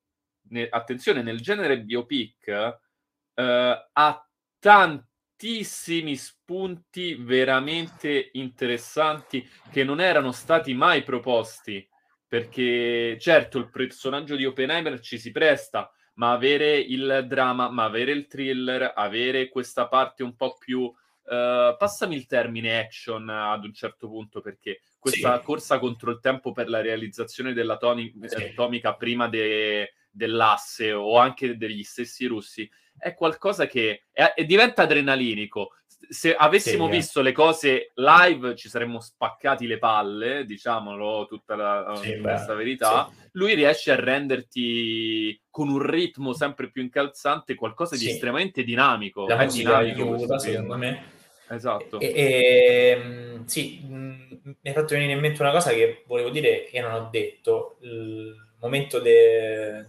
ne, 0.49 0.67
attenzione, 0.69 1.21
nel 1.21 1.39
genere 1.39 1.81
biopic 1.81 2.47
eh, 2.47 3.89
ha 3.91 4.29
tanti 4.59 5.07
tantissimi 5.39 6.17
spunti 6.17 7.15
veramente 7.15 8.31
interessanti 8.33 9.49
che 9.71 9.85
non 9.85 10.01
erano 10.01 10.33
stati 10.33 10.73
mai 10.73 11.01
proposti. 11.03 11.87
Perché 12.27 13.17
certo 13.19 13.57
il 13.57 13.69
personaggio 13.69 14.35
di 14.35 14.45
Oppenheimer 14.45 14.99
ci 14.99 15.17
si 15.17 15.31
presta, 15.31 15.91
ma 16.19 16.31
avere 16.31 16.77
il 16.77 17.25
dramma, 17.27 17.69
ma 17.69 17.85
avere 17.85 18.11
il 18.11 18.27
thriller, 18.27 18.91
avere 18.93 19.47
questa 19.47 19.87
parte 19.87 20.21
un 20.21 20.35
po' 20.35 20.57
più, 20.57 20.81
uh, 20.81 20.93
passami 21.23 22.15
il 22.15 22.25
termine 22.25 22.77
action 22.77 23.29
ad 23.29 23.63
un 23.63 23.73
certo 23.73 24.09
punto, 24.09 24.41
perché 24.41 24.81
questa 24.99 25.37
sì. 25.39 25.43
corsa 25.45 25.79
contro 25.79 26.11
il 26.11 26.19
tempo 26.19 26.51
per 26.51 26.67
la 26.67 26.81
realizzazione 26.81 27.53
dell'atomica 27.53 28.91
sì. 28.91 28.97
prima 28.97 29.29
de- 29.29 29.93
dell'asse 30.11 30.91
o 30.91 31.17
anche 31.17 31.55
degli 31.55 31.83
stessi 31.83 32.25
russi 32.25 32.69
è 32.97 33.13
qualcosa 33.13 33.65
che 33.65 34.07
è, 34.11 34.33
è 34.35 34.45
diventa 34.45 34.83
adrenalinico. 34.83 35.75
Se 36.07 36.33
avessimo 36.33 36.85
sì, 36.85 36.91
visto 36.91 37.21
le 37.21 37.31
cose 37.31 37.91
live 37.95 38.55
ci 38.55 38.69
saremmo 38.69 38.99
spaccati 38.99 39.67
le 39.67 39.77
palle, 39.77 40.45
diciamolo 40.45 41.25
tutta 41.27 41.55
la, 41.55 41.99
sì, 42.01 42.17
questa 42.19 42.53
beh, 42.53 42.57
verità. 42.57 43.09
Sì. 43.11 43.27
Lui 43.33 43.53
riesce 43.53 43.91
a 43.91 43.95
renderti 43.95 45.39
con 45.49 45.69
un 45.69 45.81
ritmo 45.81 46.33
sempre 46.33 46.69
più 46.71 46.81
incalzante 46.81 47.55
qualcosa 47.55 47.95
di 47.95 48.09
estremamente 48.09 48.63
dinamico. 48.63 49.27
La 49.27 49.39
è 49.39 49.47
dinamico 49.47 50.13
aiuta, 50.13 50.39
secondo 50.39 50.77
me. 50.77 51.17
Esatto. 51.49 51.99
E, 51.99 52.13
e, 52.15 52.89
ehm, 52.91 53.45
sì, 53.45 53.81
mi 53.87 54.55
è 54.61 54.71
fatto 54.71 54.93
venire 54.93 55.13
in 55.13 55.19
mente 55.19 55.41
una 55.41 55.51
cosa 55.51 55.71
che 55.71 56.03
volevo 56.05 56.29
dire 56.29 56.69
e 56.69 56.79
non 56.79 56.93
ho 56.93 57.09
detto. 57.11 57.77
Il 57.81 58.35
momento 58.59 58.99
de, 58.99 59.85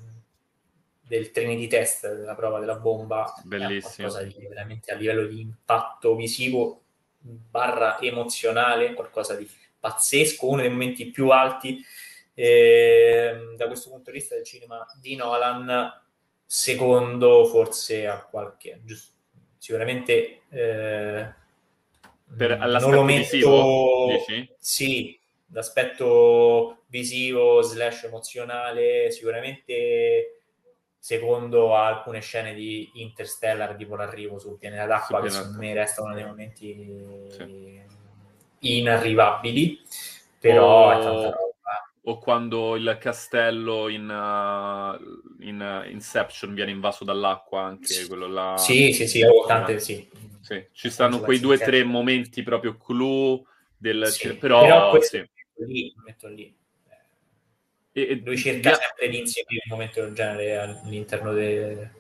del 1.11 1.33
Trinity 1.33 1.67
Test, 1.67 2.09
della 2.15 2.37
prova 2.37 2.61
della 2.61 2.77
bomba, 2.77 3.35
bellissimo. 3.43 4.07
qualcosa 4.09 4.23
di 4.23 4.47
veramente 4.47 4.93
a 4.93 4.95
livello 4.95 5.27
di 5.27 5.41
impatto 5.41 6.15
visivo 6.15 6.83
barra 7.19 8.01
emozionale, 8.01 8.95
qualcosa 8.95 9.35
di 9.35 9.51
pazzesco, 9.81 10.47
uno 10.47 10.61
dei 10.61 10.71
momenti 10.71 11.11
più 11.11 11.31
alti 11.31 11.85
eh, 12.33 13.55
da 13.57 13.67
questo 13.67 13.91
punto 13.91 14.13
di 14.13 14.19
vista 14.19 14.37
del 14.37 14.45
cinema 14.45 14.87
di 15.01 15.17
Nolan, 15.17 16.01
secondo 16.47 17.45
forse 17.47 18.07
a 18.07 18.23
qualche, 18.23 18.81
giusto, 18.85 19.13
sicuramente 19.59 20.43
eh, 20.49 21.35
per, 22.37 22.57
non 22.57 22.95
lo 22.95 23.03
metto, 23.03 23.19
visivo, 23.19 24.09
sì, 24.61 25.19
l'aspetto 25.49 26.83
visivo 26.87 27.63
slash 27.63 28.05
emozionale 28.05 29.11
sicuramente 29.11 30.37
secondo 31.01 31.75
alcune 31.75 32.21
scene 32.21 32.53
di 32.53 32.91
Interstellar, 32.97 33.75
tipo 33.75 33.97
l'arrivo 33.97 34.39
sul 34.39 34.59
pianeta 34.59 34.85
d'acqua, 34.85 35.23
che 35.23 35.31
secondo 35.31 35.59
me 35.59 35.73
restano 35.73 36.15
dei 36.15 36.25
momenti 36.25 37.27
sì. 37.31 37.81
inarrivabili, 38.59 39.81
però 40.39 40.89
o, 40.89 40.91
è 40.91 41.03
tanta 41.03 41.31
roba. 41.31 41.93
O 42.03 42.19
quando 42.19 42.77
il 42.77 42.99
castello 43.01 43.89
in, 43.89 44.09
uh, 44.09 45.43
in 45.43 45.61
uh, 45.61 45.89
Inception 45.91 46.53
viene 46.53 46.71
invaso 46.71 47.05
dall'acqua, 47.05 47.63
anche 47.63 48.07
quello 48.07 48.27
là. 48.29 48.57
Sì, 48.59 48.93
sì, 48.93 49.09
sì, 49.09 49.23
ho 49.23 49.47
tante, 49.47 49.79
sì. 49.81 50.07
sì. 50.41 50.67
Ci 50.71 50.91
stanno 50.91 51.21
quei 51.21 51.41
due 51.41 51.57
o 51.57 51.59
tre 51.59 51.83
momenti 51.83 52.43
proprio 52.43 52.77
clou 52.77 53.47
del... 53.75 54.07
Però, 54.39 54.61
però 54.61 55.01
sì. 55.01 55.27
lì, 55.57 55.95
metto 56.05 56.29
lì 56.29 56.59
e, 57.93 58.21
Lui 58.25 58.37
cerca 58.37 58.71
dia... 58.71 58.79
sempre 58.79 59.09
di 59.09 59.19
inserire 59.19 59.63
un 59.65 59.71
momento 59.71 60.01
del 60.01 60.15
genere 60.15 60.57
all'interno 60.59 61.33
de... 61.33 61.91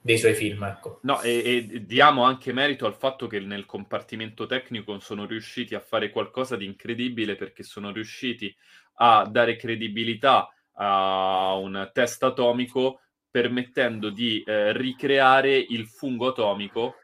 dei 0.00 0.18
suoi 0.18 0.34
film. 0.34 0.62
Ecco. 0.64 1.00
No, 1.02 1.20
e, 1.22 1.68
e, 1.70 1.84
diamo 1.84 2.24
anche 2.24 2.52
merito 2.52 2.86
al 2.86 2.94
fatto 2.94 3.26
che 3.26 3.40
nel 3.40 3.66
compartimento 3.66 4.46
tecnico 4.46 4.98
sono 4.98 5.26
riusciti 5.26 5.74
a 5.74 5.80
fare 5.80 6.10
qualcosa 6.10 6.56
di 6.56 6.64
incredibile 6.64 7.36
perché 7.36 7.62
sono 7.62 7.92
riusciti 7.92 8.54
a 8.98 9.26
dare 9.30 9.56
credibilità 9.56 10.50
a 10.78 11.54
un 11.54 11.90
test 11.92 12.22
atomico 12.22 13.00
permettendo 13.30 14.10
di 14.10 14.42
eh, 14.42 14.72
ricreare 14.72 15.56
il 15.56 15.86
fungo 15.86 16.28
atomico 16.28 16.96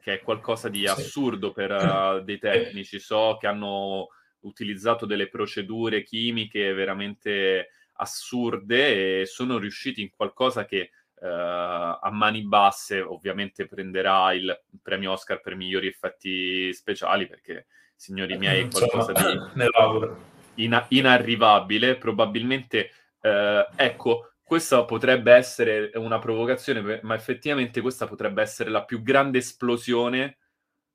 che 0.00 0.14
è 0.14 0.20
qualcosa 0.20 0.68
di 0.68 0.86
assurdo 0.86 1.52
per 1.52 1.70
uh, 1.70 2.20
dei 2.24 2.38
tecnici. 2.38 2.98
So 2.98 3.36
che 3.38 3.46
hanno 3.46 4.08
utilizzato 4.40 5.06
delle 5.06 5.28
procedure 5.28 6.02
chimiche 6.02 6.72
veramente 6.72 7.70
assurde 7.94 9.20
e 9.20 9.26
sono 9.26 9.58
riusciti 9.58 10.00
in 10.00 10.10
qualcosa 10.10 10.64
che 10.64 10.90
Uh, 11.20 11.98
a 12.00 12.08
mani 12.10 12.42
basse 12.44 13.02
ovviamente 13.02 13.66
prenderà 13.66 14.32
il 14.32 14.58
premio 14.80 15.12
Oscar 15.12 15.42
per 15.42 15.54
migliori 15.54 15.86
effetti 15.86 16.72
speciali 16.72 17.26
perché 17.26 17.66
signori 17.94 18.38
miei 18.38 18.62
è 18.62 18.68
qualcosa 18.68 19.12
di 19.12 20.64
ina- 20.64 20.86
inarrivabile. 20.88 21.96
Probabilmente 21.96 22.90
uh, 23.20 23.70
ecco 23.76 24.32
questa 24.42 24.82
potrebbe 24.86 25.34
essere 25.34 25.90
una 25.96 26.18
provocazione 26.18 27.00
ma 27.02 27.14
effettivamente 27.14 27.82
questa 27.82 28.06
potrebbe 28.06 28.40
essere 28.40 28.70
la 28.70 28.86
più 28.86 29.02
grande 29.02 29.36
esplosione 29.36 30.38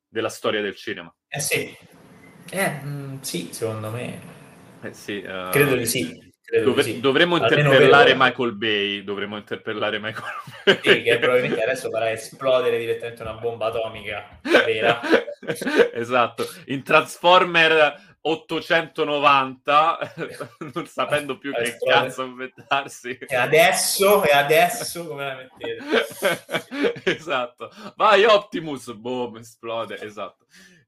della 0.08 0.30
storia 0.30 0.62
del 0.62 0.76
cinema. 0.76 1.14
Eh 1.28 1.40
sì 1.40 1.78
eh, 2.50 2.70
mh, 2.70 2.88
mm, 2.88 3.22
sì, 3.22 3.50
secondo 3.52 3.90
me. 3.90 4.34
Eh 4.82 4.94
sì, 4.94 5.18
uh, 5.18 5.50
credo 5.52 5.76
di 5.76 5.86
sì. 5.86 6.34
Credo 6.44 6.66
dov- 6.66 6.84
di 6.84 6.94
sì. 6.94 7.00
Dovremmo 7.00 7.38
interpellare 7.38 8.12
per... 8.12 8.18
Michael 8.18 8.56
Bay. 8.56 9.04
Dovremmo 9.04 9.38
interpellare 9.38 10.00
Michael 10.00 10.34
Bay. 10.64 10.80
Sì, 10.82 11.02
che 11.02 11.18
probabilmente 11.18 11.64
adesso 11.64 11.90
farà 11.90 12.12
esplodere 12.12 12.78
direttamente 12.78 13.22
una 13.24 13.34
bomba 13.34 13.68
atomica 13.68 14.40
vera. 14.42 15.02
esatto. 15.94 16.48
In 16.68 16.84
Transformer 16.84 18.16
890, 18.28 20.14
non 20.74 20.88
sapendo 20.88 21.38
più 21.38 21.54
che 21.54 21.78
cazzo 21.78 22.24
inventarsi. 22.24 23.18
E 23.20 23.36
adesso, 23.36 24.24
e 24.24 24.32
adesso 24.32 25.08
come 25.08 25.26
la 25.26 25.36
mettete? 25.36 27.04
esatto. 27.18 27.72
Vai 27.96 28.24
Optimus, 28.26 28.92
boom, 28.94 29.38
esplode, 29.38 30.00
esatto. 30.02 30.46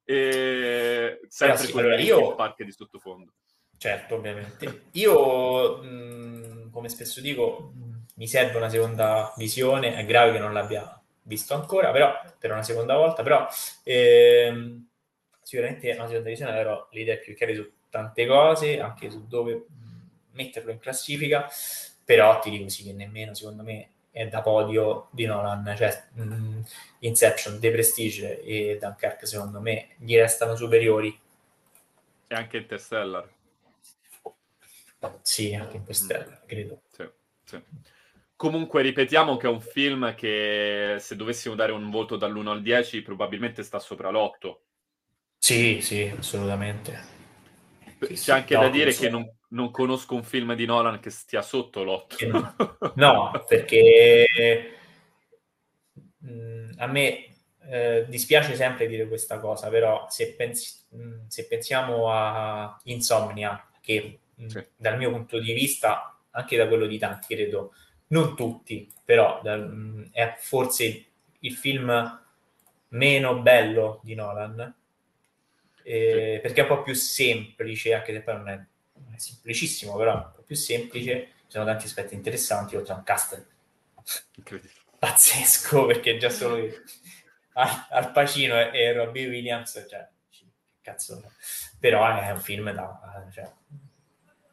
E 0.10 1.20
sempre 1.28 1.58
sì, 1.58 1.78
allora 1.78 2.00
io... 2.00 2.34
parche 2.36 2.64
di 2.64 2.72
sottofondo. 2.72 3.34
Certo, 3.78 4.16
ovviamente. 4.16 4.84
Io, 4.94 5.84
mh, 5.84 6.72
come 6.72 6.88
spesso 6.88 7.20
dico, 7.20 7.74
mi 8.16 8.26
serve 8.26 8.56
una 8.56 8.70
seconda 8.70 9.34
visione, 9.36 9.98
è 9.98 10.06
grave 10.06 10.32
che 10.32 10.40
non 10.40 10.54
l'abbia 10.54 10.98
visto 11.24 11.54
ancora, 11.56 11.92
però 11.92 12.18
per 12.40 12.52
una 12.52 12.64
seconda 12.64 12.96
volta, 12.96 13.22
però 13.22 13.46
ehm, 13.84 14.88
sicuramente 15.42 15.92
una 15.92 16.08
seconda 16.08 16.30
visione 16.30 16.58
avrò 16.58 16.88
le 16.90 17.02
idee 17.02 17.20
più 17.20 17.36
chiare 17.36 17.54
su 17.54 17.70
tante 17.90 18.26
cose, 18.26 18.80
anche 18.80 19.12
su 19.12 19.28
dove 19.28 19.66
metterlo 20.32 20.72
in 20.72 20.80
classifica, 20.80 21.50
però 22.06 22.40
ti 22.40 22.50
dico 22.50 22.70
sì 22.70 22.86
che 22.86 22.94
nemmeno 22.94 23.34
secondo 23.34 23.64
me 23.64 23.90
è 24.18 24.28
da 24.28 24.42
podio 24.42 25.10
di 25.12 25.26
Nolan, 25.26 25.76
cioè 25.78 26.06
mh, 26.14 26.24
mm, 26.24 26.62
Inception, 27.00 27.60
The 27.60 27.70
Prestige 27.70 28.42
e 28.42 28.78
Dunkirk 28.82 29.28
secondo 29.28 29.62
me 29.62 29.90
gli 29.98 30.16
restano 30.16 30.56
superiori. 30.56 31.18
E 32.28 32.36
anche 32.36 32.58
Interstellar. 32.58 33.30
Sì, 35.22 35.54
anche 35.54 35.78
Interstellar, 35.78 36.42
mm. 36.44 36.48
credo. 36.48 36.82
Sì, 36.92 37.08
sì. 37.44 37.62
Comunque 38.36 38.82
ripetiamo 38.82 39.38
che 39.38 39.48
è 39.48 39.50
un 39.50 39.62
film 39.62 40.16
che 40.16 40.98
se 41.00 41.16
dovessimo 41.16 41.54
dare 41.54 41.72
un 41.72 41.90
voto 41.92 42.18
dall'1 42.18 42.48
al 42.48 42.62
10 42.62 43.04
probabilmente 43.04 43.62
sta 43.62 43.78
sopra 43.78 44.10
l'8. 44.10 44.56
Sì, 45.38 45.80
sì, 45.82 46.12
assolutamente. 46.18 47.16
C'è 48.00 48.16
sì, 48.16 48.32
anche 48.32 48.56
no, 48.56 48.62
da 48.62 48.70
dire 48.70 48.94
che 48.94 49.10
non, 49.10 49.28
non, 49.50 49.72
conosco 49.72 50.16
un 50.16 50.24
film 50.24 50.54
di 50.56 50.66
Nolan 50.66 51.00
che 51.00 51.10
stia 51.10 51.42
sotto 51.42 51.84
l'otto. 51.84 52.16
No, 52.28 52.56
no 52.96 53.44
perché 53.48 54.26
mm, 56.26 56.72
a 56.78 56.88
me 56.88 57.28
eh, 57.70 58.06
dispiace 58.08 58.56
sempre 58.56 58.88
dire 58.88 59.08
questa 59.08 59.40
cosa, 59.40 59.70
però 59.70 60.08
se, 60.10 60.34
pensi, 60.34 60.80
mh, 60.90 61.02
mm, 61.02 61.28
se 61.28 61.48
pensiamo 61.48 62.12
a 62.12 62.80
Insomnia, 62.84 63.70
che 63.82 64.20
mm, 64.42 64.48
sì. 64.48 64.66
dal 64.76 64.98
mio 64.98 65.12
punto 65.12 65.40
di 65.40 65.54
vista, 65.54 66.18
anche 66.32 66.58
da 66.58 66.68
quello 66.68 66.86
di 66.86 66.98
tanti, 66.98 67.36
credo, 67.36 67.74
non 68.08 68.36
tutti, 68.36 68.90
però 69.04 69.42
da, 69.44 69.58
è 70.12 70.36
forse 70.38 71.06
il 71.40 71.54
film 71.54 72.22
meno 72.90 73.40
bello 73.42 74.00
di 74.04 74.16
Nolan, 74.16 74.76
eh, 75.84 76.34
sì. 76.36 76.42
perché 76.42 76.62
è 76.62 76.70
un 76.70 76.76
po' 76.76 76.84
più 76.84 76.94
semplice, 76.94 77.94
anche 77.94 78.14
se 78.14 78.22
poi 78.22 78.36
non 78.36 78.50
è, 78.50 78.66
è 79.18 79.20
semplicissimo, 79.20 79.96
però 79.96 80.14
è 80.14 80.16
un 80.16 80.32
po' 80.36 80.42
più 80.44 80.56
semplice, 80.56 81.28
ci 81.48 81.54
sono 81.54 81.66
tanti 81.66 81.86
aspetti 81.86 82.14
interessanti, 82.14 82.76
oltre 82.76 82.94
a 82.94 82.98
un 82.98 83.04
cast 83.04 83.46
pazzesco, 85.00 85.86
perché 85.88 86.18
già 86.18 86.30
solo 86.30 86.58
Al 87.54 88.12
Pacino 88.12 88.72
e 88.72 88.94
Robbie 88.94 89.28
Williams, 89.28 89.86
cioè, 89.90 90.08
cazzo, 90.82 91.22
però 91.80 92.06
è 92.18 92.32
un 92.32 92.40
film 92.40 92.72
da, 92.72 93.30
cioè, 93.34 93.52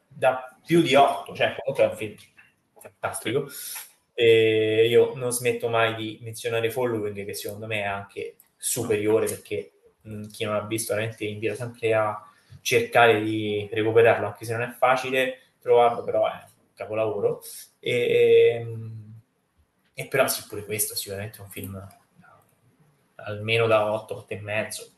da 0.07 0.57
più 0.65 0.81
di 0.81 0.95
otto, 0.95 1.35
cioè 1.35 1.55
comunque 1.55 1.83
è 1.83 1.91
un 1.91 1.97
film 1.97 2.15
fantastico. 2.79 3.47
E 4.17 4.87
io 4.87 5.13
non 5.15 5.31
smetto 5.31 5.67
mai 5.67 5.93
di 5.95 6.19
menzionare 6.21 6.71
Following, 6.71 7.25
che 7.25 7.33
secondo 7.33 7.67
me 7.67 7.81
è 7.81 7.85
anche 7.85 8.37
superiore 8.55 9.27
perché 9.27 9.73
mh, 10.01 10.27
chi 10.27 10.45
non 10.45 10.55
ha 10.55 10.65
visto 10.65 10.93
veramente 10.93 11.25
invita 11.25 11.55
sempre 11.55 11.93
a 11.93 12.17
cercare 12.65 13.21
di 13.21 13.69
recuperarlo, 13.71 14.25
anche 14.25 14.43
se 14.43 14.53
non 14.53 14.63
è 14.63 14.71
facile 14.71 15.51
trovarlo, 15.59 16.03
però 16.03 16.25
è 16.25 16.33
un 16.33 16.73
capolavoro. 16.73 17.41
E, 17.79 18.65
e 19.93 20.07
però 20.07 20.27
sì, 20.27 20.47
pure 20.47 20.65
questo 20.65 20.93
è 20.93 20.95
sicuramente 20.95 21.41
un 21.41 21.49
film 21.49 21.87
almeno 23.17 23.67
da 23.67 23.91
8, 23.91 24.17
8 24.17 24.33
e 24.33 24.41
mezzo. 24.41 24.91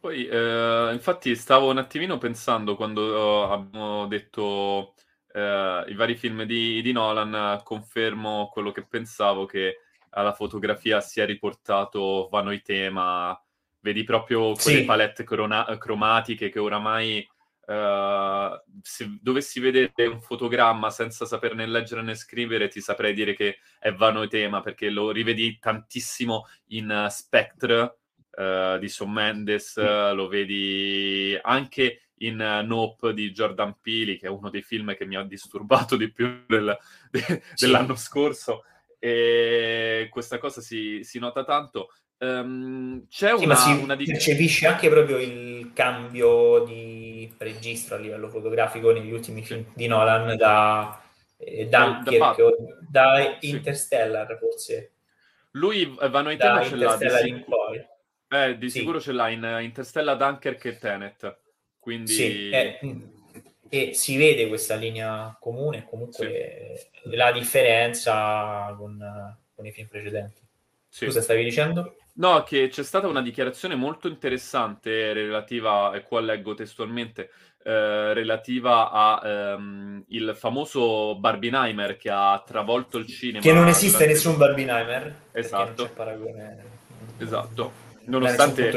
Poi, 0.00 0.26
eh, 0.26 0.90
infatti, 0.92 1.36
stavo 1.36 1.70
un 1.70 1.78
attimino 1.78 2.18
pensando 2.18 2.74
quando 2.74 3.46
uh, 3.46 3.50
abbiamo 3.52 4.06
detto 4.06 4.94
eh, 5.32 5.84
i 5.86 5.94
vari 5.94 6.16
film 6.16 6.42
di, 6.42 6.82
di, 6.82 6.92
Nolan, 6.92 7.60
confermo 7.62 8.50
quello 8.52 8.72
che 8.72 8.84
pensavo, 8.84 9.46
che 9.46 9.78
alla 10.10 10.32
fotografia 10.34 11.00
sia 11.00 11.24
riportato 11.24 12.28
vano 12.30 12.60
tema, 12.62 13.40
vedi 13.84 14.02
proprio 14.02 14.54
quelle 14.54 14.78
sì. 14.78 14.84
palette 14.84 15.24
crona- 15.24 15.76
cromatiche 15.78 16.48
che 16.48 16.58
oramai 16.58 17.28
Uh, 17.66 18.60
se 18.82 19.16
dovessi 19.22 19.58
vedere 19.58 20.06
un 20.06 20.20
fotogramma 20.20 20.90
senza 20.90 21.24
saperne 21.24 21.66
leggere 21.66 22.02
né 22.02 22.14
scrivere, 22.14 22.68
ti 22.68 22.82
saprei 22.82 23.14
dire 23.14 23.34
che 23.34 23.56
è 23.78 23.90
vano 23.90 24.28
tema 24.28 24.60
perché 24.60 24.90
lo 24.90 25.10
rivedi 25.10 25.58
tantissimo 25.58 26.44
in 26.72 26.90
uh, 26.90 27.08
Spectre 27.08 28.00
uh, 28.32 28.78
di 28.78 28.88
Son 28.90 29.10
Mendes, 29.10 29.78
lo 29.78 30.28
vedi 30.28 31.38
anche 31.40 32.10
in 32.16 32.36
Nope 32.66 33.14
di 33.14 33.32
Jordan 33.32 33.78
Peele, 33.80 34.18
che 34.18 34.26
è 34.26 34.30
uno 34.30 34.50
dei 34.50 34.62
film 34.62 34.94
che 34.94 35.06
mi 35.06 35.16
ha 35.16 35.22
disturbato 35.22 35.96
di 35.96 36.12
più 36.12 36.44
del, 36.46 36.76
de, 37.10 37.42
dell'anno 37.56 37.94
scorso. 37.96 38.64
E 38.98 40.08
questa 40.10 40.36
cosa 40.36 40.60
si, 40.60 41.00
si 41.02 41.18
nota 41.18 41.44
tanto. 41.44 41.88
Um, 42.24 43.06
c'è 43.08 43.36
sì, 43.36 43.44
una, 43.44 43.54
si 43.54 43.72
una 43.72 43.94
di... 43.96 44.04
percepisce 44.04 44.66
anche 44.66 44.88
proprio 44.88 45.18
il 45.18 45.72
cambio 45.74 46.64
di 46.64 47.32
registro 47.38 47.96
a 47.96 47.98
livello 47.98 48.28
fotografico 48.28 48.92
negli 48.92 49.12
ultimi 49.12 49.42
film 49.42 49.64
di 49.74 49.86
Nolan 49.86 50.36
da, 50.36 51.02
eh, 51.36 51.66
Dunkirk, 51.66 52.36
da, 52.88 53.16
da 53.16 53.36
Interstellar 53.40 54.26
sì. 54.26 54.36
forse. 54.38 54.92
Lui 55.52 55.94
Vano 56.10 56.30
in 56.30 56.38
Tema 56.38 56.64
ce 56.64 56.76
l'ha 56.76 56.96
di, 56.96 57.44
poi. 57.46 57.84
Eh, 58.28 58.58
di 58.58 58.70
sì. 58.70 58.78
sicuro 58.78 59.00
ce 59.00 59.12
l'ha 59.12 59.28
in 59.28 59.58
Interstellar, 59.62 60.16
Dunkirk 60.16 60.64
e 60.64 60.78
Tenet. 60.78 61.38
Quindi... 61.78 62.12
Sì, 62.12 62.50
eh, 62.50 62.78
e 63.68 63.92
si 63.92 64.16
vede 64.16 64.46
questa 64.46 64.76
linea 64.76 65.36
comune, 65.40 65.84
comunque 65.84 66.90
la 67.04 67.32
differenza 67.32 68.72
con, 68.78 68.98
con 69.54 69.66
i 69.66 69.72
film 69.72 69.88
precedenti. 69.88 70.40
Sì. 70.88 71.06
Cosa 71.06 71.20
stavi 71.20 71.42
dicendo? 71.42 71.96
No, 72.16 72.42
che 72.44 72.68
c'è 72.68 72.82
stata 72.84 73.08
una 73.08 73.22
dichiarazione 73.22 73.74
molto 73.74 74.08
interessante 74.08 75.12
relativa, 75.12 75.92
e 75.92 76.02
qua 76.02 76.20
leggo 76.20 76.54
testualmente, 76.54 77.30
eh, 77.62 78.12
relativa 78.12 78.90
a 78.90 79.56
um, 79.56 80.04
il 80.08 80.34
famoso 80.36 81.16
Barbenheimer 81.16 81.96
che 81.96 82.10
ha 82.10 82.42
travolto 82.46 82.98
il 82.98 83.06
cinema. 83.06 83.40
Che 83.40 83.52
non 83.52 83.66
esiste 83.68 83.98
durante... 83.98 84.14
nessun 84.14 84.36
Barbenheimer. 84.36 85.14
Esatto. 85.32 85.90
Esatto 87.18 87.83
nonostante 88.06 88.70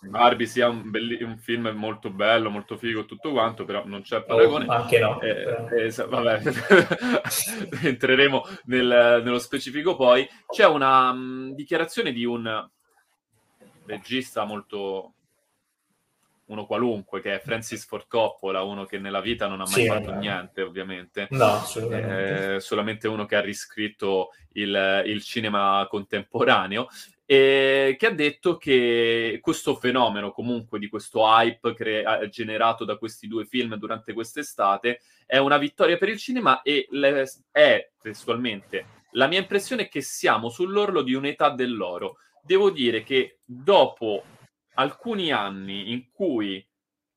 Barbie 0.00 0.46
sia 0.46 0.68
un, 0.68 0.90
belli- 0.90 1.22
un, 1.22 1.38
film 1.38 1.68
molto 1.74 2.10
bello, 2.10 2.50
molto 2.50 2.76
figo, 2.76 3.04
tutto 3.04 3.30
quanto, 3.30 3.64
però 3.64 3.82
non 3.86 4.02
c'è 4.02 4.22
paragone. 4.22 4.66
Oh, 4.66 4.72
anche 4.72 4.98
no. 4.98 5.20
Eh, 5.20 5.86
eh, 5.86 5.90
vabbè, 5.90 6.42
entreremo 7.82 8.44
nel, 8.64 9.20
nello 9.24 9.38
specifico 9.38 9.96
poi. 9.96 10.28
C'è 10.46 10.66
una 10.66 11.10
um, 11.10 11.54
dichiarazione 11.54 12.12
di 12.12 12.24
un 12.24 12.68
regista 13.86 14.44
molto 14.44 15.14
uno 16.50 16.66
qualunque, 16.66 17.20
che 17.20 17.34
è 17.34 17.40
Francis 17.40 17.86
Ford 17.86 18.06
Coppola, 18.08 18.62
uno 18.62 18.84
che 18.84 18.98
nella 18.98 19.20
vita 19.20 19.46
non 19.46 19.60
ha 19.60 19.64
mai 19.64 19.82
sì, 19.82 19.86
fatto 19.86 20.10
vabbè. 20.10 20.18
niente, 20.18 20.62
ovviamente. 20.62 21.28
No, 21.30 21.44
assolutamente. 21.44 22.54
Eh, 22.56 22.60
solamente 22.60 23.06
uno 23.08 23.24
che 23.24 23.36
ha 23.36 23.40
riscritto 23.40 24.30
il, 24.54 25.02
il 25.06 25.22
cinema 25.22 25.86
contemporaneo 25.88 26.88
e 27.30 27.94
che 27.96 28.06
ha 28.06 28.10
detto 28.10 28.56
che 28.56 29.38
questo 29.40 29.76
fenomeno 29.76 30.32
comunque 30.32 30.80
di 30.80 30.88
questo 30.88 31.20
hype 31.24 31.74
cre- 31.74 32.28
generato 32.28 32.84
da 32.84 32.96
questi 32.96 33.28
due 33.28 33.44
film 33.44 33.76
durante 33.76 34.12
quest'estate 34.12 35.00
è 35.26 35.38
una 35.38 35.56
vittoria 35.56 35.96
per 35.96 36.08
il 36.08 36.18
cinema 36.18 36.62
e 36.62 36.88
le- 36.90 37.30
è 37.52 37.90
testualmente 38.02 38.98
la 39.12 39.28
mia 39.28 39.38
impressione 39.38 39.82
è 39.82 39.88
che 39.88 40.02
siamo 40.02 40.48
sull'orlo 40.48 41.02
di 41.02 41.14
un'età 41.14 41.50
dell'oro. 41.50 42.18
Devo 42.42 42.70
dire 42.70 43.02
che 43.02 43.38
dopo 43.44 44.24
alcuni 44.74 45.32
anni 45.32 45.92
in 45.92 46.10
cui 46.10 46.64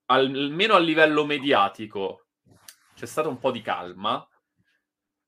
almeno 0.05 0.76
a 0.76 0.80
livello 0.80 1.26
mediatico 1.26 2.28
c'è 2.95 3.05
stata 3.05 3.30
un 3.30 3.39
po' 3.39 3.51
di 3.51 3.61
calma, 3.61 4.28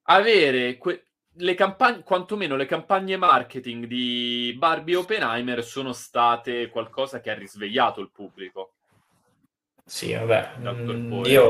avere 0.04 0.78
que- 0.78 1.08
le 1.38 1.54
campagne, 1.54 2.04
quantomeno 2.04 2.56
le 2.56 2.66
campagne 2.66 3.18
marketing 3.18 3.86
di 3.86 4.56
Barbie 4.58 4.96
e 4.96 4.98
Oppenheimer 4.98 5.64
sono 5.64 5.94
state 5.94 6.70
qualcosa 6.70 7.20
che 7.20 7.32
ha 7.32 7.36
risvegliato 7.36 8.02
il 8.02 8.12
pubblico. 8.12 8.74
Sì, 9.86 10.14
vabbè, 10.14 10.52
mm, 10.60 11.26
io 11.26 11.50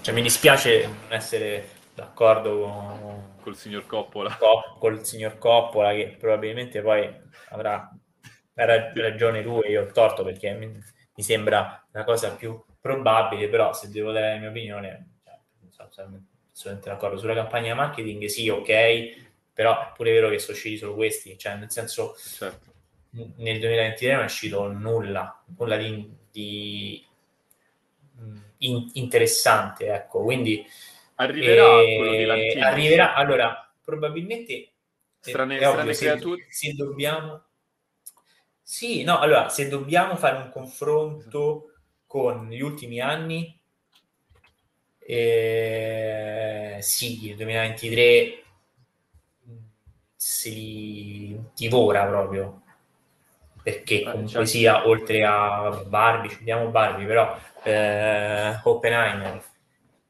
cioè, 0.00 0.14
mi 0.14 0.22
dispiace 0.22 0.86
non 0.86 1.12
essere 1.12 1.68
d'accordo 1.94 2.60
con 2.60 3.30
col 3.40 3.56
signor 3.56 3.86
Coppola. 3.86 4.36
Cop, 4.36 4.78
col 4.78 5.04
signor 5.04 5.38
Coppola, 5.38 5.92
che 5.92 6.16
probabilmente 6.18 6.80
poi 6.82 7.10
avrà 7.50 7.90
ragione 8.54 9.42
lui, 9.42 9.70
io 9.70 9.82
ho 9.82 9.86
torto 9.86 10.22
perché 10.22 10.52
mi, 10.52 10.66
mi, 10.66 11.22
sembra 11.22 11.86
la 11.92 12.04
cosa 12.04 12.34
più 12.34 12.62
probabile, 12.80 13.48
però 13.48 13.72
se 13.72 13.90
devo 13.90 14.12
dare 14.12 14.34
la 14.34 14.38
mia 14.38 14.50
opinione, 14.50 15.20
cioè, 15.90 16.06
assolutamente 16.52 16.88
d'accordo. 16.90 17.18
Sulla 17.18 17.34
campagna 17.34 17.74
marketing 17.74 18.26
sì, 18.26 18.48
ok, 18.48 19.28
però 19.52 19.88
è 19.88 19.92
pure 19.94 20.12
vero 20.12 20.28
che 20.28 20.38
sono 20.38 20.56
usciti 20.56 20.76
solo 20.76 20.94
questi, 20.94 21.36
cioè 21.38 21.56
nel 21.56 21.70
senso 21.70 22.16
certo. 22.16 22.72
nel 23.10 23.58
2023 23.58 24.12
non 24.12 24.22
è 24.22 24.24
uscito 24.24 24.70
nulla, 24.70 25.42
nulla 25.56 25.76
di, 25.76 26.10
di 26.30 27.04
in, 28.58 28.90
interessante, 28.94 29.92
ecco, 29.92 30.22
quindi 30.22 30.64
arriverà 31.16 31.80
eh, 31.80 31.96
quello 31.96 32.34
di. 32.34 32.60
Arriverà, 32.60 33.14
allora, 33.14 33.72
probabilmente 33.82 34.72
strane, 35.20 35.58
è, 35.58 35.64
strane 35.64 35.94
se, 35.94 36.18
se 36.48 36.72
dobbiamo 36.74 37.44
sì, 38.70 39.02
no, 39.02 39.18
allora, 39.18 39.48
se 39.48 39.66
dobbiamo 39.66 40.14
fare 40.14 40.36
un 40.36 40.50
confronto 40.52 41.72
con 42.06 42.48
gli 42.48 42.60
ultimi 42.60 43.00
anni, 43.00 43.59
eh, 45.12 46.76
sì, 46.80 47.28
il 47.28 47.36
2023 47.36 48.42
si 50.14 51.36
divora 51.54 52.06
proprio 52.06 52.62
perché 53.62 54.00
eh, 54.00 54.04
comunque 54.04 54.30
certo. 54.30 54.46
sia 54.46 54.86
oltre 54.86 55.24
a 55.24 55.82
Barbie, 55.86 56.36
vediamo 56.36 56.68
Barbie, 56.68 57.06
però 57.06 57.38
eh, 57.62 58.60
Oppenheimer 58.62 59.42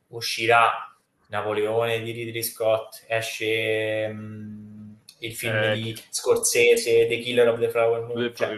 uscirà 0.09 0.95
Napoleone 1.29 2.01
di 2.03 2.13
Ridley 2.13 2.43
Scott, 2.43 3.05
esce 3.09 4.09
um, 4.11 4.97
il 5.21 5.35
film 5.35 5.57
eh, 5.57 5.75
di 5.75 6.03
Scorsese, 6.11 7.07
The 7.07 7.19
Killer 7.19 7.49
of 7.49 7.59
the 7.59 7.71
Flower 7.71 8.03
Moon. 8.07 8.33
Cioè. 8.35 8.57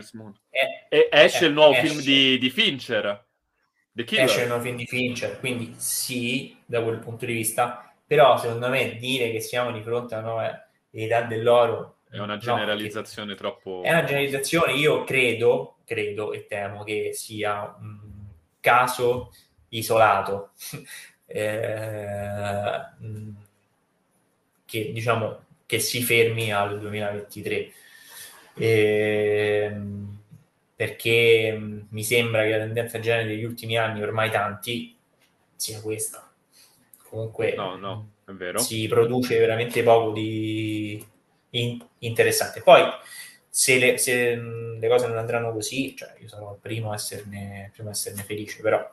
È, 0.88 1.08
esce 1.10 1.46
il 1.46 1.52
nuovo 1.52 1.74
esce. 1.74 1.86
film 1.86 2.00
di, 2.00 2.38
di 2.38 2.50
Fincher. 2.50 3.24
The 3.92 4.04
Killer. 4.04 4.24
Esce 4.24 4.46
nuovo 4.46 4.62
film 4.62 4.76
di 4.76 4.86
Fincher, 4.86 5.38
quindi 5.38 5.74
sì, 5.76 6.56
da 6.64 6.82
quel 6.82 6.98
punto 6.98 7.26
di 7.26 7.32
vista, 7.34 7.92
però 8.06 8.38
secondo 8.38 8.68
me 8.68 8.96
dire 8.96 9.30
che 9.30 9.40
siamo 9.40 9.70
di 9.70 9.82
fronte 9.82 10.14
a 10.14 10.18
una 10.18 10.26
nuova 10.28 10.68
età 10.90 11.22
dell'oro 11.22 11.96
è 12.12 12.18
una 12.18 12.36
generalizzazione 12.36 13.30
no, 13.30 13.36
troppo... 13.36 13.80
È 13.82 13.88
una 13.90 14.04
generalizzazione, 14.04 14.74
io 14.74 15.02
credo, 15.02 15.76
credo 15.86 16.34
e 16.34 16.46
temo 16.46 16.84
che 16.84 17.12
sia 17.14 17.74
un 17.80 17.98
caso 18.60 19.32
isolato, 19.70 20.50
eh, 21.24 22.80
che 24.66 24.92
diciamo 24.92 25.44
che 25.64 25.78
si 25.78 26.02
fermi 26.02 26.52
al 26.52 26.78
2023. 26.80 27.72
Eh, 28.56 29.76
perché 30.82 31.56
mi 31.90 32.02
sembra 32.02 32.42
che 32.42 32.50
la 32.50 32.64
tendenza 32.64 32.98
generale 32.98 33.28
degli 33.28 33.44
ultimi 33.44 33.78
anni, 33.78 34.02
ormai 34.02 34.32
tanti, 34.32 34.96
sia 35.54 35.80
questa. 35.80 36.28
Comunque 37.08 37.54
no, 37.54 37.76
no, 37.76 38.08
si 38.56 38.88
produce 38.88 39.38
veramente 39.38 39.84
poco 39.84 40.10
di 40.10 41.06
in- 41.50 41.86
interessante. 41.98 42.62
Poi, 42.62 42.82
se 43.48 43.78
le, 43.78 43.96
se 43.96 44.34
le, 44.34 44.88
cose 44.88 45.06
non 45.06 45.18
andranno 45.18 45.52
così, 45.52 45.94
cioè 45.94 46.16
io 46.18 46.26
sarò 46.26 46.50
il 46.50 46.58
primo 46.60 46.90
a 46.90 46.94
esserne, 46.94 47.70
primo 47.72 47.90
a 47.90 47.92
esserne 47.92 48.24
felice, 48.24 48.60
però... 48.60 48.84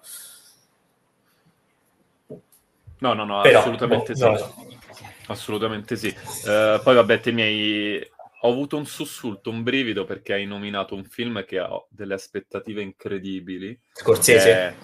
No, 2.99 3.13
no, 3.13 3.25
no, 3.25 3.41
però, 3.41 3.61
assolutamente 3.61 4.13
boh, 4.13 4.37
sì. 4.37 4.43
No. 4.43 4.77
Assolutamente 5.25 5.95
sì. 5.95 6.07
Uh, 6.07 6.79
poi 6.83 6.93
vabbè, 6.93 7.19
te 7.19 7.31
mi 7.31 7.41
hai... 7.41 8.11
Ho 8.41 8.49
avuto 8.49 8.77
un 8.77 8.85
sussulto, 8.85 9.49
un 9.49 9.63
brivido 9.63 10.05
perché 10.05 10.33
hai 10.33 10.45
nominato 10.45 10.95
un 10.95 11.03
film 11.03 11.43
che 11.45 11.59
ha 11.59 11.69
delle 11.89 12.13
aspettative 12.13 12.81
incredibili. 12.81 13.77
Scorsese? 13.91 14.51
È... 14.51 14.75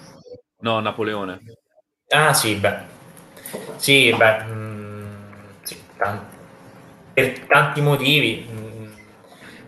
No, 0.60 0.80
Napoleone. 0.80 1.42
Ah 2.10 2.34
sì, 2.34 2.56
beh. 2.56 2.80
Sì, 3.78 4.14
beh. 4.14 4.44
Mm, 4.44 5.24
sì, 5.62 5.82
tanti 5.98 6.36
per 7.16 7.40
tanti 7.48 7.80
motivi, 7.80 8.46
mm, 8.46 8.94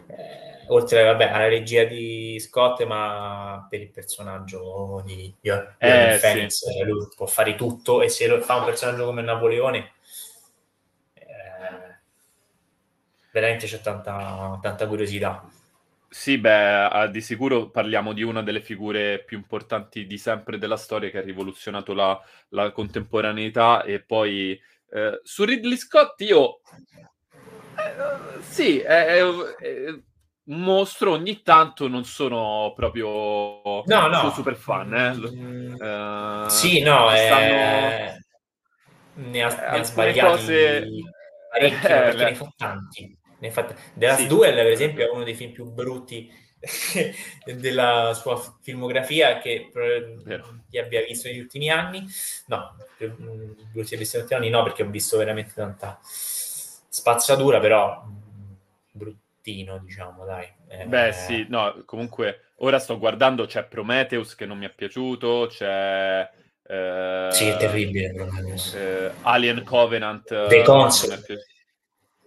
eh, 0.07 0.65
oltre 0.67 1.01
vabbè, 1.05 1.29
alla 1.29 1.47
regia 1.47 1.85
di 1.85 2.37
Scott, 2.41 2.83
ma 2.83 3.65
per 3.69 3.79
il 3.79 3.89
personaggio 3.89 5.01
di 5.05 5.33
Joaquin 5.39 5.77
eh, 5.77 6.17
Phoenix, 6.19 6.65
sì. 6.65 6.83
lui 6.83 7.07
può 7.15 7.25
fare 7.25 7.55
tutto 7.55 8.01
e 8.01 8.09
se 8.09 8.27
lo 8.27 8.41
fa 8.41 8.57
un 8.57 8.65
personaggio 8.65 9.05
come 9.05 9.21
Napoleone, 9.21 9.93
eh, 11.13 11.99
veramente 13.39 13.67
c'è 13.67 13.81
tanta, 13.81 14.57
tanta 14.61 14.87
curiosità. 14.87 15.47
Sì, 16.09 16.37
beh, 16.37 17.09
di 17.11 17.21
sicuro 17.21 17.69
parliamo 17.69 18.13
di 18.13 18.23
una 18.23 18.41
delle 18.41 18.61
figure 18.61 19.23
più 19.23 19.37
importanti 19.37 20.07
di 20.07 20.17
sempre 20.17 20.57
della 20.57 20.77
storia 20.77 21.09
che 21.09 21.17
ha 21.17 21.21
rivoluzionato 21.21 21.93
la, 21.93 22.19
la 22.49 22.71
contemporaneità 22.71 23.83
e 23.83 23.99
poi 24.01 24.59
eh, 24.89 25.19
su 25.21 25.43
Ridley 25.43 25.75
Scott 25.75 26.21
io 26.21 26.61
eh, 27.77 28.41
sì, 28.41 28.79
è, 28.79 29.05
è, 29.05 29.21
un 29.21 30.01
mostro. 30.45 31.11
Ogni 31.11 31.41
tanto 31.43 31.87
non 31.87 32.05
sono 32.05 32.73
proprio 32.75 33.83
no, 33.85 34.07
no. 34.07 34.31
super 34.31 34.55
fan. 34.55 34.93
Eh. 34.93 36.45
Uh, 36.45 36.49
sì, 36.49 36.81
no, 36.81 37.09
stanno... 37.09 38.17
ne 39.13 39.43
ha, 39.43 39.71
ne 39.71 39.79
ha 39.79 39.83
sbagliati 39.83 40.19
cose... 40.19 40.87
parecchi, 41.51 41.75
eh, 41.85 41.89
perché 41.89 42.23
ne 42.23 42.35
fa 42.35 42.53
tanti. 42.55 43.16
Fa... 43.51 43.63
The 43.93 44.05
Last 44.05 44.21
sì. 44.21 44.27
Duel, 44.27 44.55
per 44.55 44.67
esempio, 44.67 45.05
è 45.05 45.09
uno 45.11 45.23
dei 45.23 45.35
film 45.35 45.51
più 45.51 45.65
brutti 45.65 46.31
della 47.45 48.13
sua 48.13 48.41
filmografia 48.61 49.37
che 49.37 49.69
chi 50.69 50.77
abbia 50.77 51.03
visto 51.03 51.27
negli 51.27 51.39
ultimi 51.39 51.69
anni. 51.69 52.05
No, 52.47 52.75
mm, 53.03 53.51
negli 53.73 53.79
ultimi 53.79 54.05
anni 54.29 54.49
no, 54.49 54.63
perché 54.63 54.83
ho 54.83 54.89
visto 54.89 55.17
veramente 55.17 55.51
tanta 55.53 55.99
spazzatura, 56.03 57.59
però 57.59 58.03
bruttino, 58.91 59.77
diciamo, 59.79 60.25
dai. 60.25 60.47
Eh, 60.67 60.85
Beh, 60.85 61.13
sì, 61.13 61.45
no, 61.49 61.83
comunque 61.85 62.51
ora 62.57 62.79
sto 62.79 62.97
guardando, 62.97 63.45
c'è 63.45 63.65
Prometheus 63.65 64.35
che 64.35 64.45
non 64.45 64.57
mi 64.57 64.65
è 64.65 64.73
piaciuto, 64.73 65.47
c'è... 65.49 66.29
Eh, 66.69 67.29
sì, 67.31 67.47
è 67.47 67.55
terribile. 67.57 68.13
Eh, 68.75 69.11
Alien 69.21 69.63
Covenant. 69.63 70.47
The 70.47 70.63
Console. 70.63 71.23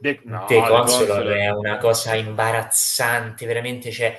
The, 0.01 0.21
no, 0.25 0.47
The 0.47 0.61
Console, 0.61 1.07
Console 1.07 1.41
è 1.41 1.51
una 1.51 1.77
cosa 1.77 2.15
imbarazzante, 2.15 3.47
veramente 3.47 3.91
c'è 3.91 4.19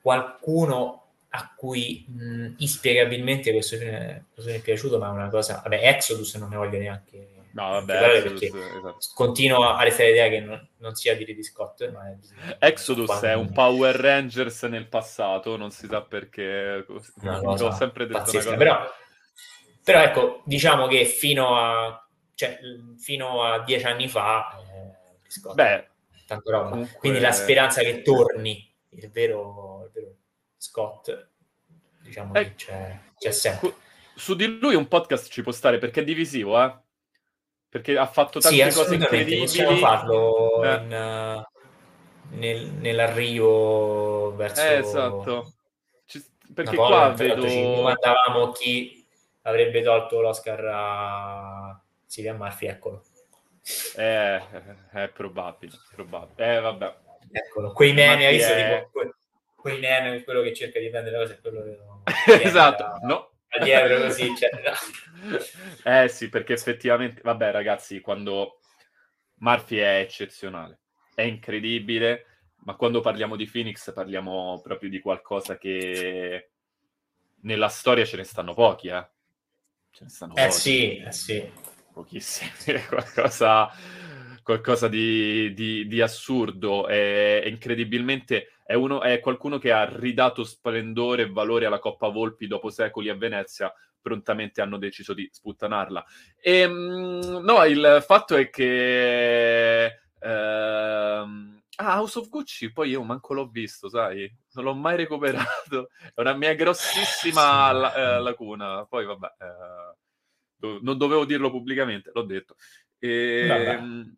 qualcuno 0.00 0.96
a 1.30 1.52
cui 1.54 2.04
mh, 2.08 2.54
inspiegabilmente 2.58 3.52
questo 3.52 3.76
film, 3.76 4.24
questo 4.32 4.50
film 4.50 4.56
è 4.56 4.64
piaciuto, 4.64 4.98
ma 4.98 5.08
è 5.08 5.10
una 5.10 5.28
cosa... 5.28 5.60
Vabbè, 5.62 5.88
Exodus 5.88 6.34
non 6.36 6.48
ne 6.48 6.56
voglio 6.56 6.78
neanche 6.78 7.40
No, 7.52 7.70
vabbè, 7.70 8.14
Exodus, 8.14 8.42
esatto. 8.42 8.98
continuo 9.14 9.68
a 9.68 9.82
restare 9.82 10.10
l'idea 10.10 10.28
che 10.28 10.40
non, 10.40 10.68
non 10.76 10.94
sia 10.94 11.16
di 11.16 11.24
Ridley 11.24 11.42
Scott. 11.42 11.90
Ma 11.90 12.08
è 12.08 12.14
di... 12.14 12.28
Exodus 12.60 13.06
Quando... 13.06 13.26
è 13.26 13.34
un 13.34 13.52
Power 13.52 13.96
Rangers 13.96 14.62
nel 14.64 14.86
passato, 14.86 15.56
non 15.56 15.70
si 15.70 15.86
sa 15.88 16.00
perché. 16.02 16.84
No, 17.22 17.40
no, 17.40 17.72
sempre 17.72 18.06
detto 18.06 18.20
pazzesca, 18.20 18.54
però, 18.54 18.88
però, 19.82 20.00
ecco, 20.00 20.42
diciamo 20.44 20.86
che 20.86 21.04
fino 21.04 21.56
a, 21.56 22.06
cioè, 22.34 22.58
fino 22.98 23.42
a 23.42 23.64
dieci 23.64 23.84
anni 23.84 24.06
fa, 24.06 24.56
eh, 24.56 24.98
Scott, 25.30 25.54
Beh, 25.54 25.88
tanto 26.26 26.50
roba. 26.50 26.70
Comunque... 26.70 26.98
Quindi 26.98 27.20
la 27.20 27.30
speranza 27.30 27.82
che 27.82 28.02
torni 28.02 28.68
il 28.90 29.10
vero, 29.10 29.84
il 29.84 29.90
vero 29.92 30.14
Scott, 30.56 31.28
diciamo 32.02 32.34
eh, 32.34 32.42
che 32.42 32.54
c'è, 32.56 33.00
c'è 33.16 33.30
sempre. 33.30 33.74
Su 34.16 34.34
di 34.34 34.58
lui 34.58 34.74
un 34.74 34.88
podcast 34.88 35.30
ci 35.30 35.42
può 35.42 35.52
stare 35.52 35.78
perché 35.78 36.00
è 36.00 36.04
divisivo, 36.04 36.60
eh? 36.60 36.76
perché 37.68 37.96
ha 37.96 38.06
fatto 38.06 38.40
tante 38.40 38.70
sì, 38.70 38.76
cose 38.76 38.94
incredibili. 38.96 39.42
Possiamo 39.42 39.76
farlo 39.76 40.64
eh. 40.64 40.74
in, 40.74 40.92
uh, 40.92 42.36
nel, 42.36 42.66
nell'arrivo 42.72 44.34
verso... 44.34 44.62
Eh, 44.62 44.74
esatto. 44.78 45.52
Ci, 46.06 46.24
perché 46.52 46.76
Napoli, 46.76 46.88
qua 46.88 47.08
vedo... 47.10 47.48
Ci 47.48 47.62
domandavamo 47.62 48.50
chi 48.50 49.06
avrebbe 49.42 49.82
tolto 49.82 50.20
l'Oscar 50.20 50.64
a 50.64 51.80
Silvia 52.04 52.34
Murphy, 52.34 52.66
eccolo. 52.66 53.04
Eh, 53.96 54.42
è 54.90 55.08
probabile, 55.08 55.72
probabile. 55.92 56.56
Eh, 56.56 56.60
vabbè. 56.60 56.96
Eccolo, 57.30 57.72
quei 57.72 57.92
meme, 57.92 58.26
hai 58.26 58.36
visto? 58.36 58.52
È... 58.52 58.86
Tipo, 58.86 58.90
que, 58.90 59.14
quei 59.54 59.78
meme, 59.78 60.22
quello 60.24 60.42
che 60.42 60.52
cerca 60.54 60.78
di 60.78 60.90
prendere 60.90 61.18
le 61.18 61.24
cose, 61.24 61.40
quello 61.40 61.62
che... 61.62 62.42
esatto, 62.42 62.82
da... 62.82 62.98
no, 63.02 63.30
dietro 63.62 64.00
così, 64.00 64.26
eccetera. 64.26 64.72
Eh 65.84 66.08
sì, 66.08 66.30
perché 66.30 66.54
effettivamente, 66.54 67.20
vabbè 67.22 67.50
ragazzi, 67.50 68.00
quando 68.00 68.60
Murphy 69.36 69.76
è 69.76 70.00
eccezionale, 70.00 70.80
è 71.14 71.22
incredibile, 71.22 72.26
ma 72.64 72.74
quando 72.74 73.00
parliamo 73.00 73.36
di 73.36 73.46
Phoenix 73.46 73.92
parliamo 73.92 74.60
proprio 74.62 74.88
di 74.88 75.00
qualcosa 75.00 75.58
che 75.58 76.50
nella 77.42 77.68
storia 77.68 78.04
ce 78.04 78.16
ne 78.16 78.24
stanno 78.24 78.54
pochi, 78.54 78.88
eh. 78.88 79.08
Ce 79.90 80.04
ne 80.04 80.10
stanno 80.10 80.34
eh 80.36 80.46
pochi. 80.46 80.58
sì, 80.58 80.96
eh 80.96 81.12
sì. 81.12 81.52
Pochissimi, 82.02 82.50
qualcosa, 82.88 83.68
qualcosa 84.42 84.88
di, 84.88 85.52
di, 85.52 85.86
di 85.86 86.00
assurdo, 86.00 86.86
è, 86.86 87.42
è 87.42 87.46
incredibilmente 87.46 88.54
è, 88.64 88.74
uno, 88.74 89.02
è 89.02 89.20
qualcuno 89.20 89.58
che 89.58 89.72
ha 89.72 89.84
ridato 89.84 90.44
splendore 90.44 91.22
e 91.22 91.30
valore 91.30 91.66
alla 91.66 91.78
Coppa 91.78 92.08
Volpi 92.08 92.46
dopo 92.46 92.70
secoli 92.70 93.08
a 93.08 93.16
Venezia, 93.16 93.72
prontamente 94.00 94.60
hanno 94.62 94.78
deciso 94.78 95.12
di 95.12 95.28
sputtanarla. 95.30 96.04
E, 96.40 96.58
ehm, 96.60 97.40
no, 97.42 97.64
il 97.64 98.02
fatto 98.06 98.36
è 98.36 98.48
che... 98.48 100.00
Ehm, 100.20 101.60
Ah, 101.82 101.96
House 101.96 102.18
of 102.18 102.28
Gucci, 102.28 102.72
poi 102.72 102.90
io 102.90 103.02
manco 103.02 103.32
l'ho 103.32 103.46
visto, 103.48 103.88
sai? 103.88 104.30
Non 104.52 104.64
l'ho 104.64 104.74
mai 104.74 104.96
recuperato. 104.96 105.88
È 106.14 106.20
una 106.20 106.34
mia 106.34 106.52
grossissima 106.52 107.72
la- 107.72 107.94
eh, 107.94 108.20
lacuna. 108.20 108.84
Poi, 108.84 109.06
vabbè, 109.06 109.26
eh, 109.38 109.96
do- 110.60 110.78
non 110.82 110.96
dovevo 110.96 111.24
dirlo 111.24 111.50
pubblicamente, 111.50 112.10
l'ho 112.14 112.22
detto. 112.22 112.56
E, 112.98 113.46
ehm, 113.48 114.16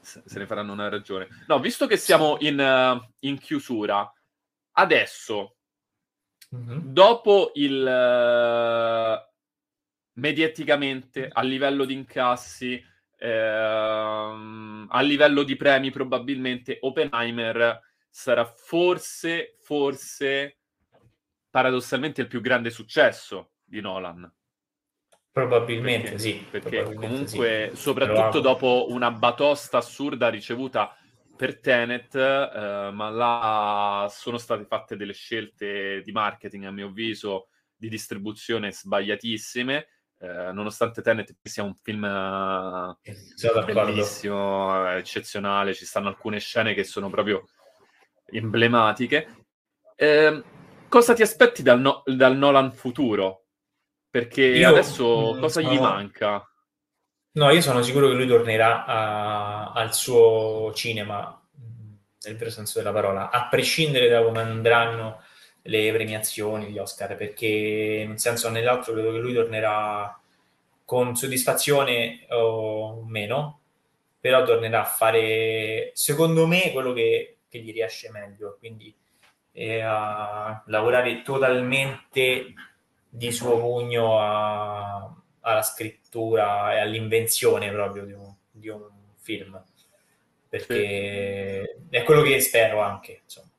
se 0.00 0.38
ne 0.38 0.46
faranno 0.46 0.72
una 0.72 0.88
ragione. 0.88 1.28
No, 1.48 1.58
visto 1.58 1.86
che 1.86 1.96
siamo 1.96 2.36
in, 2.40 2.58
uh, 2.58 3.02
in 3.20 3.38
chiusura, 3.38 4.10
adesso, 4.72 5.56
mm-hmm. 6.54 6.78
dopo 6.78 7.50
il 7.54 7.82
uh, 7.82 9.30
mediaticamente, 10.20 11.28
a 11.32 11.42
livello 11.42 11.84
di 11.84 11.94
incassi, 11.94 12.84
ehm, 13.16 14.86
a 14.90 15.00
livello 15.00 15.42
di 15.42 15.56
premi, 15.56 15.90
probabilmente 15.90 16.78
Oppenheimer 16.82 17.80
sarà 18.10 18.44
forse, 18.44 19.56
forse, 19.60 20.58
paradossalmente 21.48 22.20
il 22.20 22.28
più 22.28 22.42
grande 22.42 22.70
successo 22.70 23.52
di 23.64 23.80
Nolan. 23.80 24.30
Probabilmente 25.32 26.10
perché, 26.10 26.18
sì. 26.18 26.46
Perché 26.50 26.68
probabilmente 26.82 27.36
comunque, 27.36 27.70
sì. 27.72 27.80
soprattutto 27.80 28.40
dopo 28.40 28.86
una 28.90 29.10
batosta 29.10 29.78
assurda 29.78 30.28
ricevuta 30.28 30.94
per 31.34 31.58
Tenet, 31.58 32.14
eh, 32.14 32.90
ma 32.92 33.08
là 33.08 34.06
sono 34.10 34.36
state 34.36 34.66
fatte 34.66 34.94
delle 34.94 35.14
scelte 35.14 36.02
di 36.04 36.12
marketing, 36.12 36.64
a 36.64 36.70
mio 36.70 36.88
avviso, 36.88 37.48
di 37.74 37.88
distribuzione 37.88 38.72
sbagliatissime, 38.72 39.88
eh, 40.18 40.52
nonostante 40.52 41.00
Tenet 41.00 41.34
sia 41.42 41.62
un 41.62 41.74
film 41.74 42.04
eh, 42.04 42.96
bellissimo, 43.72 44.86
eccezionale, 44.90 45.72
ci 45.72 45.86
stanno 45.86 46.08
alcune 46.08 46.40
scene 46.40 46.74
che 46.74 46.84
sono 46.84 47.08
proprio 47.08 47.48
emblematiche. 48.26 49.46
Eh, 49.96 50.42
cosa 50.88 51.14
ti 51.14 51.22
aspetti 51.22 51.62
dal, 51.62 51.80
no- 51.80 52.02
dal 52.04 52.36
Nolan 52.36 52.70
futuro? 52.70 53.41
Perché 54.12 54.42
io, 54.42 54.68
adesso 54.68 55.38
cosa 55.40 55.62
sono... 55.62 55.72
gli 55.72 55.78
manca? 55.78 56.46
No, 57.32 57.50
io 57.50 57.62
sono 57.62 57.80
sicuro 57.80 58.08
che 58.08 58.12
lui 58.12 58.26
tornerà 58.26 58.84
a, 58.84 59.72
al 59.72 59.94
suo 59.94 60.70
cinema, 60.74 61.42
nel 62.24 62.36
vero 62.36 62.50
senso 62.50 62.76
della 62.76 62.92
parola, 62.92 63.30
a 63.30 63.48
prescindere 63.48 64.10
da 64.10 64.22
come 64.22 64.40
andranno 64.40 65.22
le 65.62 65.90
premiazioni, 65.92 66.66
gli 66.66 66.76
Oscar, 66.76 67.16
perché 67.16 67.46
in 67.46 68.10
un 68.10 68.18
senso 68.18 68.48
o 68.48 68.50
nell'altro 68.50 68.92
credo 68.92 69.12
che 69.12 69.18
lui 69.18 69.32
tornerà 69.32 70.14
con 70.84 71.16
soddisfazione 71.16 72.26
o 72.32 73.02
meno, 73.06 73.60
però 74.20 74.44
tornerà 74.44 74.82
a 74.82 74.84
fare, 74.84 75.92
secondo 75.94 76.46
me, 76.46 76.70
quello 76.70 76.92
che, 76.92 77.38
che 77.48 77.60
gli 77.60 77.72
riesce 77.72 78.10
meglio, 78.10 78.56
quindi 78.58 78.94
eh, 79.52 79.80
a 79.80 80.62
lavorare 80.66 81.22
totalmente 81.22 82.52
di 83.14 83.30
suo 83.30 83.58
pugno 83.60 84.18
a, 84.18 85.14
alla 85.40 85.62
scrittura 85.62 86.74
e 86.74 86.80
all'invenzione 86.80 87.70
proprio 87.70 88.06
di 88.06 88.12
un, 88.12 88.34
di 88.50 88.68
un 88.68 88.88
film, 89.16 89.62
perché 90.48 91.76
sì. 91.90 91.96
è 91.96 92.02
quello 92.04 92.22
che 92.22 92.40
spero 92.40 92.80
anche, 92.80 93.20
insomma 93.22 93.50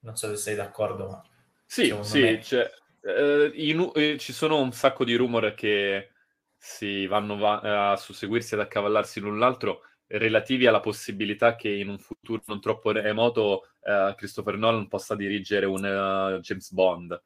non 0.00 0.16
so 0.16 0.28
se 0.30 0.36
sei 0.36 0.54
d'accordo, 0.56 1.08
ma... 1.08 1.24
Sì, 1.64 1.96
sì, 2.02 2.20
me... 2.20 2.42
cioè, 2.42 2.70
eh, 3.02 3.52
in, 3.54 3.90
eh, 3.94 4.18
ci 4.18 4.32
sono 4.32 4.60
un 4.60 4.72
sacco 4.72 5.04
di 5.04 5.14
rumor 5.14 5.54
che 5.54 6.10
si 6.56 7.06
vanno 7.06 7.36
va- 7.36 7.92
a 7.92 7.96
susseguirsi 7.96 8.54
ed 8.54 8.60
accavallarsi 8.60 9.20
l'un 9.20 9.38
l'altro 9.38 9.82
relativi 10.06 10.66
alla 10.66 10.80
possibilità 10.80 11.56
che 11.56 11.70
in 11.70 11.88
un 11.88 11.98
futuro 11.98 12.42
non 12.46 12.60
troppo 12.60 12.90
remoto 12.90 13.68
uh, 13.80 14.14
Christopher 14.14 14.56
Nolan 14.56 14.88
possa 14.88 15.14
dirigere 15.14 15.66
un 15.66 15.84
uh, 15.84 16.40
James 16.40 16.72
Bond. 16.72 17.22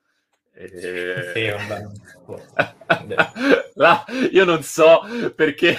E... 0.60 1.30
Sì, 1.34 1.52
Là, 3.74 4.04
io 4.32 4.44
non 4.44 4.64
so 4.64 5.02
perché 5.36 5.76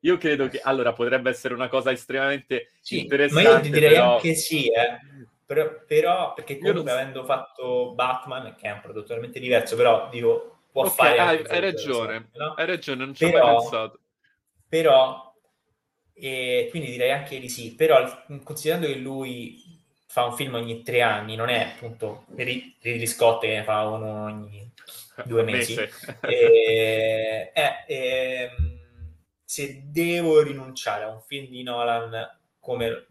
io 0.00 0.16
credo 0.16 0.48
che 0.48 0.58
allora 0.62 0.94
potrebbe 0.94 1.28
essere 1.28 1.52
una 1.52 1.68
cosa 1.68 1.90
estremamente 1.92 2.70
sì, 2.80 3.02
interessante. 3.02 3.48
Ma 3.48 3.56
io 3.56 3.60
ti 3.60 3.70
direi 3.70 3.90
però... 3.90 4.14
anche 4.14 4.34
sì, 4.34 4.68
eh. 4.68 4.98
Però, 5.44 5.70
però, 5.86 6.32
perché 6.32 6.58
comunque 6.58 6.82
non... 6.82 6.98
avendo 6.98 7.24
fatto 7.24 7.92
Batman, 7.94 8.56
che 8.58 8.68
è 8.68 8.72
un 8.72 8.80
prodotto 8.80 9.08
totalmente 9.08 9.38
diverso, 9.38 9.76
però 9.76 10.08
dico, 10.10 10.60
può 10.72 10.84
okay, 10.86 10.94
fare... 10.94 11.18
Hai, 11.18 11.44
hai 11.46 11.60
ragione, 11.60 12.30
no? 12.32 12.54
hai 12.54 12.66
ragione, 12.66 13.04
non 13.04 13.14
ci 13.14 13.30
però, 13.30 13.52
ho 13.52 13.60
pensato. 13.60 14.00
Però, 14.66 15.34
e 16.14 16.68
quindi 16.70 16.90
direi 16.90 17.12
anche 17.12 17.38
di 17.38 17.50
sì, 17.50 17.74
però 17.74 18.24
considerando 18.42 18.86
che 18.86 18.96
lui 18.96 19.62
fa 20.16 20.24
un 20.24 20.34
film 20.34 20.54
ogni 20.54 20.82
tre 20.82 21.02
anni, 21.02 21.36
non 21.36 21.50
è 21.50 21.74
appunto 21.74 22.24
Ridley 22.36 23.06
Scott 23.06 23.42
che 23.42 23.48
ne 23.48 23.64
fa 23.64 23.82
uno 23.82 24.24
ogni 24.24 24.72
due 25.26 25.42
mesi. 25.42 25.74
e, 26.26 27.52
eh, 27.52 27.84
eh, 27.86 28.50
se 29.44 29.82
devo 29.84 30.40
rinunciare 30.40 31.04
a 31.04 31.10
un 31.10 31.20
film 31.20 31.48
di 31.48 31.62
Nolan 31.62 32.38
come 32.58 33.06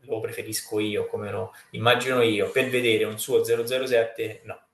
lo 0.00 0.20
preferisco 0.20 0.80
io, 0.80 1.06
come 1.06 1.30
lo 1.30 1.54
immagino 1.70 2.20
io, 2.20 2.50
per 2.50 2.68
vedere 2.68 3.04
un 3.04 3.18
suo 3.18 3.42
007, 3.42 4.42
no. 4.44 4.66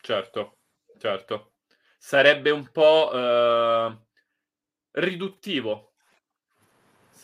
Certo, 0.00 0.58
certo. 0.96 1.54
Sarebbe 1.98 2.50
un 2.50 2.70
po' 2.70 3.10
eh, 3.12 3.96
riduttivo. 4.92 5.85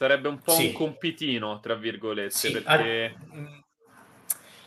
Sarebbe 0.03 0.26
un 0.26 0.40
po' 0.40 0.50
sì. 0.50 0.66
un 0.66 0.72
compitino, 0.72 1.61
tra 1.61 1.76
virgolette, 1.76 2.34
sì, 2.34 2.50
perché... 2.50 3.14
Al... 3.30 3.62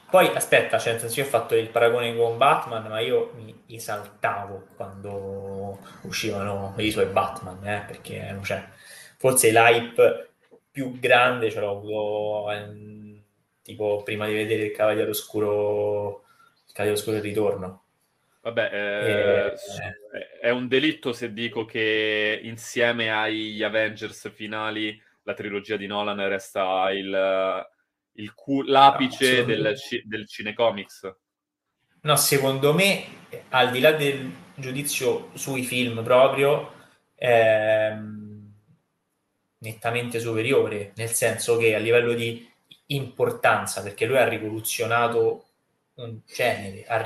Poi 0.09 0.27
aspetta, 0.33 0.79
cioè, 0.79 0.97
io 1.13 1.23
ho 1.23 1.27
fatto 1.27 1.57
il 1.57 1.67
paragone 1.67 2.15
con 2.15 2.37
Batman, 2.37 2.85
ma 2.87 3.01
io 3.01 3.33
mi 3.35 3.53
esaltavo 3.67 4.67
quando 4.77 5.77
uscivano 6.03 6.73
i 6.77 6.89
suoi 6.89 7.07
Batman, 7.07 7.57
eh, 7.67 7.83
perché 7.85 8.39
cioè, 8.43 8.65
forse 9.17 9.51
l'hype 9.51 10.29
più 10.71 10.97
grande 11.01 11.51
ce 11.51 11.59
l'ho 11.59 11.71
avuto 11.71 12.51
eh, 12.53 13.21
tipo 13.61 14.03
prima 14.03 14.27
di 14.27 14.35
vedere 14.35 14.67
il 14.67 14.71
Cavaliere 14.71 15.09
Oscuro, 15.09 16.23
il 16.65 16.71
Cavaliere 16.71 16.97
Oscuro 16.97 17.17
il 17.17 17.23
ritorno. 17.23 17.83
Vabbè, 18.39 18.69
eh, 18.71 19.53
eh, 20.13 20.39
è 20.39 20.49
un 20.49 20.69
delitto 20.69 21.11
se 21.11 21.33
dico 21.33 21.65
che 21.65 22.39
insieme 22.41 23.11
agli 23.11 23.61
Avengers 23.63 24.31
finali 24.33 25.03
la 25.25 25.33
trilogia 25.33 25.75
di 25.77 25.87
Nolan 25.87 26.27
resta 26.27 26.89
il, 26.91 27.65
il 28.13 28.33
cu- 28.33 28.63
l'apice 28.63 29.43
no, 29.43 29.45
del, 29.45 29.77
ci- 29.77 30.03
del 30.05 30.27
cinecomics. 30.27 31.15
No, 32.03 32.15
secondo 32.15 32.73
me, 32.73 33.03
al 33.49 33.71
di 33.71 33.79
là 33.79 33.91
del 33.91 34.31
giudizio 34.55 35.31
sui 35.33 35.63
film 35.63 36.03
proprio, 36.03 36.71
ehm, 37.15 38.53
nettamente 39.59 40.19
superiore, 40.19 40.91
nel 40.95 41.09
senso 41.09 41.57
che 41.57 41.75
a 41.75 41.79
livello 41.79 42.13
di 42.13 42.47
importanza, 42.87 43.81
perché 43.81 44.05
lui 44.05 44.17
ha 44.17 44.27
rivoluzionato 44.27 45.45
un 45.95 46.19
genere, 46.25 46.85
ha 46.85 47.01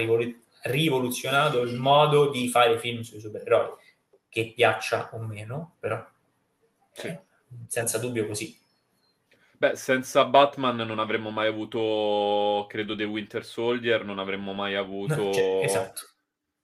rivoluzionato 0.63 1.61
il 1.61 1.75
modo 1.75 2.29
di 2.29 2.49
fare 2.49 2.77
film 2.79 3.01
sui 3.01 3.19
supereroi, 3.19 3.69
che 4.27 4.51
piaccia 4.53 5.09
o 5.13 5.19
meno, 5.19 5.75
però 5.79 6.05
sì. 6.93 7.17
Senza 7.67 7.97
dubbio 7.97 8.25
così. 8.25 8.57
Beh, 9.57 9.75
senza 9.75 10.23
Batman 10.25 10.77
non 10.77 10.99
avremmo 10.99 11.31
mai 11.31 11.47
avuto, 11.47 12.65
credo, 12.69 12.95
The 12.95 13.03
Winter 13.03 13.43
Soldier, 13.43 14.05
non 14.05 14.19
avremmo 14.19 14.53
mai 14.53 14.75
avuto... 14.75 15.15
No, 15.15 15.33
cioè, 15.33 15.63
esatto. 15.63 16.01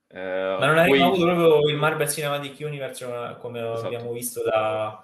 Eh, 0.08 0.56
Ma 0.60 0.66
non 0.66 0.78
avremmo 0.78 1.08
avuto 1.08 1.26
proprio 1.26 1.70
il 1.70 1.76
Marvel 1.76 2.10
Cinematic 2.10 2.58
Universe 2.62 3.36
come 3.40 3.60
esatto. 3.60 3.86
abbiamo 3.86 4.14
visto 4.14 4.44
da 4.44 5.04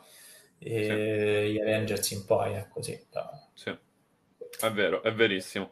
e 0.63 1.45
sì. 1.47 1.53
gli 1.53 1.59
Avengers 1.59 2.11
in 2.11 2.25
poi, 2.25 2.53
è 2.53 2.67
così. 2.69 3.07
Sì, 3.53 3.75
è 4.59 4.71
vero, 4.71 5.01
è 5.01 5.11
verissimo. 5.11 5.71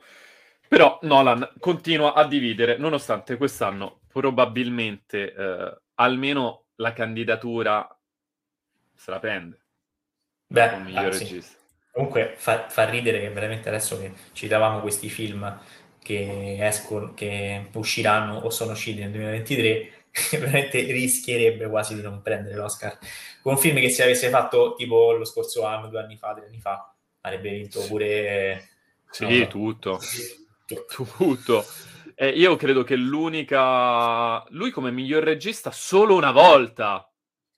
Però 0.68 0.98
Nolan 1.04 1.48
continua 1.60 2.14
a 2.14 2.26
dividere, 2.26 2.78
nonostante 2.78 3.38
quest'anno 3.38 4.02
probabilmente 4.08 5.34
eh, 5.34 5.78
almeno 5.96 6.66
la 6.76 6.94
candidatura 6.94 7.88
se 8.96 9.12
la 9.12 9.20
prende. 9.20 9.62
Beh, 10.52 10.70
come 10.72 10.84
miglior 10.84 11.06
ah, 11.06 11.10
regista. 11.10 11.58
Comunque 11.92 12.34
fa, 12.36 12.68
fa, 12.70 12.90
ridere 12.90 13.20
che 13.20 13.30
veramente 13.30 13.70
adesso 13.70 14.00
che 14.00 14.14
ci 14.34 14.48
davamo 14.48 14.80
questi 14.80 15.08
film 15.10 15.60
che 16.02 16.58
escono, 16.66 17.14
che 17.14 17.68
usciranno 17.74 18.40
o 18.40 18.50
sono 18.50 18.72
usciti 18.72 19.00
nel 19.00 19.12
2023, 19.12 19.92
veramente 20.40 20.82
rischierebbe 20.92 21.70
quasi 21.70 21.94
di 21.94 22.02
non 22.02 22.24
prendere 22.24 22.56
l'Oscar. 22.56 22.98
Con 23.44 23.54
un 23.54 23.60
film 23.60 23.78
che 23.80 23.90
se 23.90 24.02
avesse 24.02 24.30
fatto 24.30 24.74
tipo 24.76 25.12
lo 25.12 25.26
scorso 25.26 25.66
anno, 25.66 25.88
due 25.88 26.00
anni 26.00 26.18
fa, 26.18 26.34
tre 26.34 26.48
anni 26.48 26.60
fa, 26.60 26.92
avrebbe 27.22 27.52
vinto 27.52 27.86
pure... 27.86 28.70
Sì, 29.12 29.40
no, 29.40 29.48
tutto. 29.48 30.00
Tutto. 30.66 31.66
Eh, 32.22 32.32
io 32.32 32.58
credo 32.58 32.84
che 32.84 32.98
l'unica... 32.98 34.44
Lui 34.50 34.72
come 34.72 34.92
miglior 34.92 35.24
regista 35.24 35.72
solo 35.72 36.16
una 36.16 36.32
volta. 36.32 37.10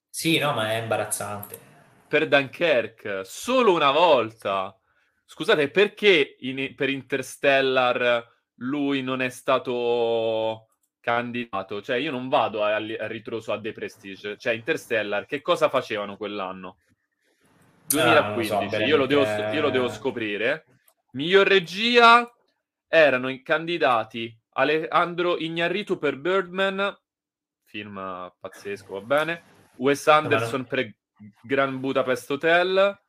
Sì, 0.08 0.38
no, 0.38 0.54
ma 0.54 0.74
è 0.74 0.76
imbarazzante. 0.76 1.71
Per 2.12 2.28
Dunkirk, 2.28 3.22
solo 3.24 3.72
una 3.72 3.90
volta. 3.90 4.78
Scusate, 5.24 5.70
perché 5.70 6.36
in... 6.40 6.76
per 6.76 6.90
Interstellar 6.90 8.30
lui 8.56 9.02
non 9.02 9.22
è 9.22 9.30
stato 9.30 10.68
candidato. 11.00 11.82
Cioè, 11.82 11.96
io 11.96 12.12
non 12.12 12.28
vado 12.28 12.66
a, 12.66 12.76
a 12.76 13.08
ritroso 13.08 13.54
a 13.54 13.62
The 13.62 13.72
Prestige. 13.72 14.38
Cioè, 14.38 14.52
Interstellar, 14.52 15.26
che 15.26 15.42
cosa 15.42 15.70
facevano 15.70 16.18
quell'anno? 16.18 16.80
2015, 17.88 18.76
ah, 18.76 18.80
so, 18.80 18.84
io, 18.84 18.98
lo 18.98 19.06
devo, 19.06 19.24
io, 19.24 19.62
lo 19.62 19.70
devo, 19.70 19.88
scoprire. 19.88 20.66
Miglior 21.12 21.48
regia 21.48 22.30
erano 22.90 23.30
i 23.30 23.42
candidati 23.42 24.38
Alejandro 24.56 25.38
Ignarritu 25.38 25.98
per 25.98 26.18
Birdman, 26.18 26.94
film 27.64 28.34
pazzesco, 28.38 29.00
va 29.00 29.00
bene. 29.00 29.44
Wes 29.78 30.06
Anderson 30.10 30.66
per 30.66 30.94
Grand 31.42 31.78
Budapest 31.78 32.32
Hotel. 32.32 33.00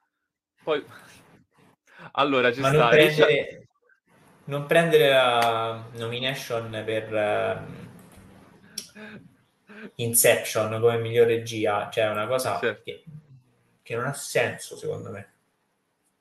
Poi 0.62 0.84
allora 2.12 2.52
ci 2.52 2.60
Ma 2.60 2.68
sta 2.68 2.78
non 2.78 2.88
prendere, 2.88 3.68
non 4.44 4.66
prendere 4.66 5.08
la 5.08 5.84
nomination 5.92 6.82
per 6.84 7.12
uh, 7.12 7.80
Inception 9.96 10.80
come 10.80 10.98
miglior 10.98 11.26
regia, 11.26 11.88
cioè 11.90 12.08
una 12.08 12.26
cosa 12.26 12.58
sì. 12.58 12.76
che 12.82 13.04
che 13.82 13.96
non 13.96 14.06
ha 14.06 14.14
senso 14.14 14.76
secondo 14.76 15.10
me. 15.10 15.32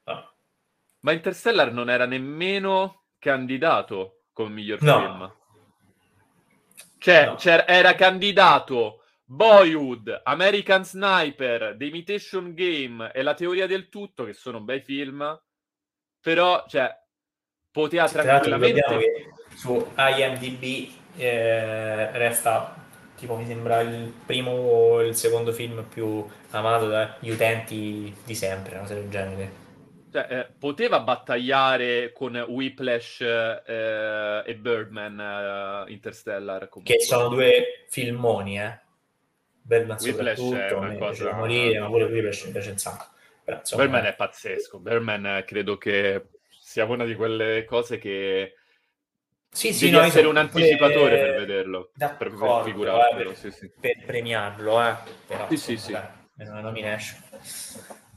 Ah. 0.04 0.34
Ma 1.02 1.12
Interstellar 1.14 1.72
non 1.72 1.90
era 1.90 2.06
nemmeno 2.06 3.04
candidato 3.20 4.24
come 4.34 4.50
miglior 4.50 4.82
no. 4.82 5.00
film. 5.00 5.36
Cioè, 6.98 7.26
no. 7.26 7.66
era 7.66 7.96
candidato 7.96 9.01
Boyhood, 9.32 10.24
American 10.26 10.84
Sniper, 10.84 11.76
The 11.78 11.86
Imitation 11.86 12.54
Game 12.54 13.12
e 13.14 13.22
La 13.22 13.34
teoria 13.34 13.66
del 13.66 13.88
tutto, 13.88 14.26
che 14.26 14.34
sono 14.34 14.60
bei 14.60 14.82
film, 14.82 15.42
però, 16.20 16.66
cioè, 16.68 16.94
poteva 17.72 18.08
sì, 18.08 18.16
tranquillamente... 18.16 19.32
su 19.56 19.94
IMDb 19.96 20.90
eh, 21.16 22.12
resta, 22.12 22.76
tipo, 23.16 23.38
mi 23.38 23.46
sembra 23.46 23.80
il 23.80 24.14
primo 24.26 24.52
o 24.52 25.02
il 25.02 25.16
secondo 25.16 25.54
film 25.54 25.86
più 25.86 26.26
amato 26.50 26.90
dagli 26.90 27.30
utenti 27.30 28.14
di 28.26 28.36
sempre, 28.36 28.74
una 28.74 28.82
cosa 28.82 28.96
del 28.96 29.10
genere. 29.10 29.60
Cioè, 30.12 30.28
eh, 30.30 30.48
poteva 30.60 31.00
battagliare 31.00 32.12
con 32.12 32.36
Whiplash 32.36 33.22
eh, 33.22 34.44
e 34.46 34.56
Birdman 34.56 35.86
uh, 35.88 35.90
Interstellar. 35.90 36.68
Comunque. 36.68 36.98
Che 36.98 37.02
sono 37.02 37.30
due 37.30 37.86
filmoni, 37.88 38.60
eh. 38.60 38.81
Birdman 39.72 39.98
Whiplash 40.02 40.38
soprattutto, 40.38 40.58
è 40.58 40.74
una 40.74 40.98
cosa... 40.98 41.34
morire, 41.34 41.80
ma 41.80 41.88
pure 41.88 42.04
Whiplash 42.04 42.44
mi 42.44 42.52
piace 42.52 42.72
un 42.72 42.78
sacco. 42.78 43.06
Però, 43.46 43.58
insomma, 43.58 43.84
Birdman 43.84 44.06
è 44.06 44.16
pazzesco. 44.16 44.80
Birdman 44.80 45.26
eh, 45.26 45.44
credo 45.46 45.78
che 45.78 46.26
sia 46.60 46.84
una 46.84 47.06
di 47.06 47.16
quelle 47.16 47.64
cose 47.64 47.98
che 47.98 48.56
sì, 49.50 49.72
sì, 49.72 49.86
devi 49.86 49.98
no, 49.98 50.04
essere 50.04 50.28
un 50.28 50.36
anticipatore 50.36 51.18
per 51.18 51.36
vederlo, 51.40 51.92
per, 51.98 52.18
per 52.18 52.62
figurarlo, 52.66 53.32
eh, 53.32 53.36
sì, 53.36 53.52
sì. 53.52 53.72
per 53.80 54.04
premiarlo, 54.06 54.86
eh. 54.86 54.96
Però, 55.28 55.48
sì, 55.48 55.56
sì, 55.56 55.78
sì. 55.78 55.94
È 55.94 56.48
una 56.48 56.60
nomination. 56.60 57.22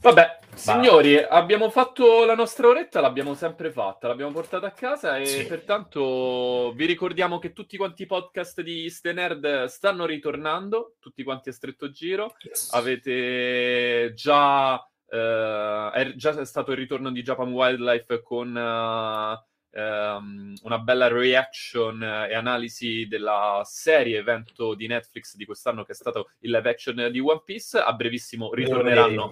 Vabbè, 0.05 0.37
signori, 0.53 1.17
abbiamo 1.17 1.71
fatto 1.71 2.25
la 2.25 2.35
nostra 2.35 2.67
oretta, 2.67 3.01
l'abbiamo 3.01 3.33
sempre 3.33 3.71
fatta, 3.71 4.07
l'abbiamo 4.07 4.31
portata 4.31 4.67
a 4.67 4.71
casa 4.71 5.17
e 5.17 5.25
sì. 5.25 5.47
pertanto 5.47 6.73
vi 6.75 6.85
ricordiamo 6.85 7.39
che 7.39 7.53
tutti 7.53 7.75
quanti 7.75 8.03
i 8.03 8.05
podcast 8.05 8.61
di 8.61 8.87
Stenerd 8.87 9.63
stanno 9.63 10.05
ritornando, 10.05 10.97
tutti 10.99 11.23
quanti 11.23 11.49
a 11.49 11.53
stretto 11.53 11.89
giro. 11.89 12.35
Yes. 12.39 12.71
Avete 12.73 14.13
già, 14.13 14.75
eh, 15.09 15.89
è 15.91 16.13
già 16.13 16.45
stato 16.45 16.69
il 16.69 16.77
ritorno 16.77 17.09
di 17.09 17.23
Japan 17.23 17.51
Wildlife 17.51 18.21
con 18.21 18.55
uh, 18.55 19.79
um, 19.81 20.53
una 20.61 20.77
bella 20.77 21.07
reaction 21.07 22.03
e 22.03 22.35
analisi 22.35 23.07
della 23.07 23.63
serie 23.63 24.19
evento 24.19 24.75
di 24.75 24.85
Netflix 24.85 25.35
di 25.35 25.45
quest'anno 25.45 25.83
che 25.83 25.93
è 25.93 25.95
stato 25.95 26.29
il 26.41 26.51
live 26.51 26.69
action 26.69 27.09
di 27.11 27.19
One 27.19 27.41
Piece. 27.43 27.79
A 27.79 27.91
brevissimo 27.93 28.53
ritorneranno. 28.53 29.31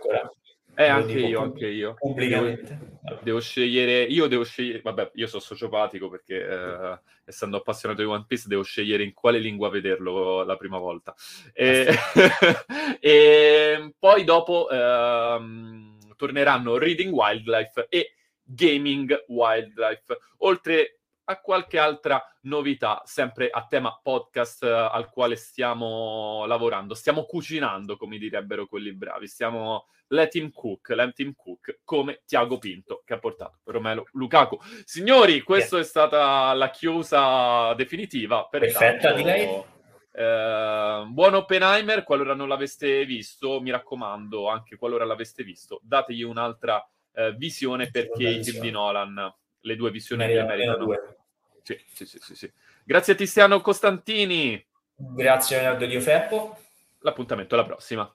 Eh, 0.76 0.88
anche 0.88 1.20
io, 1.20 1.42
anche 1.42 1.68
io. 1.68 1.94
Pubblicamente. 1.94 2.80
Devo, 3.02 3.20
devo, 3.22 3.40
scegliere, 3.40 4.04
io 4.04 4.28
devo 4.28 4.44
scegliere, 4.44 4.82
vabbè, 4.82 5.12
io 5.16 5.28
sono 5.28 5.42
sociopatico 5.42 6.10
perché 6.10 6.48
eh, 6.48 7.00
essendo 7.26 7.58
appassionato 7.58 8.02
di 8.02 8.08
One 8.08 8.26
Piece 8.28 8.48
devo 8.48 8.64
scegliere 8.64 9.04
in 9.04 9.14
quale 9.14 9.38
lingua 9.38 9.70
vederlo 9.70 10.44
la 10.44 10.58
prima 10.58 10.80
volta. 10.80 11.14
E, 11.54 11.94
e 13.00 13.94
poi 14.00 14.24
dopo 14.24 14.70
ehm, 14.70 16.16
torneranno 16.16 16.78
Reading 16.78 17.14
Wildlife 17.14 17.86
e 17.90 18.14
Gaming 18.44 19.26
Wildlife, 19.28 20.18
oltre 20.40 21.02
a 21.26 21.40
qualche 21.40 21.78
altra 21.78 22.24
novità, 22.42 23.02
sempre 23.06 23.50
a 23.50 23.66
tema 23.66 24.00
podcast 24.02 24.64
uh, 24.64 24.68
al 24.92 25.10
quale 25.10 25.36
stiamo 25.36 26.46
lavorando. 26.46 26.94
Stiamo 26.94 27.24
cucinando, 27.26 27.98
come 27.98 28.18
direbbero 28.18 28.68
quelli 28.68 28.94
bravi. 28.94 29.28
Stiamo 29.28 29.88
let 30.08 30.36
him 30.36 30.52
cook, 30.52 30.90
let 30.90 31.18
him 31.20 31.34
cook, 31.36 31.80
come 31.84 32.22
Tiago 32.26 32.58
Pinto 32.58 33.02
che 33.06 33.14
ha 33.14 33.20
portato 33.20 33.60
Romelo 33.66 34.06
Lukaku. 34.14 34.60
Signori, 34.84 35.42
questa 35.42 35.78
yeah. 35.78 35.86
è 35.86 35.88
stata 35.88 36.54
la 36.54 36.70
chiusa 36.70 37.74
definitiva. 37.74 38.48
Perfetta, 38.48 39.14
di 39.14 39.24
lei. 39.24 39.72
Eh, 40.16 41.06
buon 41.08 41.34
Oppenheimer, 41.34 42.04
qualora 42.04 42.36
non 42.36 42.48
l'aveste 42.48 43.06
visto, 43.06 43.60
mi 43.62 43.72
raccomando, 43.72 44.48
anche 44.48 44.76
qualora 44.76 45.06
l'aveste 45.06 45.44
visto, 45.44 45.80
dategli 45.82 46.22
un'altra 46.22 46.88
eh, 47.14 47.34
visione 47.34 47.90
perché 47.90 48.30
i 48.30 48.44
film 48.44 48.62
di 48.62 48.70
Nolan 48.70 49.34
le 49.64 49.76
due 49.76 49.92
visioni 49.92 50.26
che 50.28 50.44
meritano. 50.44 50.86
Due. 50.86 51.18
Sì, 51.64 51.80
sì, 51.94 52.06
sì, 52.06 52.20
sì, 52.22 52.36
sì. 52.36 52.52
Grazie 52.84 53.14
a 53.14 53.16
Tiziano 53.16 53.62
Costantini. 53.62 54.64
Grazie 54.96 55.58
Leonardo 55.58 55.86
Dio 55.86 56.02
Feppo. 56.02 56.58
L'appuntamento 57.00 57.56
alla 57.56 57.66
prossima. 57.66 58.14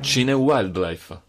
Cine 0.00 0.32
Wildlife 0.32 1.28